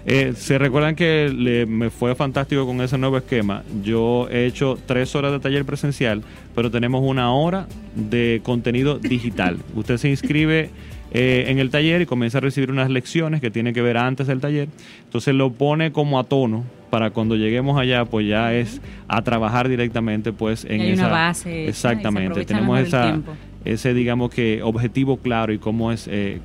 Eh, 0.06 0.34
Se 0.36 0.58
recuerdan 0.58 0.96
que 0.96 1.34
le- 1.36 1.66
me 1.66 1.90
fue 1.90 2.14
fantástico 2.16 2.66
con 2.66 2.82
ese 2.82 2.98
nuevo 2.98 3.18
esquema. 3.18 3.64
Yo 3.84 4.28
he 4.30 4.46
hecho 4.46 4.78
tres 4.86 5.16
horas 5.16 5.32
de 5.32 5.40
taller 5.40 5.66
presencial, 5.66 6.22
pero 6.54 6.70
tenemos 6.70 7.02
una 7.04 7.34
hora 7.34 7.68
de 7.96 8.42
contenido 8.44 9.00
digital. 9.00 9.58
Usted 9.76 9.98
se 9.98 10.10
inscribe 10.10 10.70
eh, 11.14 11.46
en 11.50 11.60
el 11.60 11.70
taller 11.72 12.02
y 12.02 12.06
comienza 12.06 12.38
a 12.38 12.42
recibir 12.42 12.72
unas 12.72 12.90
lecciones 12.90 13.42
que 13.42 13.52
tiene 13.52 13.74
que 13.74 13.82
ver 13.82 13.98
antes 13.98 14.28
del 14.28 14.40
taller. 14.40 14.70
Entonces 15.06 15.34
lo 15.36 15.52
pone 15.52 15.92
como 15.92 16.20
a 16.20 16.24
tono 16.24 16.64
para 16.92 17.10
cuando 17.10 17.36
lleguemos 17.36 17.80
allá, 17.80 18.06
pues 18.06 18.28
ya 18.28 18.54
es 18.54 18.80
a 19.08 19.24
trabajar 19.24 19.68
directamente, 19.70 20.32
pues 20.34 20.66
en 20.66 20.82
Y 20.82 20.84
hay 20.84 20.94
una 20.94 21.04
esa 21.04 21.10
base 21.12 21.50
hecha 21.50 21.60
y 21.62 21.64
se 21.64 21.70
Exactamente. 21.70 22.46
Tenemos 22.46 22.80
esa 22.80 23.20
ese, 23.66 23.94
digamos 23.96 24.30
que, 24.30 24.62
objetivo 24.64 25.18
claro 25.18 25.54
y 25.54 25.58
cómo 25.58 25.92
es 25.92 26.08
eh, 26.12 26.40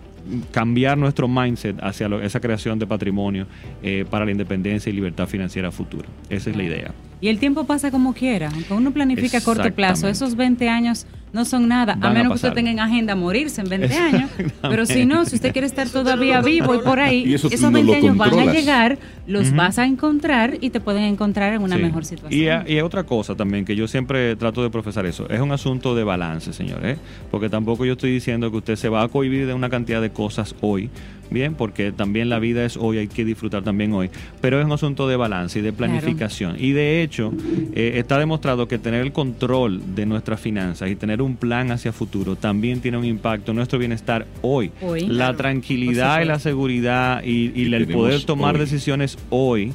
cambiar 0.53 0.99
nuestro 0.99 1.29
mindset 1.29 1.77
hacia 1.83 2.09
lo- 2.09 2.21
esa 2.21 2.41
creación 2.41 2.79
de 2.79 2.87
patrimonio 2.87 3.47
eh, 3.83 4.05
para 4.11 4.25
la 4.25 4.31
independencia 4.33 4.91
y 4.91 4.93
libertad 4.95 5.27
financiera 5.27 5.71
futura. 5.71 6.07
Esa 6.31 6.51
es 6.51 6.57
la 6.57 6.63
idea. 6.65 6.93
Y 7.21 7.29
el 7.29 7.39
tiempo 7.39 7.65
pasa 7.65 7.91
como 7.91 8.13
quiera, 8.15 8.51
aunque 8.53 8.75
uno 8.75 8.91
planifica 8.93 9.39
a 9.39 9.41
corto 9.41 9.71
plazo, 9.73 10.07
esos 10.09 10.37
20 10.37 10.69
años 10.69 11.07
no 11.33 11.45
son 11.45 11.69
nada, 11.69 11.95
Van 11.95 12.05
a 12.05 12.09
a 12.09 12.13
menos 12.15 12.29
que 12.33 12.37
usted 12.37 12.53
tenga 12.55 12.71
en 12.71 12.81
agenda 12.81 13.15
morirse 13.15 13.61
en 13.61 13.69
20 13.69 13.95
años. 13.95 14.31
Pero 14.63 14.87
si 14.87 15.05
no, 15.05 15.25
si 15.27 15.35
usted 15.35 15.53
quiere 15.53 15.67
estar 15.67 15.89
todavía 15.89 16.41
vivo 16.41 16.75
y 16.75 16.79
por 16.79 16.99
ahí, 17.01 17.25
Y 17.27 17.35
eso 17.35 17.49
tú 17.49 17.55
esos 17.55 17.71
no 17.71 17.73
20 17.73 17.93
lo 17.93 17.99
años 17.99 18.17
van 18.17 18.39
a 18.49 18.53
llegar, 18.53 18.99
los 19.27 19.55
vas 19.55 19.79
a 19.79 19.85
encontrar 19.87 20.57
y 20.61 20.71
te 20.71 20.81
pueden 20.81 21.03
encontrar 21.05 21.53
en 21.53 21.63
una 21.63 21.77
Sí. 21.77 21.83
mejor 21.83 22.03
Y, 22.03 22.07
situación. 22.07 22.61
a- 22.61 22.65
y 22.69 22.75
hay 22.75 22.81
otra 22.81 23.05
cosa 23.05 23.35
también 23.35 23.65
que 23.65 23.77
yo 23.77 23.87
siempre 23.89 24.35
trato 24.37 24.63
de 24.63 24.71
profesar 24.71 25.05
eso. 25.05 25.29
Es 25.29 25.41
un 25.41 25.53
asunto 25.53 25.95
de 25.95 26.05
balance, 26.05 26.53
señores. 26.53 26.97
¿eh? 26.97 27.01
Porque 27.31 27.49
tampoco 27.51 27.85
yo 27.85 27.93
estoy 27.93 28.13
diciendo 28.13 28.51
que 28.51 28.59
usted 28.59 28.77
se 28.77 28.89
va 28.89 29.03
a 29.03 29.09
cohibir 29.09 29.47
de 29.47 29.53
una 29.55 29.69
cantidad 29.69 30.01
de 30.01 30.11
cosas 30.11 30.55
hoy. 30.61 30.89
Bien, 31.31 31.55
porque 31.55 31.93
también 31.93 32.29
la 32.29 32.39
vida 32.39 32.65
es 32.65 32.77
hoy, 32.77 32.99
hay 32.99 33.09
que 33.09 33.25
disfrutar 33.25 33.63
también 33.65 33.93
hoy. 33.93 34.11
Pero 34.41 34.59
es 34.61 34.65
un 34.67 34.73
asunto 34.73 35.09
de 35.09 35.17
balance 35.17 35.59
y 35.59 35.63
de 35.63 35.73
planificación. 35.73 36.57
Y 36.59 36.73
de 36.73 37.03
hecho, 37.03 37.33
eh, 37.75 37.93
está 37.97 38.19
demostrado 38.19 38.69
que 38.69 38.79
tener 38.79 39.03
el 39.03 39.13
control 39.13 39.81
de 39.95 40.07
nuestras 40.07 40.41
finanzas 40.41 40.91
y 40.91 40.97
tener 40.97 41.23
un 41.23 41.37
plan 41.37 41.71
hacia 41.73 41.93
futuro 41.93 42.37
también 42.37 42.81
tiene 42.81 42.97
un 42.99 43.05
impacto 43.05 43.51
en 43.53 43.57
nuestro 43.57 43.79
bienestar 43.79 44.27
hoy. 44.43 44.71
Hoy. 44.83 45.01
La 45.03 45.07
Claro. 45.27 45.37
tranquilidad 45.39 46.21
y 46.23 46.25
la 46.27 46.39
seguridad 46.39 47.23
y, 47.25 47.75
el 47.75 47.87
poder 47.89 48.25
tomar 48.25 48.55
hoy. 48.55 48.61
decisiones 48.61 49.19
hoy, 49.31 49.73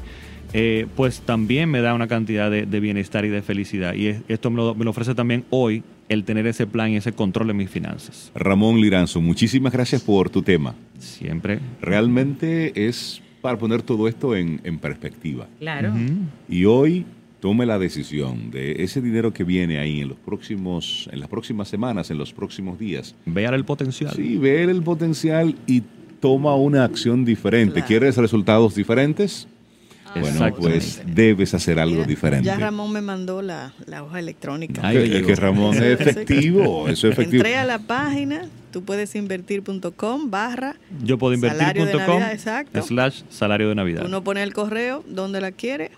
eh, 0.54 0.86
pues 0.96 1.22
también 1.22 1.70
me 1.70 1.82
da 1.82 1.94
una 1.94 2.08
cantidad 2.08 2.50
de, 2.52 2.66
de 2.66 2.80
bienestar 2.80 3.26
y 3.26 3.30
de 3.30 3.42
felicidad. 3.42 3.94
Y 3.94 4.08
es- 4.08 4.22
esto 4.28 4.50
me 4.50 4.58
lo, 4.58 4.76
me 4.76 4.84
lo 4.86 4.92
ofrece 4.92 5.16
también 5.16 5.44
hoy 5.50 5.84
el 6.12 6.26
tener 6.26 6.46
ese 6.46 6.68
plan 6.68 6.92
y 6.92 6.98
ese 6.98 7.14
control 7.14 7.48
de 7.48 7.54
mis 7.54 7.70
finanzas. 7.70 8.32
Ramón 8.36 8.82
Liranzo, 8.82 9.22
muchísimas 9.22 9.72
gracias 9.72 10.02
por 10.02 10.30
tu 10.30 10.42
tema. 10.42 10.76
Siempre. 11.00 11.60
Realmente 11.82 12.88
es 12.88 13.22
para 13.42 13.58
poner 13.58 13.82
todo 13.82 14.10
esto 14.10 14.36
en, 14.36 14.60
en 14.66 14.78
perspectiva. 14.78 15.48
Claro. 15.60 15.94
Y 16.50 16.66
hoy 16.66 17.06
tome 17.40 17.66
la 17.66 17.80
decisión 17.80 18.52
de 18.52 18.84
ese 18.84 19.02
dinero 19.02 19.32
que 19.32 19.46
viene 19.46 19.80
ahí 19.80 20.02
en 20.02 20.10
los 20.10 20.18
próximos, 20.18 21.10
en 21.14 21.22
las 21.22 21.30
próximas 21.30 21.70
semanas, 21.70 22.12
en 22.12 22.18
los 22.18 22.34
próximos 22.34 22.78
días. 22.78 23.16
Vean 23.26 23.54
el 23.54 23.64
potencial. 23.64 24.12
Sí, 24.14 24.38
ver 24.38 24.70
el 24.70 24.84
potencial 24.84 25.56
y 25.66 25.82
toma 26.20 26.56
una 26.56 26.84
acción 26.84 27.24
diferente. 27.24 27.76
Claro. 27.76 27.88
¿Quieres 27.88 28.18
resultados 28.18 28.76
diferentes? 28.76 29.48
Bueno, 30.14 30.28
Exactamente. 30.28 30.60
pues 30.60 31.02
debes 31.06 31.54
hacer 31.54 31.80
algo 31.80 32.04
diferente. 32.04 32.46
Ya 32.46 32.58
Ramón 32.58 32.92
me 32.92 33.02
mandó 33.02 33.42
la, 33.42 33.74
la 33.86 34.04
hoja 34.04 34.20
electrónica. 34.20 34.82
Que- 34.92 35.08
llegó. 35.08 35.28
que 35.28 35.36
Ramón 35.36 35.76
es 35.78 36.00
efectivo, 36.02 36.88
eso 36.88 37.08
es 37.08 37.14
efectivo. 37.14 37.38
Entré 37.44 37.56
a 37.58 37.64
la 37.66 37.80
página, 37.80 38.48
tú 38.72 38.84
puedes 38.84 39.16
invertir.com 39.16 40.30
barra, 40.30 40.76
Yo 41.04 41.18
puedo 41.18 41.36
Salario 41.40 41.86
de 41.86 41.92
invertir.com 41.92 42.20
Navidad, 42.20 42.34
exacto. 42.34 42.82
slash 42.82 43.22
salario 43.30 43.70
de 43.70 43.76
Navidad. 43.76 44.04
uno 44.06 44.24
pone 44.24 44.44
el 44.44 44.54
correo 44.54 45.04
donde 45.08 45.40
la 45.42 45.52
quiere 45.52 45.92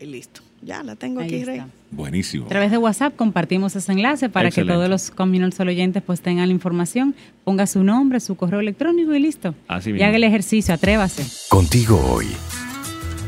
y 0.00 0.06
listo. 0.06 0.40
Ya 0.64 0.84
la 0.84 0.94
tengo 0.94 1.18
Ahí 1.20 1.26
aquí, 1.26 1.36
está. 1.38 1.52
Rey. 1.52 1.62
Buenísimo. 1.90 2.46
A 2.46 2.48
través 2.48 2.70
de 2.70 2.78
WhatsApp 2.78 3.16
compartimos 3.16 3.74
ese 3.74 3.90
enlace 3.90 4.28
para 4.28 4.48
Excelente. 4.48 4.72
que 4.72 4.76
todos 4.76 4.88
los 4.88 5.10
Communal 5.10 5.52
Sol 5.52 5.68
oyentes 5.68 6.02
pues 6.06 6.20
tengan 6.20 6.46
la 6.46 6.54
información, 6.54 7.16
ponga 7.44 7.66
su 7.66 7.82
nombre, 7.82 8.20
su 8.20 8.36
correo 8.36 8.60
electrónico 8.60 9.12
y 9.12 9.18
listo. 9.18 9.56
Así 9.66 9.90
Y 9.90 9.94
mismo. 9.94 10.06
haga 10.06 10.16
el 10.16 10.24
ejercicio, 10.24 10.72
atrévase. 10.72 11.26
Contigo 11.48 12.00
hoy. 12.14 12.26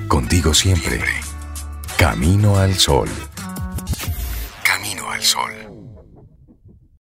Contigo 0.09 0.53
siempre. 0.55 1.01
Camino 1.97 2.57
al 2.57 2.75
sol. 2.75 3.09
Camino 4.63 5.11
al 5.11 5.23
sol. 5.23 5.64